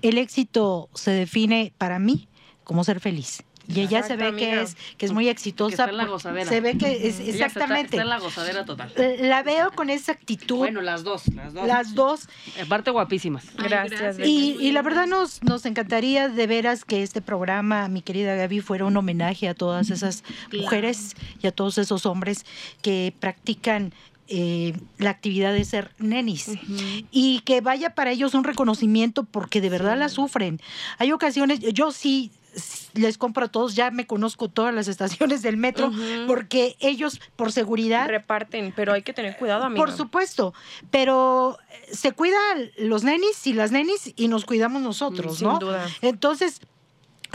El 0.01 0.17
éxito 0.17 0.89
se 0.93 1.11
define 1.11 1.73
para 1.77 1.99
mí 1.99 2.27
como 2.63 2.83
ser 2.83 2.99
feliz. 2.99 3.43
Y 3.67 3.80
ella 3.80 4.04
se 4.04 4.17
ve 4.17 4.36
que 4.36 4.62
es, 4.62 4.76
que 4.97 5.06
es 5.06 5.12
muy 5.13 5.30
exitosa. 5.30 5.69
Que 5.69 5.82
está 5.84 5.89
en 5.89 5.97
la 5.97 6.06
gozadera. 6.06 6.45
Se 6.49 6.60
ve 6.62 6.78
que 6.78 7.08
es 7.08 7.19
Ella 7.19 7.32
está- 7.32 7.45
exactamente. 7.45 7.95
Está, 7.95 8.02
en 8.02 8.10
la 8.10 8.19
gozadera 8.19 8.65
total. 8.65 8.91
Eh, 8.97 9.17
La 9.21 9.41
veo 9.43 9.71
con 9.71 9.89
esa 9.89 10.12
actitud. 10.12 10.58
Bueno, 10.58 10.82
las 10.82 11.04
dos, 11.04 11.28
las 11.34 11.54
dos. 11.54 11.65
las 11.67 11.95
dos. 11.95 12.28
Aparte 12.62 12.91
guapísimas. 12.91 13.45
Ay, 13.58 13.69
Gracias, 13.69 14.19
Y, 14.19 14.58
y 14.60 14.71
la 14.73 14.82
verdad 14.82 15.08
nos, 15.08 15.41
nos 15.43 15.65
encantaría 15.65 16.28
de 16.30 16.47
veras 16.47 16.84
que 16.86 17.04
este 17.04 17.21
programa, 17.21 17.88
mi 17.88 18.02
querida 18.02 18.36
Gaby, 18.36 18.60
fuera 18.60 18.86
un 18.86 18.97
homenaje 18.97 19.47
a 19.47 19.54
todas 19.54 19.89
esas 19.89 20.23
Claro. 20.49 20.63
mujeres 20.63 21.15
y 21.41 21.47
a 21.47 21.52
todos 21.52 21.78
esos 21.78 22.06
hombres 22.06 22.45
que 22.82 23.13
practican 23.19 23.93
eh, 24.28 24.73
la 24.97 25.10
actividad 25.10 25.54
de 25.54 25.63
ser 25.65 25.91
nenis 25.99 26.49
y 27.12 27.41
que 27.41 27.60
vaya 27.62 27.93
para 27.93 28.12
ellos 28.12 28.34
un 28.34 28.43
reconocimiento 28.45 29.23
porque 29.26 29.60
de 29.62 29.69
verdad 29.69 29.97
la 29.97 30.08
sufren. 30.10 30.60
Hay 30.97 31.12
ocasiones, 31.12 31.60
yo 31.60 31.91
sí 31.91 32.32
les 32.93 33.17
compro 33.17 33.45
a 33.45 33.47
todos, 33.47 33.75
ya 33.75 33.91
me 33.91 34.05
conozco 34.07 34.49
todas 34.49 34.73
las 34.73 34.87
estaciones 34.87 35.41
del 35.41 35.57
metro 35.57 35.91
porque 36.27 36.75
ellos 36.79 37.19
por 37.35 37.51
seguridad 37.51 38.07
Reparten, 38.07 38.73
pero 38.75 38.93
hay 38.93 39.01
que 39.01 39.13
tener 39.13 39.37
cuidado, 39.37 39.63
amiga. 39.63 39.83
por 39.83 39.91
supuesto, 39.95 40.53
pero 40.91 41.57
eh, 41.71 41.95
se 41.95 42.11
cuidan 42.11 42.71
los 42.77 43.03
nenis 43.03 43.45
y 43.47 43.53
las 43.53 43.71
nenis 43.71 44.13
y 44.15 44.27
nos 44.27 44.45
cuidamos 44.45 44.81
nosotros, 44.81 45.37
Sin 45.37 45.47
¿no? 45.47 45.59
duda. 45.59 45.87
Entonces, 46.01 46.61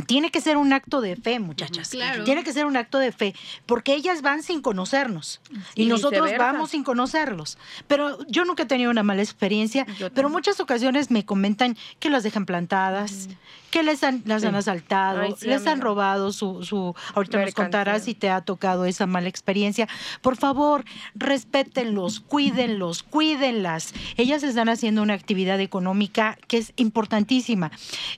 tiene 0.06 0.30
que 0.30 0.40
ser 0.40 0.56
un 0.56 0.72
acto 0.72 1.00
de 1.00 1.16
fe, 1.16 1.40
muchachas. 1.40 1.90
Claro. 1.90 2.24
Tiene 2.24 2.44
que 2.44 2.52
ser 2.52 2.66
un 2.66 2.76
acto 2.76 2.98
de 2.98 3.12
fe, 3.12 3.34
porque 3.66 3.94
ellas 3.94 4.22
van 4.22 4.42
sin 4.42 4.60
conocernos 4.62 5.40
y 5.74 5.82
Y 5.82 5.86
nosotros 5.86 6.30
vamos 6.38 6.70
sin 6.70 6.84
conocerlos. 6.84 7.58
Pero 7.86 8.18
yo 8.28 8.44
nunca 8.44 8.62
he 8.62 8.66
tenido 8.66 8.90
una 8.90 9.02
mala 9.02 9.22
experiencia, 9.22 9.86
pero 10.14 10.28
muchas 10.30 10.60
ocasiones 10.60 11.10
me 11.10 11.24
comentan 11.24 11.76
que 11.98 12.10
las 12.10 12.22
dejan 12.22 12.46
plantadas, 12.46 13.28
que 13.70 13.82
les 13.82 14.02
han, 14.02 14.22
las 14.24 14.44
han 14.44 14.54
asaltado, 14.54 15.20
Ay, 15.20 15.34
sí, 15.36 15.46
les 15.46 15.66
han 15.66 15.80
robado 15.80 16.32
su, 16.32 16.62
su 16.64 16.94
ahorita 17.14 17.38
nos 17.44 17.54
contarás 17.54 18.04
si 18.04 18.14
te 18.14 18.30
ha 18.30 18.40
tocado 18.40 18.84
esa 18.86 19.06
mala 19.06 19.28
experiencia. 19.28 19.88
Por 20.22 20.36
favor, 20.36 20.84
respétenlos, 21.14 22.20
cuídenlos, 22.20 23.02
cuídenlas. 23.02 23.92
Ellas 24.16 24.42
están 24.42 24.68
haciendo 24.68 25.02
una 25.02 25.14
actividad 25.14 25.60
económica 25.60 26.38
que 26.46 26.58
es 26.58 26.72
importantísima. 26.76 27.70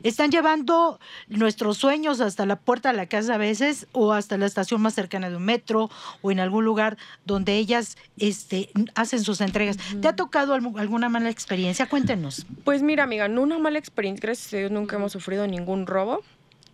Están 0.02 0.30
llevando 0.30 1.00
nuestros 1.28 1.76
sueños 1.78 2.20
hasta 2.20 2.46
la 2.46 2.56
puerta 2.56 2.90
de 2.92 2.96
la 2.96 3.06
casa 3.06 3.34
a 3.34 3.38
veces 3.38 3.86
o 3.92 4.12
hasta 4.12 4.36
la 4.38 4.46
estación 4.46 4.80
más 4.80 4.94
cercana 4.94 5.28
de 5.30 5.36
un 5.36 5.44
metro 5.44 5.90
o 6.22 6.30
en 6.30 6.40
algún 6.40 6.64
lugar 6.64 6.96
donde 7.24 7.56
ellas 7.56 7.96
este, 8.18 8.70
hacen 8.94 9.22
sus 9.24 9.40
entregas. 9.40 9.76
¿Te 10.00 10.08
ha 10.08 10.16
tocado 10.16 10.56
algu- 10.56 10.78
alguna 10.78 11.08
mala 11.08 11.28
experiencia? 11.30 11.86
Cuéntenos. 11.88 12.46
Pues 12.64 12.82
mira, 12.82 13.02
amiga, 13.04 13.28
no 13.28 13.42
una 13.42 13.58
mala 13.58 13.78
experiencia, 13.78 14.20
gracias 14.28 14.54
a 14.54 14.56
Dios 14.58 14.70
nunca 14.70 14.96
hemos 14.96 15.12
sufrido 15.12 15.39
ningún 15.46 15.87
robo. 15.87 16.22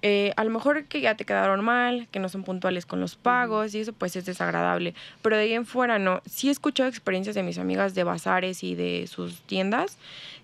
eh, 0.03 0.33
a 0.37 0.45
lo 0.45 0.51
mejor 0.51 0.85
que 0.85 1.01
ya 1.01 1.17
te 1.17 1.25
quedaron 1.25 1.65
mal, 1.65 2.07
que 2.13 2.21
no 2.21 2.29
son 2.29 2.45
puntuales 2.45 2.87
con 2.87 3.01
los 3.01 3.17
pagos 3.17 3.75
y 3.75 3.81
eso 3.81 3.93
pues 3.93 4.15
es 4.15 4.25
desagradable. 4.27 4.95
Pero 5.23 5.37
de 5.37 5.43
ahí 5.45 5.53
en 5.55 5.67
fuera 5.67 5.99
no. 5.99 6.21
Sí 6.27 6.49
he 6.49 6.51
escuchado 6.53 6.89
experiencias 6.89 7.35
de 7.35 7.43
mis 7.43 7.59
amigas 7.59 7.95
de 7.95 8.05
bazares 8.05 8.63
y 8.63 8.75
de 8.75 9.07
sus 9.09 9.41
tiendas 9.43 9.97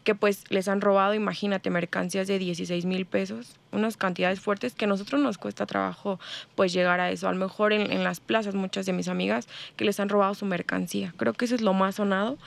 que 0.04 0.14
pues 0.16 0.44
les 0.50 0.66
han 0.68 0.80
robado, 0.80 1.14
imagínate, 1.14 1.70
mercancías 1.70 2.26
de 2.26 2.38
16 2.38 2.87
mil 2.87 3.06
pesos, 3.06 3.56
unas 3.72 3.96
cantidades 3.96 4.40
fuertes 4.40 4.74
que 4.74 4.85
a 4.85 4.88
nosotros 4.88 5.20
nos 5.20 5.38
cuesta 5.38 5.66
trabajo 5.66 6.20
pues 6.54 6.72
llegar 6.72 7.00
a 7.00 7.11
eso. 7.11 7.28
A 7.28 7.32
lo 7.32 7.38
mejor 7.38 7.72
en, 7.72 7.92
en 7.92 8.04
las 8.04 8.20
plazas 8.20 8.54
muchas 8.54 8.87
de 8.87 8.92
mis 8.92 9.08
amigas 9.08 9.48
que 9.76 9.85
les 9.85 9.98
han 10.00 10.08
robado 10.08 10.35
su 10.35 10.46
mercancía. 10.46 11.14
Creo 11.16 11.32
que 11.32 11.44
eso 11.44 11.54
es 11.54 11.62
lo 11.62 11.72
más 11.72 11.96
sonado, 11.96 12.38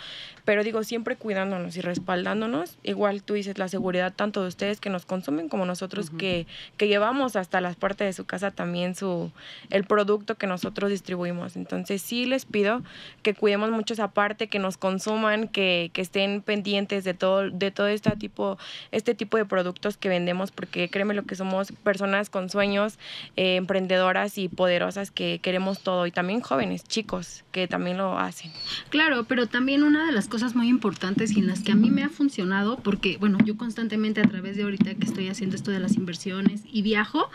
pero 0.46 0.64
digo, 0.64 0.84
siempre 0.84 1.16
cuidándonos 1.16 1.76
y 1.76 1.82
respaldándonos. 1.82 2.78
Igual 2.84 3.24
tú 3.24 3.34
dices 3.34 3.58
la 3.58 3.68
seguridad 3.68 4.14
tanto 4.16 4.44
de 4.44 4.48
ustedes 4.48 4.80
que 4.80 4.92
nos 4.92 5.06
consumen 5.06 5.50
como 5.50 5.66
nosotros 5.66 6.12
que, 6.12 6.46
que 6.78 6.88
llevamos 6.88 7.36
hasta 7.36 7.62
las 7.62 7.76
puertas 7.76 8.06
de 8.06 8.14
su 8.14 8.26
casa 8.26 8.52
también 8.52 8.94
su, 8.94 9.32
el 9.72 9.86
producto 9.86 10.36
que 10.36 10.46
nosotros 10.46 10.92
distribuimos. 10.92 11.56
Entonces 11.56 12.02
sí 12.02 12.26
les 12.26 12.46
pido 12.46 12.84
que 13.24 13.34
cuidemos 13.34 13.72
mucho 13.72 13.96
esa 13.96 14.10
parte, 14.12 14.48
que 14.48 14.60
nos 14.60 14.78
consuman, 14.78 15.48
que, 15.48 15.90
que 15.94 16.02
estén 16.02 16.44
pendientes 16.44 17.04
de 17.04 17.16
todo, 17.16 17.50
de 17.50 17.72
todo 17.72 17.88
este 17.88 18.12
tipo, 18.12 18.60
este 18.92 19.16
tipo 19.16 19.38
de 19.38 19.46
productos 19.46 19.98
que 19.98 20.10
vendemos, 20.10 20.52
porque 20.52 20.90
créeme 20.90 21.15
lo 21.16 21.24
que 21.24 21.36
somos 21.36 21.72
personas 21.72 22.30
con 22.30 22.50
sueños, 22.50 23.00
eh, 23.36 23.56
emprendedoras 23.56 24.38
y 24.38 24.50
poderosas 24.50 25.12
que 25.12 25.40
queremos 25.42 25.82
todo, 25.82 26.06
y 26.06 26.12
también 26.12 26.42
jóvenes, 26.42 26.84
chicos, 26.84 27.44
que 27.52 27.68
también 27.68 27.98
lo 27.98 28.18
hacen. 28.20 28.52
Claro, 28.90 29.24
pero 29.24 29.48
también 29.48 29.84
una 29.84 30.06
de 30.06 30.12
las 30.12 30.28
cosas 30.28 30.56
muy 30.56 30.68
importantes 30.68 31.32
y 31.32 31.40
en 31.40 31.48
las 31.48 31.62
que 31.62 31.72
a 31.72 31.76
mí 31.76 31.90
me 31.90 32.04
ha 32.04 32.10
funcionado, 32.10 32.78
porque 32.78 33.18
bueno, 33.18 33.38
yo 33.44 33.58
constantemente 33.58 34.22
a 34.22 34.28
través 34.28 34.58
de 34.58 34.64
ahorita 34.64 34.96
que 34.96 35.06
estoy 35.06 35.30
haciendo 35.30 35.56
esto 35.56 35.72
de 35.72 35.80
las 35.80 35.96
inversiones 35.96 36.62
y 36.72 36.82
viajo, 36.82 37.30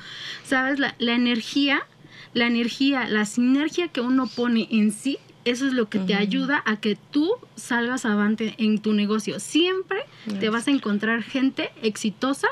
sabes, 0.44 0.78
la, 0.78 0.94
la 0.98 1.14
energía, 1.14 1.86
la 2.34 2.46
energía, 2.46 3.08
la 3.08 3.24
sinergia 3.24 3.88
que 3.88 4.00
uno 4.00 4.26
pone 4.26 4.68
en 4.70 4.92
sí, 4.92 5.18
eso 5.44 5.66
es 5.66 5.72
lo 5.72 5.88
que 5.88 5.98
te 5.98 6.14
ayuda 6.14 6.62
a 6.66 6.76
que 6.76 6.96
tú 6.96 7.32
salgas 7.56 8.04
avante 8.04 8.54
en 8.58 8.78
tu 8.78 8.92
negocio. 8.92 9.40
Siempre 9.40 10.00
te 10.38 10.50
vas 10.50 10.68
a 10.68 10.70
encontrar 10.70 11.22
gente 11.22 11.70
exitosa 11.82 12.48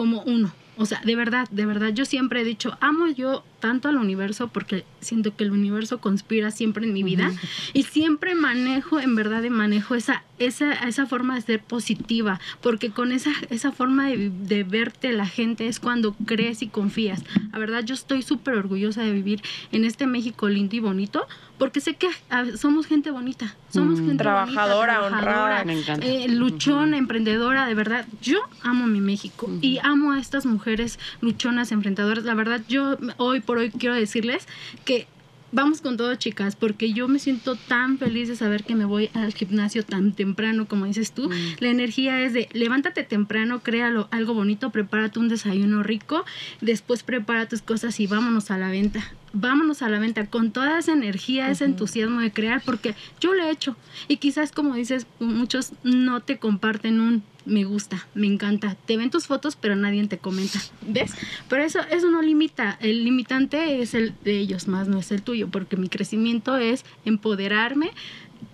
como 0.00 0.22
uno. 0.22 0.50
O 0.78 0.86
sea, 0.86 1.02
de 1.04 1.14
verdad, 1.14 1.46
de 1.50 1.66
verdad, 1.66 1.90
yo 1.90 2.06
siempre 2.06 2.40
he 2.40 2.44
dicho, 2.44 2.78
amo 2.80 3.08
yo 3.08 3.44
tanto 3.60 3.88
al 3.88 3.96
universo 3.96 4.48
porque 4.48 4.84
siento 5.00 5.36
que 5.36 5.44
el 5.44 5.52
universo 5.52 5.98
conspira 6.00 6.50
siempre 6.50 6.86
en 6.86 6.92
mi 6.92 7.02
vida 7.02 7.32
y 7.72 7.84
siempre 7.84 8.34
manejo, 8.34 8.98
en 8.98 9.14
verdad, 9.14 9.42
de 9.42 9.50
manejo 9.50 9.94
esa, 9.94 10.24
esa, 10.38 10.72
esa 10.72 11.06
forma 11.06 11.34
de 11.36 11.42
ser 11.42 11.60
positiva, 11.62 12.40
porque 12.60 12.90
con 12.90 13.12
esa, 13.12 13.30
esa 13.50 13.70
forma 13.72 14.08
de, 14.08 14.30
de 14.30 14.64
verte 14.64 15.12
la 15.12 15.26
gente 15.26 15.68
es 15.68 15.78
cuando 15.78 16.14
crees 16.26 16.62
y 16.62 16.68
confías. 16.68 17.22
La 17.52 17.58
verdad, 17.58 17.84
yo 17.84 17.94
estoy 17.94 18.22
súper 18.22 18.54
orgullosa 18.54 19.02
de 19.02 19.12
vivir 19.12 19.42
en 19.72 19.84
este 19.84 20.06
México 20.06 20.48
lindo 20.48 20.74
y 20.76 20.80
bonito, 20.80 21.26
porque 21.58 21.80
sé 21.80 21.94
que 21.94 22.08
ah, 22.30 22.44
somos 22.56 22.86
gente 22.86 23.10
bonita, 23.10 23.54
somos 23.70 23.98
gente 24.00 24.16
Trabajadora, 24.24 25.00
bonita, 25.00 25.18
honrada. 25.18 25.64
Me 25.64 25.78
encanta. 25.78 26.06
eh, 26.06 26.26
luchona, 26.28 26.96
emprendedora, 26.96 27.66
de 27.66 27.74
verdad. 27.74 28.06
Yo 28.22 28.38
amo 28.62 28.86
mi 28.86 29.00
México 29.00 29.50
y 29.60 29.78
amo 29.82 30.12
a 30.12 30.18
estas 30.18 30.46
mujeres 30.46 30.98
luchonas, 31.20 31.70
enfrentadoras. 31.70 32.24
La 32.24 32.34
verdad, 32.34 32.62
yo 32.68 32.96
hoy 33.18 33.40
por 33.50 33.58
hoy 33.58 33.72
quiero 33.72 33.96
decirles 33.96 34.46
que 34.84 35.08
vamos 35.50 35.80
con 35.80 35.96
todo, 35.96 36.14
chicas, 36.14 36.54
porque 36.54 36.92
yo 36.92 37.08
me 37.08 37.18
siento 37.18 37.56
tan 37.56 37.98
feliz 37.98 38.28
de 38.28 38.36
saber 38.36 38.62
que 38.62 38.76
me 38.76 38.84
voy 38.84 39.10
al 39.12 39.34
gimnasio 39.34 39.84
tan 39.84 40.12
temprano, 40.12 40.68
como 40.68 40.84
dices 40.84 41.10
tú. 41.10 41.28
La 41.58 41.68
energía 41.68 42.22
es 42.22 42.32
de 42.32 42.48
levántate 42.52 43.02
temprano, 43.02 43.60
créalo 43.64 44.06
algo 44.12 44.34
bonito, 44.34 44.70
prepárate 44.70 45.18
un 45.18 45.26
desayuno 45.26 45.82
rico, 45.82 46.24
después 46.60 47.02
prepara 47.02 47.48
tus 47.48 47.60
cosas 47.60 47.98
y 47.98 48.06
vámonos 48.06 48.52
a 48.52 48.56
la 48.56 48.70
venta. 48.70 49.02
Vámonos 49.32 49.82
a 49.82 49.88
la 49.88 49.98
venta 49.98 50.26
con 50.26 50.52
toda 50.52 50.78
esa 50.78 50.92
energía, 50.92 51.50
ese 51.50 51.64
entusiasmo 51.64 52.20
de 52.20 52.32
crear, 52.32 52.62
porque 52.64 52.94
yo 53.20 53.34
lo 53.34 53.42
he 53.42 53.50
hecho. 53.50 53.76
Y 54.06 54.18
quizás, 54.18 54.52
como 54.52 54.76
dices, 54.76 55.08
muchos 55.18 55.72
no 55.82 56.20
te 56.20 56.38
comparten 56.38 57.00
un 57.00 57.24
me 57.50 57.64
gusta, 57.64 58.06
me 58.14 58.26
encanta. 58.26 58.76
Te 58.86 58.96
ven 58.96 59.10
tus 59.10 59.26
fotos, 59.26 59.56
pero 59.56 59.74
nadie 59.76 60.06
te 60.06 60.18
comenta. 60.18 60.58
¿Ves? 60.86 61.12
Pero 61.48 61.62
eso, 61.64 61.80
eso 61.90 62.10
no 62.10 62.22
limita. 62.22 62.78
El 62.80 63.04
limitante 63.04 63.82
es 63.82 63.94
el 63.94 64.14
de 64.24 64.38
ellos 64.38 64.68
más, 64.68 64.86
no 64.88 64.98
es 64.98 65.10
el 65.10 65.22
tuyo, 65.22 65.48
porque 65.48 65.76
mi 65.76 65.88
crecimiento 65.88 66.56
es 66.56 66.84
empoderarme, 67.04 67.90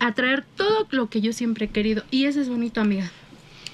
atraer 0.00 0.44
todo 0.56 0.86
lo 0.90 1.08
que 1.08 1.20
yo 1.20 1.32
siempre 1.32 1.66
he 1.66 1.68
querido. 1.68 2.04
Y 2.10 2.24
eso 2.24 2.40
es 2.40 2.48
bonito, 2.48 2.80
amiga. 2.80 3.10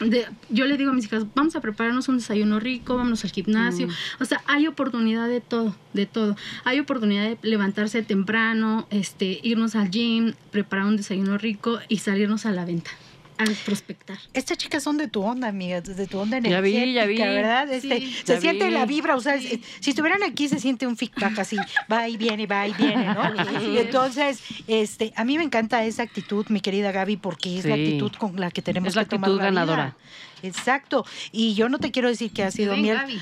De- 0.00 0.26
yo 0.50 0.64
le 0.64 0.76
digo 0.76 0.90
a 0.90 0.94
mis 0.94 1.04
hijas, 1.04 1.24
vamos 1.36 1.54
a 1.54 1.60
prepararnos 1.60 2.08
un 2.08 2.16
desayuno 2.18 2.58
rico, 2.58 2.96
vámonos 2.96 3.22
al 3.24 3.30
gimnasio. 3.30 3.86
O 4.18 4.24
sea, 4.24 4.42
hay 4.46 4.66
oportunidad 4.66 5.28
de 5.28 5.40
todo, 5.40 5.76
de 5.92 6.06
todo. 6.06 6.34
Hay 6.64 6.80
oportunidad 6.80 7.22
de 7.28 7.38
levantarse 7.42 8.02
temprano, 8.02 8.88
este, 8.90 9.38
irnos 9.44 9.76
al 9.76 9.90
gym, 9.90 10.32
preparar 10.50 10.86
un 10.86 10.96
desayuno 10.96 11.38
rico 11.38 11.78
y 11.88 11.98
salirnos 11.98 12.46
a 12.46 12.50
la 12.50 12.64
venta, 12.64 12.90
a 13.38 13.44
prospectar. 13.64 14.18
Estas 14.32 14.58
chicas 14.58 14.82
son 14.82 14.96
de 14.98 15.08
tu 15.08 15.22
onda, 15.22 15.48
amiga, 15.48 15.80
de 15.80 16.06
tu 16.06 16.18
onda 16.18 16.38
Ya 16.38 16.60
vi, 16.60 16.76
energética, 16.76 17.00
ya 17.00 17.06
vi. 17.28 17.34
¿verdad? 17.34 17.72
Este, 17.72 18.00
Sí, 18.00 18.12
se 18.24 18.34
ya 18.34 18.40
siente 18.40 18.66
vi. 18.66 18.70
la 18.72 18.86
vibra, 18.86 19.16
o 19.16 19.20
sea, 19.20 19.38
si 19.40 19.60
estuvieran 19.90 20.22
aquí 20.22 20.48
se 20.48 20.58
siente 20.58 20.86
un 20.86 20.96
feedback 20.96 21.38
así, 21.38 21.56
va 21.90 22.08
y 22.08 22.16
viene, 22.16 22.46
va 22.46 22.66
y 22.68 22.72
viene, 22.74 23.06
¿no? 23.14 23.22
Y 23.72 23.78
entonces, 23.78 24.40
este, 24.66 25.12
a 25.16 25.24
mí 25.24 25.38
me 25.38 25.44
encanta 25.44 25.84
esa 25.84 26.02
actitud, 26.02 26.46
mi 26.48 26.60
querida 26.60 26.92
Gaby, 26.92 27.16
porque 27.16 27.58
es 27.58 27.64
la 27.64 27.74
actitud 27.74 28.12
con 28.12 28.38
la 28.40 28.50
que 28.50 28.62
tenemos 28.62 28.88
Es 28.88 28.96
la 28.96 29.04
que 29.04 29.10
tomar 29.10 29.30
actitud 29.30 29.42
la 29.54 29.64
vida. 29.64 29.96
Exacto. 30.42 31.04
Y 31.30 31.54
yo 31.54 31.68
no 31.68 31.78
te 31.78 31.90
quiero 31.90 32.08
decir 32.08 32.32
que 32.32 32.42
ha 32.44 32.50
sido 32.50 32.72
Ven, 32.72 32.82
miel, 32.82 32.96
Gaby. 32.98 33.20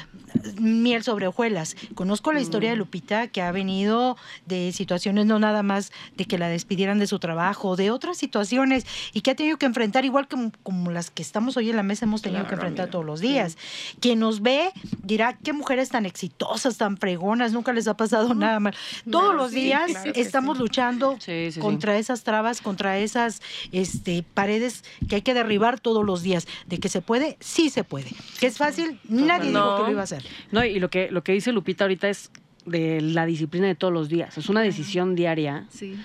miel 0.61 1.03
sobre 1.03 1.27
hojuelas. 1.27 1.77
Conozco 1.95 2.33
la 2.33 2.41
historia 2.41 2.71
de 2.71 2.77
Lupita 2.77 3.29
que 3.29 3.43
ha 3.43 3.53
venido 3.53 4.17
de 4.47 4.73
situaciones 4.73 5.27
no 5.27 5.39
nada 5.39 5.63
más 5.63 5.93
de 6.17 6.25
que 6.25 6.39
la 6.39 6.49
despidieran 6.49 6.99
de 6.99 7.07
su 7.07 7.19
trabajo, 7.19 7.77
de 7.77 7.91
otras 7.91 8.17
situaciones 8.19 8.87
y 9.13 9.21
que 9.21 9.33
ha 9.33 9.35
tenido 9.35 9.59
que 9.59 9.67
enfrentar 9.67 10.05
igual 10.05 10.29
que 10.29 10.37
como 10.63 10.91
las 10.91 11.11
que 11.11 11.23
estamos 11.23 11.57
hoy 11.57 11.71
en 11.71 11.77
la 11.77 11.83
mesa 11.83 12.05
hemos 12.07 12.23
tenido 12.23 12.47
que 12.47 12.55
enfrentar 12.55 12.91
todos 12.91 13.05
los 13.05 13.21
días. 13.21 13.57
Quien 14.01 14.21
nos 14.21 14.43
ve 14.43 14.71
dirá 15.03 15.37
qué 15.43 15.53
mujeres 15.53 15.89
tan 15.91 16.07
exitosas, 16.07 16.77
tan 16.79 16.97
fregonas, 16.97 17.53
nunca 17.53 17.73
les 17.73 17.87
ha 17.89 17.97
pasado 17.97 18.35
nada 18.35 18.61
mal. 18.61 18.75
Todos 19.11 19.35
los 19.35 19.51
sí, 19.51 19.61
días 19.61 19.91
claro 19.91 20.13
estamos 20.15 20.57
sí. 20.57 20.63
luchando 20.63 21.17
Sí, 21.19 21.47
sí, 21.47 21.53
sí. 21.53 21.61
contra 21.61 21.99
esas 21.99 22.23
trabas, 22.23 22.61
contra 22.61 22.99
esas 22.99 23.43
este, 23.73 24.23
paredes 24.35 24.85
que 25.09 25.17
hay 25.17 25.23
que 25.23 25.35
derribar 25.35 25.81
todos 25.81 26.05
los 26.05 26.23
días. 26.23 26.47
De 26.67 26.79
que 26.79 26.89
se 26.89 27.01
puede, 27.11 27.37
sí 27.41 27.71
se 27.71 27.83
puede. 27.83 28.11
Que 28.39 28.47
es 28.47 28.57
fácil, 28.57 29.01
nadie 29.09 29.49
dijo 29.49 29.59
No. 29.59 29.77
que 29.79 29.83
lo 29.83 29.91
iba 29.91 30.01
a 30.03 30.05
hacer. 30.05 30.25
No, 30.53 30.65
y 30.65 30.79
lo 30.79 30.91
que, 30.91 31.11
lo 31.11 31.25
que 31.25 31.33
dice 31.33 31.51
Lupita 31.51 31.83
ahorita 31.83 32.09
es 32.09 32.31
de 32.67 33.01
la 33.01 33.27
disciplina 33.27 33.67
de 33.67 33.75
todos 33.75 33.93
los 33.93 34.09
días. 34.09 34.39
Es 34.39 34.49
una 34.49 34.61
decisión 34.61 35.17
diaria 35.17 35.67
Sí. 35.71 35.97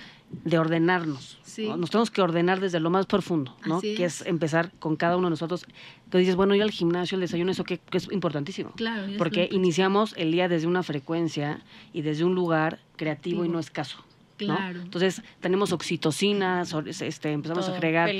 de 0.44 0.58
ordenarnos. 0.58 1.38
Sí. 1.44 1.68
¿no? 1.68 1.76
Nos 1.76 1.90
tenemos 1.90 2.10
que 2.10 2.20
ordenar 2.22 2.58
desde 2.58 2.80
lo 2.80 2.90
más 2.90 3.06
profundo, 3.06 3.56
¿no? 3.64 3.76
Así 3.76 3.94
Que 3.94 4.04
es. 4.06 4.22
es 4.22 4.26
empezar 4.26 4.72
con 4.80 4.96
cada 4.96 5.16
uno 5.16 5.28
de 5.28 5.30
nosotros. 5.30 5.64
Que 6.10 6.18
dices, 6.18 6.34
bueno, 6.34 6.56
ir 6.56 6.62
al 6.62 6.72
gimnasio, 6.72 7.14
el 7.14 7.20
desayuno, 7.20 7.52
eso 7.52 7.62
que, 7.62 7.78
que 7.78 7.98
es 7.98 8.10
importantísimo. 8.10 8.72
Claro, 8.72 9.06
Porque 9.16 9.48
iniciamos 9.52 10.12
el 10.16 10.32
día 10.32 10.48
desde 10.48 10.66
una 10.66 10.82
frecuencia 10.82 11.60
y 11.92 12.02
desde 12.02 12.24
un 12.24 12.34
lugar 12.34 12.80
creativo 12.96 13.44
y 13.44 13.48
no 13.48 13.60
escaso. 13.60 13.98
¿No? 14.40 14.54
Claro. 14.56 14.80
Entonces 14.80 15.22
tenemos 15.40 15.72
oxitocina, 15.72 16.64
so- 16.64 16.80
este, 16.86 17.32
empezamos 17.32 17.68
a 17.68 17.72
agregar 17.72 18.10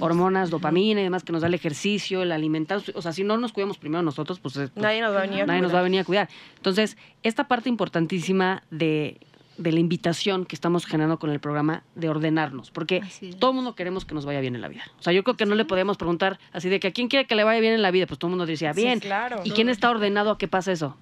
hormonas, 0.00 0.50
dopamina 0.50 1.00
y 1.00 1.04
demás 1.04 1.24
que 1.24 1.32
nos 1.32 1.42
da 1.42 1.48
el 1.48 1.54
ejercicio, 1.54 2.22
el 2.22 2.32
alimentar. 2.32 2.80
O 2.94 3.02
sea, 3.02 3.12
si 3.12 3.24
no 3.24 3.36
nos 3.36 3.52
cuidamos 3.52 3.78
primero 3.78 4.02
nosotros, 4.02 4.40
pues, 4.40 4.54
pues, 4.54 4.70
Nadie 4.76 5.00
nos 5.00 5.14
va 5.14 5.18
a 5.18 5.22
venir 5.22 5.42
a 5.42 5.46
nadie 5.46 5.60
nos 5.60 5.70
cuidar. 5.70 5.74
va 5.76 5.80
a 5.80 5.82
venir 5.84 6.00
a 6.00 6.04
cuidar. 6.04 6.28
Entonces, 6.56 6.96
esta 7.22 7.48
parte 7.48 7.68
importantísima 7.68 8.62
de, 8.70 9.18
de 9.58 9.72
la 9.72 9.80
invitación 9.80 10.44
que 10.46 10.54
estamos 10.56 10.84
generando 10.86 11.18
con 11.18 11.30
el 11.30 11.40
programa 11.40 11.84
de 11.94 12.08
ordenarnos, 12.08 12.70
porque 12.70 13.02
todo 13.38 13.50
el 13.50 13.56
mundo 13.56 13.74
queremos 13.74 14.04
que 14.04 14.14
nos 14.14 14.24
vaya 14.26 14.40
bien 14.40 14.54
en 14.54 14.60
la 14.60 14.68
vida. 14.68 14.82
O 14.98 15.02
sea, 15.02 15.12
yo 15.12 15.22
creo 15.24 15.36
que 15.36 15.46
no 15.46 15.54
le 15.54 15.64
podemos 15.64 15.96
preguntar 15.96 16.38
así 16.52 16.68
de 16.68 16.80
que 16.80 16.88
a 16.88 16.90
quién 16.92 17.08
quiere 17.08 17.26
que 17.26 17.34
le 17.34 17.44
vaya 17.44 17.60
bien 17.60 17.72
en 17.74 17.82
la 17.82 17.90
vida, 17.90 18.06
pues 18.06 18.18
todo 18.18 18.28
el 18.28 18.32
mundo 18.32 18.46
decía, 18.46 18.72
Sí, 18.74 18.82
bien. 18.82 18.98
claro. 19.00 19.40
¿Y 19.44 19.50
quién 19.52 19.68
está 19.68 19.90
ordenado 19.90 20.30
a 20.32 20.38
que 20.38 20.48
pase 20.48 20.72
eso? 20.72 20.96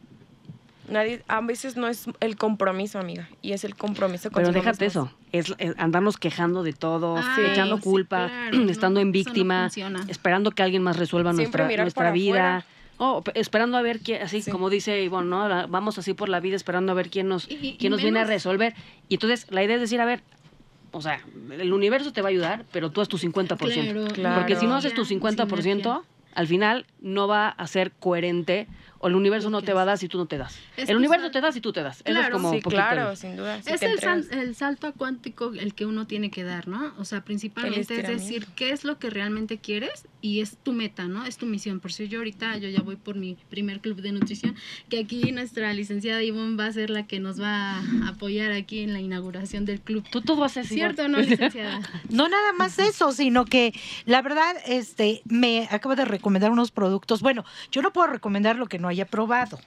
Nadie, 0.88 1.22
a 1.28 1.40
veces 1.40 1.76
no 1.76 1.86
es 1.88 2.06
el 2.20 2.36
compromiso, 2.36 2.98
amiga, 2.98 3.28
y 3.40 3.52
es 3.52 3.64
el 3.64 3.76
compromiso 3.76 4.30
con 4.30 4.42
Pero 4.42 4.52
déjate 4.52 4.84
eso, 4.86 5.12
es, 5.30 5.54
es 5.58 5.74
andarnos 5.78 6.16
quejando 6.18 6.62
de 6.64 6.72
todo, 6.72 7.16
echando 7.38 7.76
sí, 7.76 7.82
culpa, 7.82 8.26
claro, 8.28 8.58
no, 8.64 8.70
estando 8.70 9.00
en 9.00 9.08
no 9.08 9.12
víctima, 9.12 9.70
esperando 10.08 10.50
que 10.50 10.62
alguien 10.62 10.82
más 10.82 10.96
resuelva 10.96 11.32
Siempre 11.34 11.64
nuestra, 11.64 11.82
nuestra 11.84 12.10
vida. 12.10 12.56
afuera. 12.58 12.66
Oh, 12.98 13.22
pe- 13.22 13.32
esperando 13.40 13.76
a 13.78 13.82
ver 13.82 14.00
quién, 14.00 14.22
así 14.22 14.42
Sí. 14.42 14.50
como 14.50 14.70
dice 14.70 15.02
Ivonne, 15.02 15.28
¿no? 15.30 15.68
Vamos 15.68 15.98
así 15.98 16.14
por 16.14 16.28
la 16.28 16.40
vida 16.40 16.56
esperando 16.56 16.92
a 16.92 16.94
ver 16.94 17.10
quién 17.10 17.26
nos, 17.28 17.50
Y- 17.50 17.54
y- 17.54 17.76
quién 17.76 17.90
y 17.92 17.94
nos 17.94 18.02
viene 18.02 18.20
a 18.20 18.24
resolver. 18.24 18.74
Y 19.08 19.14
entonces 19.14 19.46
la 19.50 19.62
idea 19.64 19.76
es 19.76 19.80
decir, 19.80 20.00
a 20.00 20.04
ver, 20.04 20.22
o 20.92 21.00
sea, 21.00 21.20
el 21.58 21.72
universo 21.72 22.12
te 22.12 22.22
va 22.22 22.28
a 22.28 22.30
ayudar, 22.30 22.64
pero 22.70 22.90
tú 22.90 23.00
haz 23.00 23.08
tu 23.08 23.18
50%. 23.18 23.56
Claro, 23.56 24.04
Claro. 24.12 24.36
Porque 24.40 24.56
si 24.56 24.66
no 24.66 24.74
haces 24.76 24.94
tu 24.94 25.04
Sinergia, 25.04 25.46
50%, 25.46 26.02
al 26.34 26.46
final 26.46 26.86
no 27.00 27.26
va 27.28 27.48
a 27.48 27.66
ser 27.66 27.92
coherente 27.92 28.68
o 29.02 29.08
el 29.08 29.14
universo 29.14 29.50
no 29.50 29.60
te 29.60 29.74
va 29.74 29.82
a 29.82 29.84
dar 29.84 29.98
si 29.98 30.08
tú 30.08 30.16
no 30.16 30.24
te 30.26 30.38
das. 30.38 30.58
Es 30.78 30.88
el 30.88 30.96
universo 30.96 31.24
sal- 31.26 31.32
te 31.32 31.40
da 31.42 31.52
si 31.52 31.60
tú 31.60 31.72
te 31.72 31.82
das. 31.82 32.00
Eso 32.06 32.18
es 32.20 32.30
como 32.30 32.48
un 32.50 32.54
Sí, 32.56 32.60
poquito 32.62 32.80
claro, 32.80 33.10
el- 33.10 33.16
sin 33.18 33.36
duda. 33.36 33.60
si 33.62 33.72
es 33.72 33.82
el, 33.82 33.98
sal- 33.98 34.26
el 34.30 34.54
salto 34.54 34.92
cuántico 34.94 35.52
el 35.52 35.74
que 35.74 35.84
uno 35.84 36.06
tiene 36.06 36.30
que 36.30 36.42
dar, 36.44 36.68
¿no? 36.68 36.94
O 36.98 37.04
sea, 37.04 37.22
principalmente 37.22 38.00
es 38.00 38.06
decir, 38.08 38.46
¿qué 38.56 38.70
es 38.70 38.84
lo 38.84 38.98
que 38.98 39.10
realmente 39.10 39.58
quieres? 39.58 40.06
Y 40.22 40.40
es 40.40 40.56
tu 40.56 40.72
meta, 40.72 41.08
¿no? 41.08 41.26
Es 41.26 41.36
tu 41.36 41.46
misión. 41.46 41.80
Por 41.80 41.92
si 41.92 42.08
yo 42.08 42.20
ahorita, 42.20 42.56
yo 42.58 42.68
ya 42.68 42.80
voy 42.80 42.96
por 42.96 43.16
mi 43.16 43.36
primer 43.50 43.80
club 43.80 44.00
de 44.00 44.12
nutrición, 44.12 44.54
que 44.88 45.00
aquí 45.00 45.32
nuestra 45.32 45.72
licenciada 45.74 46.22
Ivonne 46.22 46.56
va 46.56 46.66
a 46.66 46.72
ser 46.72 46.90
la 46.90 47.06
que 47.06 47.18
nos 47.18 47.40
va 47.40 47.78
a 47.78 48.08
apoyar 48.08 48.52
aquí 48.52 48.80
en 48.80 48.92
la 48.92 49.00
inauguración 49.00 49.64
del 49.64 49.80
club. 49.80 50.04
Tú 50.10 50.20
todo 50.22 50.44
haces 50.44 50.70
igual. 50.70 50.94
¿Cierto 50.94 51.02
o 51.04 51.08
no, 51.08 51.18
licenciada? 51.18 51.80
No 52.08 52.28
nada 52.28 52.52
más 52.52 52.78
eso, 52.78 53.10
sino 53.12 53.44
que 53.44 53.72
la 54.06 54.22
verdad, 54.22 54.54
este, 54.66 55.22
me 55.24 55.66
acaba 55.70 55.96
de 55.96 56.04
recomendar 56.04 56.50
unos 56.52 56.70
productos. 56.70 57.20
Bueno, 57.20 57.44
yo 57.72 57.82
no 57.82 57.92
puedo 57.92 58.06
recomendar 58.06 58.56
lo 58.56 58.66
que 58.66 58.78
no 58.78 58.88
haya 58.92 59.06
probado. 59.06 59.58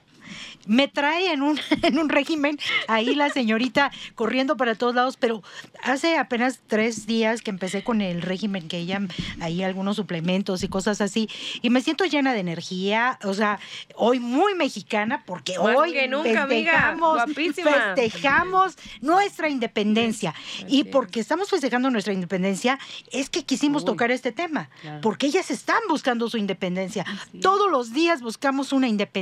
Me 0.66 0.88
trae 0.88 1.32
en 1.32 1.42
un, 1.42 1.60
en 1.82 1.98
un 2.00 2.08
régimen 2.08 2.58
ahí 2.88 3.14
la 3.14 3.30
señorita 3.30 3.92
corriendo 4.16 4.56
para 4.56 4.74
todos 4.74 4.94
lados, 4.96 5.16
pero 5.16 5.42
hace 5.84 6.18
apenas 6.18 6.58
tres 6.66 7.06
días 7.06 7.42
que 7.42 7.50
empecé 7.50 7.84
con 7.84 8.00
el 8.00 8.22
régimen, 8.22 8.66
que 8.66 8.78
ella 8.78 9.00
ahí 9.40 9.62
algunos 9.62 9.94
suplementos 9.94 10.64
y 10.64 10.68
cosas 10.68 11.00
así, 11.00 11.28
y 11.62 11.70
me 11.70 11.80
siento 11.82 12.04
llena 12.06 12.32
de 12.32 12.40
energía, 12.40 13.20
o 13.22 13.34
sea, 13.34 13.60
hoy 13.94 14.18
muy 14.18 14.56
mexicana, 14.56 15.22
porque 15.24 15.56
Más 15.58 15.76
hoy 15.76 15.92
que 15.92 16.08
nunca, 16.08 16.42
amiga. 16.42 16.72
festejamos, 16.72 17.14
Guapísima. 17.14 17.70
festejamos 17.94 18.76
nuestra 19.00 19.48
independencia. 19.48 20.34
Y 20.66 20.82
porque 20.84 21.20
estamos 21.20 21.48
festejando 21.48 21.88
nuestra 21.90 22.12
independencia, 22.12 22.80
es 23.12 23.30
que 23.30 23.44
quisimos 23.44 23.82
Uy, 23.82 23.86
tocar 23.86 24.10
este 24.10 24.32
tema, 24.32 24.68
claro. 24.80 25.00
porque 25.02 25.28
ellas 25.28 25.52
están 25.52 25.78
buscando 25.88 26.28
su 26.28 26.36
independencia. 26.38 27.06
Todos 27.40 27.70
los 27.70 27.92
días 27.92 28.20
buscamos 28.20 28.72
una 28.72 28.88
independencia 28.88 29.15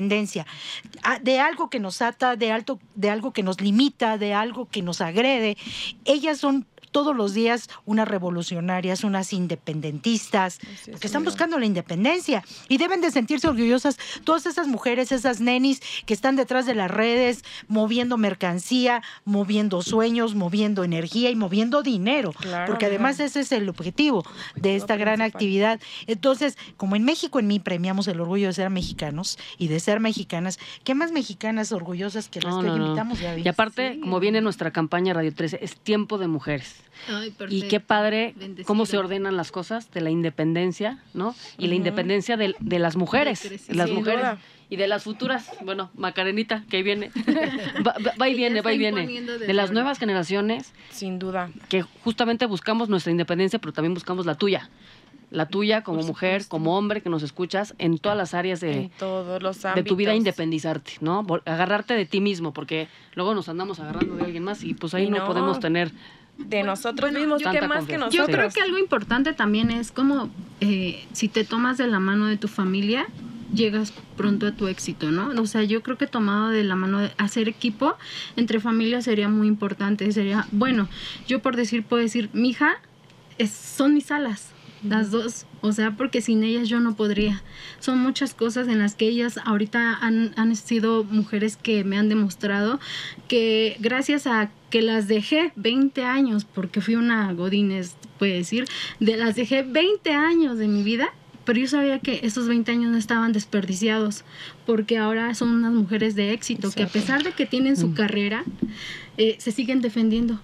ah, 1.03 1.18
de 1.20 1.38
algo 1.40 1.70
que 1.70 1.80
nos 1.80 2.03
ata, 2.03 2.36
de, 2.36 2.51
alto, 2.53 2.78
de 2.95 3.11
algo 3.11 3.32
que 3.32 3.42
nos 3.42 3.61
limita, 3.61 4.18
de 4.18 4.34
algo 4.34 4.68
que 4.68 4.82
nos 4.82 5.01
agrede. 5.01 5.57
Ellas 6.05 6.38
son 6.38 6.66
todos 6.95 7.16
los 7.16 7.34
días 7.34 7.68
unas 7.86 8.07
revolucionarias, 8.07 9.03
unas 9.03 9.32
independentistas, 9.32 10.61
es, 10.62 10.88
porque 10.92 11.09
están 11.09 11.24
buscando 11.24 11.59
la 11.59 11.66
independencia 11.66 12.45
y 12.68 12.78
deben 12.78 13.01
de 13.01 13.11
sentirse 13.11 13.49
orgullosas 13.49 13.99
todas 14.22 14.47
esas 14.47 14.68
mujeres, 14.68 15.11
esas 15.11 15.40
nenis 15.40 15.82
que 16.07 16.14
están 16.14 16.36
detrás 16.36 16.66
de 16.66 16.74
las 16.76 16.88
redes, 16.88 17.42
moviendo 17.66 18.16
mercancía, 18.16 19.03
moviendo 19.24 19.82
sueños, 19.82 20.36
moviendo 20.36 20.84
energía 20.84 21.30
y 21.30 21.34
moviendo 21.34 21.82
dinero, 21.82 22.32
Claro, 22.32 22.66
porque 22.70 22.86
además 22.86 23.18
ese 23.18 23.40
es 23.40 23.51
el 23.51 23.68
objetivo 23.68 24.24
de 24.55 24.76
esta 24.76 24.95
gran 24.95 25.16
principal. 25.16 25.34
actividad. 25.34 25.80
Entonces, 26.07 26.57
como 26.76 26.95
en 26.95 27.03
México 27.05 27.40
en 27.40 27.49
mí 27.49 27.59
premiamos 27.59 28.07
el 28.07 28.20
orgullo 28.20 28.47
de 28.47 28.53
ser 28.53 28.70
mexicanos 28.70 29.36
y 29.59 29.66
de 29.66 29.80
ser 29.80 29.99
mexicanas, 29.99 30.61
¿qué 30.84 30.95
más 30.95 31.11
mexicanas 31.11 31.72
orgullosas 31.72 32.28
que 32.28 32.40
las 32.40 32.55
No, 32.55 32.61
que 32.62 32.70
hoy 32.70 32.78
no, 32.78 32.86
invitamos? 32.86 33.18
Y 33.20 33.49
aparte, 33.49 33.95
Sí. 33.95 34.01
como 34.01 34.20
viene 34.20 34.40
nuestra 34.40 34.70
campaña 34.70 35.12
Radio 35.12 35.34
13, 35.34 35.59
es 35.61 35.76
tiempo 35.76 36.18
de 36.18 36.28
mujeres. 36.28 36.76
Ay, 37.09 37.35
Y 37.51 37.62
qué 37.68 37.80
padre 37.80 38.35
Bendecida. 38.37 38.66
cómo 38.66 38.87
se 38.87 38.97
ordenan 38.97 39.37
las 39.37 39.53
cosas 39.53 39.91
de 39.93 40.01
la 40.01 40.11
independencia, 40.11 40.99
¿no? 41.12 41.35
Y 41.59 41.66
la 41.68 41.74
independencia 41.74 42.37
de, 42.37 42.55
de 42.61 42.78
las 42.78 42.97
mujeres, 42.97 43.66
De 43.68 43.74
las 43.74 43.91
mujeres 43.91 44.20
duda. 44.20 44.39
y 44.70 44.76
de 44.76 44.89
las 44.89 45.03
futuras. 45.05 45.51
Bueno, 45.62 45.91
Macarenita, 45.95 46.64
que 46.70 46.78
ahí 46.78 46.82
viene. 46.82 47.11
va, 47.87 47.95
va- 48.20 48.28
y 48.28 48.35
viene, 48.37 48.61
va 48.62 48.72
y 48.72 48.78
viene. 48.78 49.07
De 49.22 49.53
las 49.53 49.70
nuevas 49.72 49.99
generaciones 49.99 50.72
Sin 50.91 51.18
duda. 51.18 51.51
que 51.68 51.82
justamente 51.82 52.47
buscamos 52.47 52.89
nuestra 52.89 53.11
independencia, 53.12 53.59
pero 53.59 53.72
también 53.72 53.95
buscamos 53.95 54.26
la 54.26 54.35
tuya. 54.37 54.70
La 55.30 55.47
tuya 55.49 55.82
como 55.82 56.01
mujer, 56.03 56.45
como 56.47 56.78
hombre 56.78 57.01
que 57.03 57.09
nos 57.11 57.24
escuchas 57.24 57.74
en 57.78 57.99
todas 57.99 58.16
las 58.16 58.35
áreas 58.35 58.61
de, 58.61 58.72
en 58.82 58.91
todos 58.91 59.43
los 59.43 59.61
de 59.62 59.82
tu 59.82 59.97
vida 59.97 60.14
independizarte, 60.14 60.93
¿no? 61.01 61.26
Agarrarte 61.45 61.95
de 61.95 62.07
ti 62.07 62.20
mismo, 62.20 62.53
porque 62.53 62.87
luego 63.14 63.35
nos 63.35 63.49
andamos 63.49 63.80
agarrando 63.80 64.14
de 64.14 64.22
alguien 64.24 64.45
más 64.45 64.62
y 64.62 64.74
pues 64.74 64.95
ahí 64.95 65.07
Y 65.07 65.11
no, 65.11 65.18
no. 65.18 65.26
podemos 65.26 65.59
tener 65.59 65.91
De 66.39 66.62
nosotros 66.62 67.01
bueno, 67.11 67.20
mismos, 67.20 67.43
yo- 67.43 67.51
¿qué 67.53 67.61
Tanta 67.61 67.74
más 67.74 67.87
que 67.87 67.97
nosotros? 67.97 68.26
Yo 68.28 68.32
creo 68.32 68.51
que 68.51 68.61
algo 68.61 68.78
importante 68.78 69.32
también 69.32 69.70
es 69.70 69.93
como 69.93 70.30
eh, 70.61 71.05
si 71.12 71.28
te 71.28 71.45
tomas 71.45 71.78
de 71.78 71.87
la 71.87 72.01
mano 72.01 72.26
de 72.26 72.37
tu 72.37 72.49
familia, 72.49 73.07
llegas 73.55 73.93
pronto 74.16 74.47
a 74.49 74.53
tu 74.53 74.66
éxito, 74.66 75.11
¿no? 75.12 75.28
O 75.41 75.47
sea, 75.47 75.62
yo 75.62 75.82
creo 75.82 75.97
que 75.97 76.07
tomado 76.09 76.49
de 76.49 76.64
la 76.64 76.74
mano 76.74 76.99
de 76.99 77.12
hacer 77.18 77.49
equipo 77.49 77.97
entre 78.37 78.59
familias 78.59 79.05
sería 79.05 79.28
muy 79.28 79.47
importante. 79.47 80.11
Sería, 80.12 80.47
bueno, 80.51 80.89
yo 81.28 81.41
por 81.41 81.55
decir, 81.57 81.85
puedo 81.85 82.03
decir, 82.03 82.30
mi 82.32 82.51
hija 82.51 82.76
es, 83.39 83.51
son 83.53 83.95
mis 83.95 84.11
alas, 84.11 84.51
las 84.82 85.11
dos. 85.12 85.47
O 85.61 85.72
sea, 85.72 85.93
porque 85.93 86.20
sin 86.20 86.43
ellas 86.43 86.68
yo 86.68 86.80
no 86.80 86.95
podría. 86.97 87.43
Son 87.80 87.99
muchas 87.99 88.35
cosas 88.35 88.66
en 88.68 88.80
las 88.80 88.95
que 88.97 89.07
ellas 89.09 89.39
ahorita 89.45 89.95
han, 90.01 90.35
han 90.37 90.55
sido 90.57 91.05
mujeres 91.05 91.57
que 91.57 91.85
me 91.85 91.97
han 91.97 92.09
demostrado 92.09 92.80
que 93.28 93.76
gracias 93.78 94.26
a 94.26 94.51
que 94.75 94.83
las 94.83 95.07
dejé 95.07 95.53
20 95.55 96.03
años, 96.03 96.45
porque 96.45 96.81
fui 96.81 96.97
una 96.97 97.33
Godínez, 97.33 97.95
puede 98.18 98.33
decir, 98.33 98.64
de 98.99 99.16
las 99.16 99.37
dejé 99.37 99.62
20 99.62 100.11
años 100.11 100.59
de 100.59 100.66
mi 100.66 100.83
vida, 100.83 101.11
pero 101.45 101.61
yo 101.61 101.68
sabía 101.68 102.01
que 102.01 102.18
esos 102.25 102.49
20 102.49 102.72
años 102.72 102.91
no 102.91 102.99
estaban 102.99 103.33
desperdiciados, 103.33 104.25
porque 104.66 104.99
ahora 104.99 105.33
son 105.37 105.51
unas 105.51 105.72
mujeres 105.72 106.16
de 106.16 106.33
éxito, 106.33 106.72
que 106.72 106.83
a 106.83 106.89
pesar 106.89 107.22
de 107.22 107.31
que 107.31 107.47
tienen 107.47 107.77
su 107.77 107.95
carrera, 107.95 108.43
eh, 109.16 109.37
se 109.39 109.53
siguen 109.53 109.81
defendiendo 109.81 110.41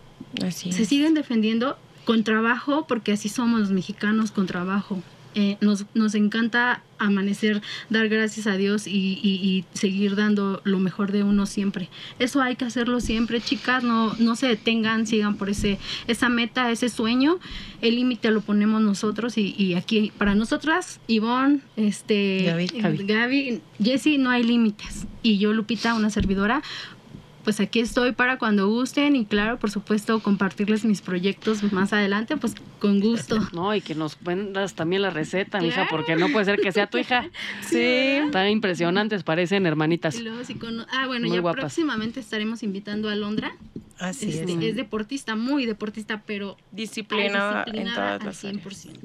Así 0.47 0.71
se 0.71 0.83
es. 0.83 0.89
siguen 0.89 1.15
defendiendo 1.15 1.77
con 2.05 2.23
trabajo, 2.23 2.87
porque 2.87 3.11
así 3.11 3.29
somos 3.29 3.59
los 3.59 3.73
mexicanos 3.73 4.31
con 4.31 4.47
trabajo. 4.47 5.03
Eh, 5.35 5.57
nos, 5.61 5.87
nos 5.95 6.15
encanta 6.15 6.83
amanecer, 6.99 7.63
dar 7.89 8.09
gracias 8.09 8.47
a 8.47 8.57
Dios 8.57 8.87
y, 8.87 9.19
y- 9.23 9.41
y 9.41 9.65
seguir 9.73 10.17
dando 10.17 10.61
lo 10.65 10.79
mejor 10.81 11.13
de 11.13 11.23
uno 11.23 11.47
siempre. 11.47 11.89
Eso 12.19 12.43
hay 12.43 12.57
que 12.57 12.65
hacerlo 12.67 13.01
siempre, 13.01 13.41
chicas, 13.41 13.83
no, 13.85 14.13
no 14.19 14.37
se 14.37 14.49
detengan, 14.49 15.07
sigan 15.07 15.37
por 15.37 15.49
ese, 15.49 15.79
esa 16.09 16.29
meta, 16.29 16.71
ese 16.71 16.89
sueño. 16.89 17.39
El 17.81 17.95
límite 17.95 18.31
lo 18.31 18.41
ponemos 18.43 18.83
nosotros 18.83 19.39
y, 19.39 19.55
y 19.57 19.75
aquí 19.75 20.13
para 20.19 20.35
nosotras, 20.35 21.01
Ivonne, 21.07 21.61
este, 21.77 22.45
Gaby. 22.47 22.67
Gaby, 22.81 22.97
Gaby, 23.07 23.61
Jessie, 23.83 24.19
no 24.19 24.31
hay 24.31 24.43
límites. 24.43 25.07
Y 25.23 25.39
yo, 25.39 25.53
Lupita, 25.53 25.95
una 25.95 26.11
servidora, 26.11 26.63
pues 27.45 27.59
aquí 27.61 27.81
estoy 27.81 28.13
para 28.13 28.39
cuando 28.39 28.69
gusten 28.69 29.17
y 29.17 29.25
claro, 29.25 29.59
por 29.59 29.71
supuesto, 29.71 30.21
compartirles 30.21 30.85
mis 30.85 31.01
proyectos 31.01 31.63
más 31.73 31.93
adelante, 31.93 32.37
pues 32.37 32.55
con 32.79 33.01
gusto. 33.01 33.39
No, 33.53 33.75
y 33.75 33.81
que 33.81 33.95
nos 33.95 34.21
vendas 34.23 34.75
también 34.75 35.03
la 35.03 35.11
receta, 35.11 35.59
mija, 35.61 35.75
Claro. 35.87 35.89
porque 35.91 36.17
no 36.17 36.29
puede 36.29 36.45
ser 36.45 36.61
que 36.61 36.73
sea 36.73 36.87
tu 36.89 36.99
hija. 36.99 37.29
Sí. 37.63 38.19
Tan 38.33 38.49
impresionantes, 38.49 39.23
parecen 39.23 39.67
hermanitas. 39.67 40.17
Y 40.17 40.23
luego, 40.23 40.45
si 40.45 40.55
cono- 40.55 40.87
ah, 40.93 41.07
bueno, 41.07 41.29
Muy 41.29 41.37
ya 41.37 41.41
guapas. 41.43 41.61
próximamente 41.61 42.21
estaremos 42.21 42.63
invitando 42.63 43.09
a 43.09 43.15
Londra. 43.15 43.53
Así 43.99 44.31
es. 44.31 44.37
Este, 44.37 44.69
es 44.71 44.77
deportista, 44.77 45.37
muy 45.37 45.67
deportista, 45.67 46.23
pero 46.27 46.57
Disciplinada 46.73 47.65
en 47.67 47.85
todas 47.85 48.21
al 48.21 48.27
las 48.27 48.45
áreas. 48.45 48.65
100%. 48.65 48.99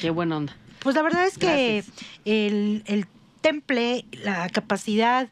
Qué 0.00 0.10
buena 0.10 0.36
onda. 0.38 0.56
Pues 0.80 0.94
la 0.94 1.02
verdad 1.02 1.26
es 1.26 1.36
que 1.38 1.84
el, 2.24 2.82
el 2.86 3.06
temple, 3.40 4.04
la 4.24 4.48
capacidad, 4.48 5.28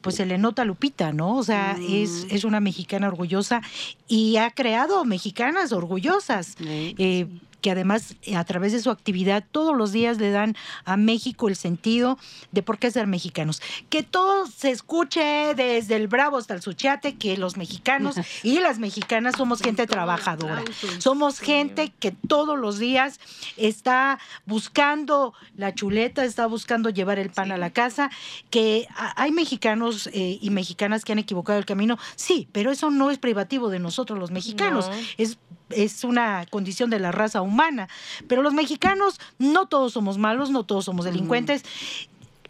pues 0.00 0.16
se 0.16 0.26
le 0.26 0.38
nota 0.38 0.64
Lupita, 0.64 1.12
¿no? 1.12 1.36
O 1.36 1.42
sea, 1.42 1.76
es, 1.80 2.26
es 2.30 2.44
una 2.44 2.60
mexicana 2.60 3.08
orgullosa 3.08 3.62
y 4.06 4.36
ha 4.36 4.50
creado 4.50 5.04
mexicanas 5.04 5.72
orgullosas. 5.72 6.54
Sí. 6.58 6.94
eh, 6.98 7.26
que 7.60 7.70
además 7.70 8.16
eh, 8.22 8.36
a 8.36 8.44
través 8.44 8.72
de 8.72 8.80
su 8.80 8.90
actividad 8.90 9.44
todos 9.50 9.76
los 9.76 9.92
días 9.92 10.18
le 10.18 10.30
dan 10.30 10.56
a 10.84 10.96
México 10.96 11.48
el 11.48 11.56
sentido 11.56 12.18
de 12.52 12.62
por 12.62 12.78
qué 12.78 12.90
ser 12.90 13.06
mexicanos. 13.06 13.60
Que 13.88 14.02
todo 14.02 14.46
se 14.46 14.70
escuche 14.70 15.54
desde 15.54 15.96
el 15.96 16.08
Bravo 16.08 16.38
hasta 16.38 16.54
el 16.54 16.62
Suchiate, 16.62 17.16
que 17.16 17.36
los 17.36 17.56
mexicanos 17.56 18.16
y 18.42 18.60
las 18.60 18.78
mexicanas 18.78 19.36
somos 19.36 19.60
gente 19.60 19.86
trabajadora. 19.86 20.62
Somos 20.98 21.40
gente 21.40 21.92
que 21.98 22.12
todos 22.12 22.58
los 22.58 22.78
días 22.78 23.20
está 23.56 24.18
buscando 24.46 25.34
la 25.56 25.74
chuleta, 25.74 26.24
está 26.24 26.46
buscando 26.46 26.90
llevar 26.90 27.18
el 27.18 27.30
pan 27.30 27.52
a 27.52 27.56
la 27.58 27.70
casa, 27.70 28.10
que 28.50 28.86
hay 29.16 29.32
mexicanos 29.32 30.08
eh, 30.12 30.38
y 30.40 30.50
mexicanas 30.50 31.04
que 31.04 31.12
han 31.12 31.18
equivocado 31.18 31.58
el 31.58 31.66
camino, 31.66 31.98
sí, 32.16 32.48
pero 32.52 32.70
eso 32.70 32.90
no 32.90 33.10
es 33.10 33.18
privativo 33.18 33.68
de 33.70 33.78
nosotros 33.78 34.18
los 34.18 34.30
mexicanos, 34.30 34.88
No. 34.88 34.94
es, 35.16 35.38
es 35.70 36.04
una 36.04 36.46
condición 36.50 36.90
de 36.90 36.98
la 36.98 37.12
raza 37.12 37.42
humana, 37.42 37.88
pero 38.26 38.42
los 38.42 38.54
mexicanos 38.54 39.20
no 39.38 39.66
todos 39.66 39.92
somos 39.92 40.18
malos, 40.18 40.50
no 40.50 40.64
todos 40.64 40.84
somos 40.84 41.04
delincuentes, 41.04 41.64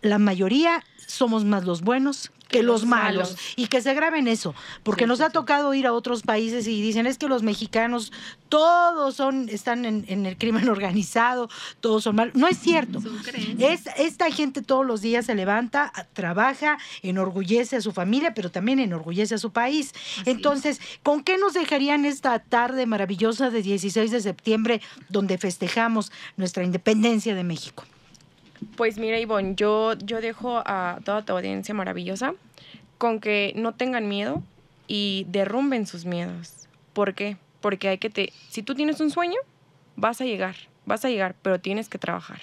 la 0.02 0.18
mayoría 0.18 0.84
somos 1.06 1.44
más 1.44 1.64
los 1.64 1.82
buenos 1.82 2.30
que 2.48 2.62
los 2.62 2.84
malos. 2.84 3.36
Y 3.56 3.66
que 3.66 3.80
se 3.80 3.94
graben 3.94 4.26
eso, 4.26 4.54
porque 4.82 5.04
Sí, 5.04 5.08
nos 5.08 5.18
sí, 5.18 5.24
ha 5.24 5.30
tocado 5.30 5.74
ir 5.74 5.86
a 5.86 5.92
otros 5.92 6.22
países 6.22 6.66
y 6.66 6.80
dicen, 6.80 7.06
es 7.06 7.18
que 7.18 7.28
los 7.28 7.42
mexicanos 7.42 8.12
todos 8.48 9.14
son, 9.14 9.48
están 9.50 9.84
en, 9.84 10.04
en 10.08 10.26
el 10.26 10.36
crimen 10.36 10.68
organizado, 10.70 11.48
todos 11.80 12.04
son 12.04 12.16
malos. 12.16 12.34
No 12.34 12.48
es 12.48 12.58
cierto. 12.58 13.00
Es, 13.58 13.82
esta 13.98 14.30
gente 14.30 14.62
todos 14.62 14.86
los 14.86 15.02
días 15.02 15.26
se 15.26 15.34
levanta, 15.34 15.92
trabaja, 16.14 16.78
enorgullece 17.02 17.76
a 17.76 17.80
su 17.80 17.92
familia, 17.92 18.34
pero 18.34 18.50
también 18.50 18.80
enorgullece 18.80 19.34
a 19.34 19.38
su 19.38 19.52
país. 19.52 19.92
Así 20.20 20.30
Entonces, 20.30 20.80
¿con 21.02 21.22
qué 21.22 21.36
nos 21.38 21.54
dejarían 21.54 22.04
esta 22.06 22.38
tarde 22.38 22.86
maravillosa 22.86 23.50
de 23.50 23.62
16 23.62 24.10
de 24.10 24.20
septiembre 24.20 24.80
donde 25.08 25.38
festejamos 25.38 26.10
nuestra 26.36 26.64
independencia 26.64 27.34
de 27.34 27.44
México? 27.44 27.84
Pues 28.76 28.98
mira, 28.98 29.18
Ivonne, 29.18 29.54
yo, 29.54 29.94
yo 29.94 30.20
dejo 30.20 30.62
a 30.64 31.00
toda 31.04 31.22
tu 31.22 31.32
audiencia 31.32 31.74
maravillosa 31.74 32.34
con 32.98 33.20
que 33.20 33.52
no 33.56 33.74
tengan 33.74 34.08
miedo 34.08 34.42
y 34.86 35.26
derrumben 35.28 35.86
sus 35.86 36.04
miedos. 36.04 36.68
¿Por 36.92 37.14
qué? 37.14 37.36
Porque 37.60 37.88
hay 37.88 37.98
que 37.98 38.10
te... 38.10 38.32
Si 38.48 38.62
tú 38.62 38.74
tienes 38.74 39.00
un 39.00 39.10
sueño, 39.10 39.38
vas 39.96 40.20
a 40.20 40.24
llegar, 40.24 40.56
vas 40.86 41.04
a 41.04 41.08
llegar, 41.08 41.34
pero 41.42 41.60
tienes 41.60 41.88
que 41.88 41.98
trabajar. 41.98 42.42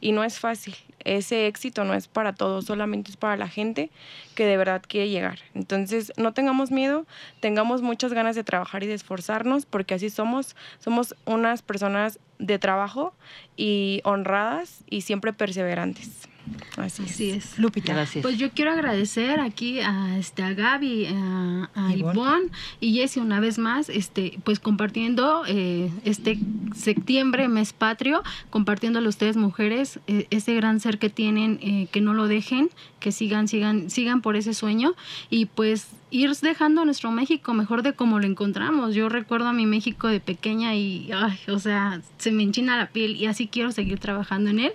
Y 0.00 0.12
no 0.12 0.24
es 0.24 0.38
fácil. 0.38 0.74
Ese 1.04 1.46
éxito 1.46 1.84
no 1.84 1.94
es 1.94 2.08
para 2.08 2.32
todos, 2.32 2.66
solamente 2.66 3.10
es 3.10 3.16
para 3.16 3.36
la 3.36 3.48
gente 3.48 3.90
que 4.34 4.46
de 4.46 4.56
verdad 4.56 4.82
quiere 4.86 5.08
llegar. 5.08 5.40
Entonces, 5.54 6.12
no 6.16 6.32
tengamos 6.32 6.70
miedo, 6.70 7.06
tengamos 7.40 7.82
muchas 7.82 8.12
ganas 8.12 8.36
de 8.36 8.44
trabajar 8.44 8.84
y 8.84 8.86
de 8.86 8.94
esforzarnos, 8.94 9.66
porque 9.66 9.94
así 9.94 10.10
somos. 10.10 10.56
Somos 10.78 11.14
unas 11.24 11.62
personas 11.62 12.18
de 12.38 12.58
trabajo 12.58 13.14
y 13.56 14.00
honradas 14.04 14.84
y 14.88 15.02
siempre 15.02 15.32
perseverantes. 15.32 16.28
Así, 16.76 17.02
Así 17.02 17.30
es. 17.30 17.58
Lupita. 17.58 17.92
Gracias. 17.92 18.22
Pues 18.22 18.38
yo 18.38 18.50
quiero 18.50 18.72
agradecer 18.72 19.40
aquí 19.40 19.80
a, 19.80 20.18
este, 20.18 20.42
a 20.42 20.52
Gaby, 20.52 21.06
a, 21.06 21.70
a 21.74 21.94
Ivonne. 21.94 22.12
Ivonne 22.12 22.50
y 22.80 22.94
Jessie 22.94 23.22
una 23.22 23.40
vez 23.40 23.58
más, 23.58 23.88
este, 23.88 24.38
pues 24.44 24.58
compartiendo 24.58 25.44
eh, 25.46 25.90
este 26.04 26.38
septiembre, 26.74 27.48
mes 27.48 27.72
patrio, 27.72 28.22
compartiéndole 28.50 29.06
a 29.06 29.10
ustedes 29.10 29.36
mujeres 29.36 30.00
eh, 30.06 30.26
ese 30.30 30.54
gran 30.54 30.80
ser 30.80 30.98
que 30.98 31.10
tienen, 31.10 31.58
eh, 31.62 31.88
que 31.92 32.00
no 32.00 32.14
lo 32.14 32.26
dejen, 32.28 32.70
que 33.00 33.12
sigan, 33.12 33.48
sigan, 33.48 33.90
sigan 33.90 34.22
por 34.22 34.36
ese 34.36 34.54
sueño 34.54 34.94
y 35.30 35.46
pues 35.46 35.88
ir 36.10 36.30
dejando 36.36 36.84
nuestro 36.84 37.10
México 37.10 37.54
mejor 37.54 37.82
de 37.82 37.94
como 37.94 38.20
lo 38.20 38.26
encontramos. 38.26 38.94
Yo 38.94 39.08
recuerdo 39.08 39.48
a 39.48 39.52
mi 39.52 39.66
México 39.66 40.08
de 40.08 40.20
pequeña 40.20 40.74
y, 40.74 41.10
ay, 41.12 41.38
o 41.48 41.58
sea, 41.58 42.00
se 42.18 42.30
me 42.30 42.42
enchina 42.42 42.76
la 42.76 42.88
piel 42.88 43.16
y 43.16 43.26
así 43.26 43.48
quiero 43.48 43.72
seguir 43.72 43.98
trabajando 43.98 44.50
en 44.50 44.60
él. 44.60 44.72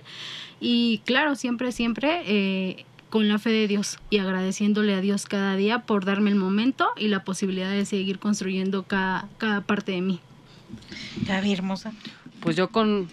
Y 0.60 0.98
claro, 1.04 1.36
siempre, 1.36 1.72
siempre 1.72 2.22
eh, 2.26 2.84
con 3.10 3.28
la 3.28 3.38
fe 3.38 3.50
de 3.50 3.68
Dios 3.68 3.98
y 4.10 4.18
agradeciéndole 4.18 4.94
a 4.94 5.00
Dios 5.00 5.26
cada 5.26 5.56
día 5.56 5.80
por 5.80 6.04
darme 6.04 6.30
el 6.30 6.36
momento 6.36 6.88
y 6.96 7.08
la 7.08 7.24
posibilidad 7.24 7.70
de 7.70 7.84
seguir 7.84 8.18
construyendo 8.18 8.82
cada, 8.82 9.28
cada 9.38 9.60
parte 9.62 9.92
de 9.92 10.00
mí. 10.00 10.20
Gaby, 11.26 11.52
hermosa. 11.52 11.92
Pues 12.40 12.56
yo 12.56 12.68
con... 12.68 13.08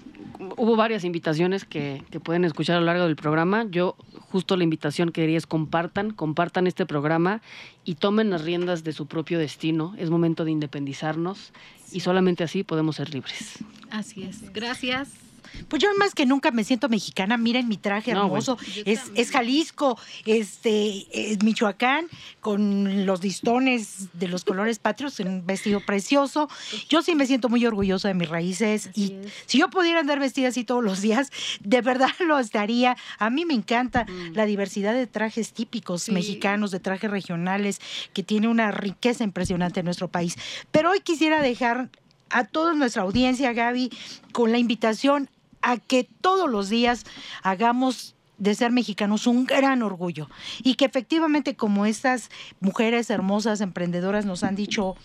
Hubo 0.58 0.76
varias 0.76 1.06
invitaciones 1.06 1.64
que, 1.64 2.04
que 2.12 2.20
pueden 2.20 2.44
escuchar 2.44 2.76
a 2.76 2.80
lo 2.82 2.86
largo 2.88 3.06
del 3.06 3.16
programa. 3.16 3.66
Yo 3.70 3.96
justo 4.36 4.58
la 4.58 4.66
invitación 4.66 5.10
que 5.10 5.22
quería 5.22 5.38
es 5.38 5.48
compartan, 5.48 6.12
compartan 6.12 6.68
este 6.68 6.86
programa 6.86 7.42
y 7.86 7.96
tomen 7.96 8.30
las 8.30 8.44
riendas 8.44 8.84
de 8.84 8.92
su 8.92 9.06
propio 9.06 9.40
destino. 9.40 9.96
Es 9.98 10.10
momento 10.10 10.44
de 10.44 10.52
independizarnos 10.52 11.54
y 11.94 12.02
solamente 12.02 12.44
así 12.44 12.64
podemos 12.64 12.98
ser 12.98 13.14
libres. 13.14 13.64
Así 13.92 14.24
es. 14.24 14.52
Gracias. 14.52 15.25
Pues 15.68 15.82
yo 15.82 15.90
más 15.98 16.14
que 16.14 16.26
nunca 16.26 16.52
me 16.52 16.64
siento 16.64 16.90
mexicana. 16.90 17.38
Miren 17.38 17.68
mi 17.68 17.78
traje 17.78 18.14
No, 18.14 18.26
hermoso. 18.26 18.58
bueno. 18.58 19.02
Es, 19.16 19.32
Jalisco, 19.32 19.98
este, 20.26 21.06
es 21.32 21.44
Michoacán, 21.44 22.08
con 22.42 23.06
los 23.06 23.24
listones 23.24 24.10
de 24.14 24.28
los 24.28 24.44
colores 24.44 24.80
patrios, 24.80 25.20
en 25.20 25.28
un 25.28 25.46
vestido 25.46 25.80
precioso. 25.80 26.50
Yo 26.90 27.02
sí 27.02 27.16
me 27.16 27.26
siento 27.26 27.50
muy 27.50 27.66
orgullosa 27.66 28.08
de 28.08 28.14
mis 28.14 28.30
raíces. 28.30 28.88
Así 28.88 29.02
y 29.22 29.26
es. 29.26 29.34
si 29.46 29.58
yo 29.60 29.70
pudiera 29.70 30.00
andar 30.00 30.20
vestida 30.20 30.50
así 30.50 30.64
todos 30.64 30.84
los 30.84 31.02
días, 31.02 31.32
de 31.62 31.82
verdad 31.82 32.10
lo 32.26 32.38
estaría. 32.40 32.96
A 33.18 33.30
mí 33.30 33.46
me 33.46 33.54
encanta 33.54 34.06
la 34.34 34.46
diversidad 34.46 34.94
de 34.94 35.08
trajes 35.08 35.54
típicos 35.54 36.04
Sí. 36.04 36.12
mexicanos, 36.12 36.72
de 36.72 36.80
trajes 36.80 37.10
regionales, 37.10 37.80
que 38.14 38.22
tiene 38.24 38.48
una 38.48 38.72
riqueza 38.72 39.24
impresionante 39.24 39.80
en 39.80 39.86
nuestro 39.86 40.08
país. 40.10 40.36
Pero 40.72 40.92
hoy 40.92 41.00
quisiera 41.00 41.42
dejar 41.42 41.90
a 42.30 42.44
toda 42.44 42.74
nuestra 42.74 43.04
audiencia, 43.04 43.54
Gaby, 43.54 43.92
con 44.32 44.52
la 44.52 44.58
invitación 44.58 45.30
a 45.66 45.78
que 45.78 46.08
todos 46.22 46.50
los 46.50 46.70
días 46.70 47.06
hagamos 47.42 48.16
de 48.38 48.54
ser 48.54 48.72
mexicanos 48.72 49.28
un 49.28 49.46
gran 49.46 49.82
orgullo. 49.82 50.30
Y 50.64 50.76
que 50.76 50.86
efectivamente 50.86 51.56
como 51.56 51.86
estas 51.86 52.30
mujeres 52.60 53.10
hermosas 53.10 53.62
emprendedoras 53.62 54.26
nos 54.26 54.44
han 54.44 54.56
dicho 54.56 54.96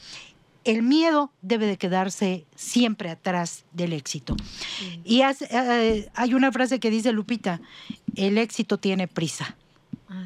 el 0.64 0.82
miedo 0.82 1.32
debe 1.40 1.64
de 1.64 1.78
quedarse 1.78 2.44
siempre 2.54 3.08
atrás 3.08 3.64
del 3.72 3.94
éxito. 3.94 4.36
Y 5.04 5.22
eh, 5.22 6.10
hay 6.14 6.34
una 6.34 6.52
frase 6.52 6.78
que 6.78 6.90
dice 6.90 7.12
Lupita, 7.12 7.62
el 8.14 8.36
éxito 8.36 8.78
tiene 8.78 9.08
prisa 9.08 9.56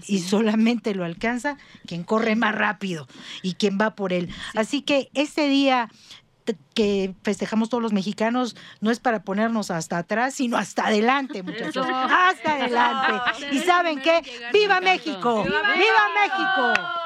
y 0.09 0.19
solamente 0.21 0.95
lo 0.95 1.05
alcanza 1.05 1.57
quien 1.87 2.03
corre 2.03 2.35
más 2.35 2.55
rápido 2.55 3.07
y 3.43 3.55
quien 3.55 3.79
va 3.81 3.95
por 3.95 4.13
él. 4.13 4.29
Así 4.55 4.83
que 4.83 5.11
este 5.15 5.49
día 5.49 5.89
que 6.75 7.15
festejamos 7.23 7.69
todos 7.69 7.83
los 7.83 7.93
mexicanos 7.93 8.57
no 8.81 8.91
es 8.91 9.01
para 9.01 9.23
ponernos 9.23 9.71
hasta 9.71 9.99
atrás, 9.99 10.35
sino 10.35 10.57
hasta 10.57 10.87
adelante, 10.87 11.43
muchachos. 11.43 11.87
Eso. 11.87 11.95
Hasta 11.95 12.55
adelante. 12.55 13.47
¿Y 13.53 13.61
saben 13.61 14.01
qué? 14.01 14.23
¡Viva 14.53 14.81
México! 14.81 15.45
¡Viva 15.45 16.09
México! 16.15 17.04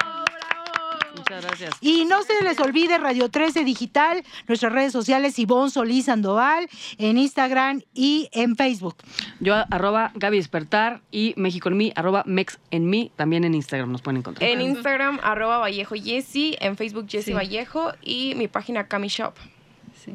Muchas 1.29 1.45
gracias. 1.45 1.75
Y 1.81 2.05
no 2.05 2.23
se 2.23 2.43
les 2.43 2.59
olvide 2.59 2.97
Radio 2.97 3.29
13 3.29 3.63
Digital, 3.63 4.23
nuestras 4.47 4.71
redes 4.73 4.91
sociales, 4.91 5.37
Ivonne 5.37 5.69
Solís 5.69 6.05
Sandoval, 6.05 6.67
en 6.97 7.17
Instagram 7.19 7.81
y 7.93 8.29
en 8.31 8.55
Facebook. 8.55 8.95
Yo 9.39 9.53
arroba 9.69 10.11
Gaby 10.15 10.37
Despertar 10.37 11.01
y 11.11 11.33
México 11.37 11.69
en 11.69 11.77
mí, 11.77 11.93
arroba 11.95 12.23
Mex 12.25 12.59
en 12.71 12.89
mí, 12.89 13.11
también 13.15 13.43
en 13.43 13.53
Instagram 13.53 13.91
nos 13.91 14.01
pueden 14.01 14.17
encontrar. 14.17 14.49
En 14.49 14.59
Instagram, 14.61 15.19
arroba 15.21 15.59
Vallejo 15.59 15.95
Yesi, 15.95 16.55
en 16.59 16.75
Facebook 16.77 17.05
Yesi 17.07 17.25
Sí. 17.25 17.33
Vallejo 17.33 17.91
y 18.01 18.33
mi 18.35 18.47
página 18.47 18.87
Cami 18.87 19.09
Shop. 19.09 19.33
Sí. 20.03 20.13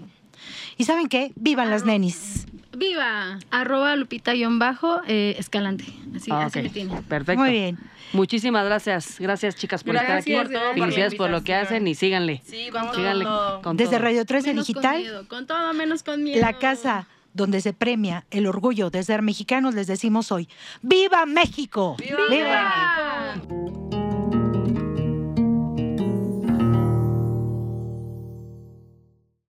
¿Y 0.77 0.85
saben 0.85 1.09
qué? 1.09 1.31
¡Vivan 1.37 1.71
las 1.71 1.85
nenis! 1.85 2.47
¡Viva! 2.77 3.39
Arroba 3.51 3.97
Lupita-bajo 3.97 5.01
eh, 5.07 5.37
Escalante. 5.39 5.85
Así, 6.16 6.31
Ah, 6.31 6.45
así 6.47 6.62
me 6.62 6.70
tiene. 6.70 7.03
Perfecto. 7.03 7.41
Muy 7.41 7.51
bien. 7.53 7.79
Muchísimas 8.12 8.64
gracias. 8.64 9.18
Gracias, 9.18 9.57
chicas, 9.57 9.83
por 9.83 9.97
estar 9.97 10.18
aquí. 10.18 10.33
Gracias 10.33 10.61
por 10.62 10.75
Felicidades 10.79 11.14
por 11.16 11.31
lo 11.31 11.43
que 11.43 11.55
hacen 11.55 11.87
y 11.89 11.95
síganle. 11.95 12.43
Sí, 12.45 12.70
vamos 12.72 12.95
síganle 12.95 13.25
todo. 13.25 13.62
con 13.62 13.77
Desde 13.77 13.93
todo. 13.97 14.05
Radio 14.05 14.25
13 14.25 14.49
Menos 14.51 14.66
con 14.66 14.75
Digital. 14.75 15.01
miedo, 15.01 15.29
con 15.29 15.47
todo 15.47 15.75
menos 15.75 16.03
con 16.03 16.22
miedo. 16.22 16.41
La 16.41 16.59
casa 16.59 17.07
donde 17.33 17.61
se 17.61 17.72
premia 17.72 18.25
el 18.31 18.47
orgullo 18.47 18.91
de 18.91 19.03
ser 19.03 19.22
mexicanos, 19.22 19.75
les 19.75 19.89
decimos 19.89 20.31
hoy, 20.31 20.49
¡Viva 20.83 21.27
México! 21.27 21.97
¡Viva 21.99 22.18
México! 22.31 23.64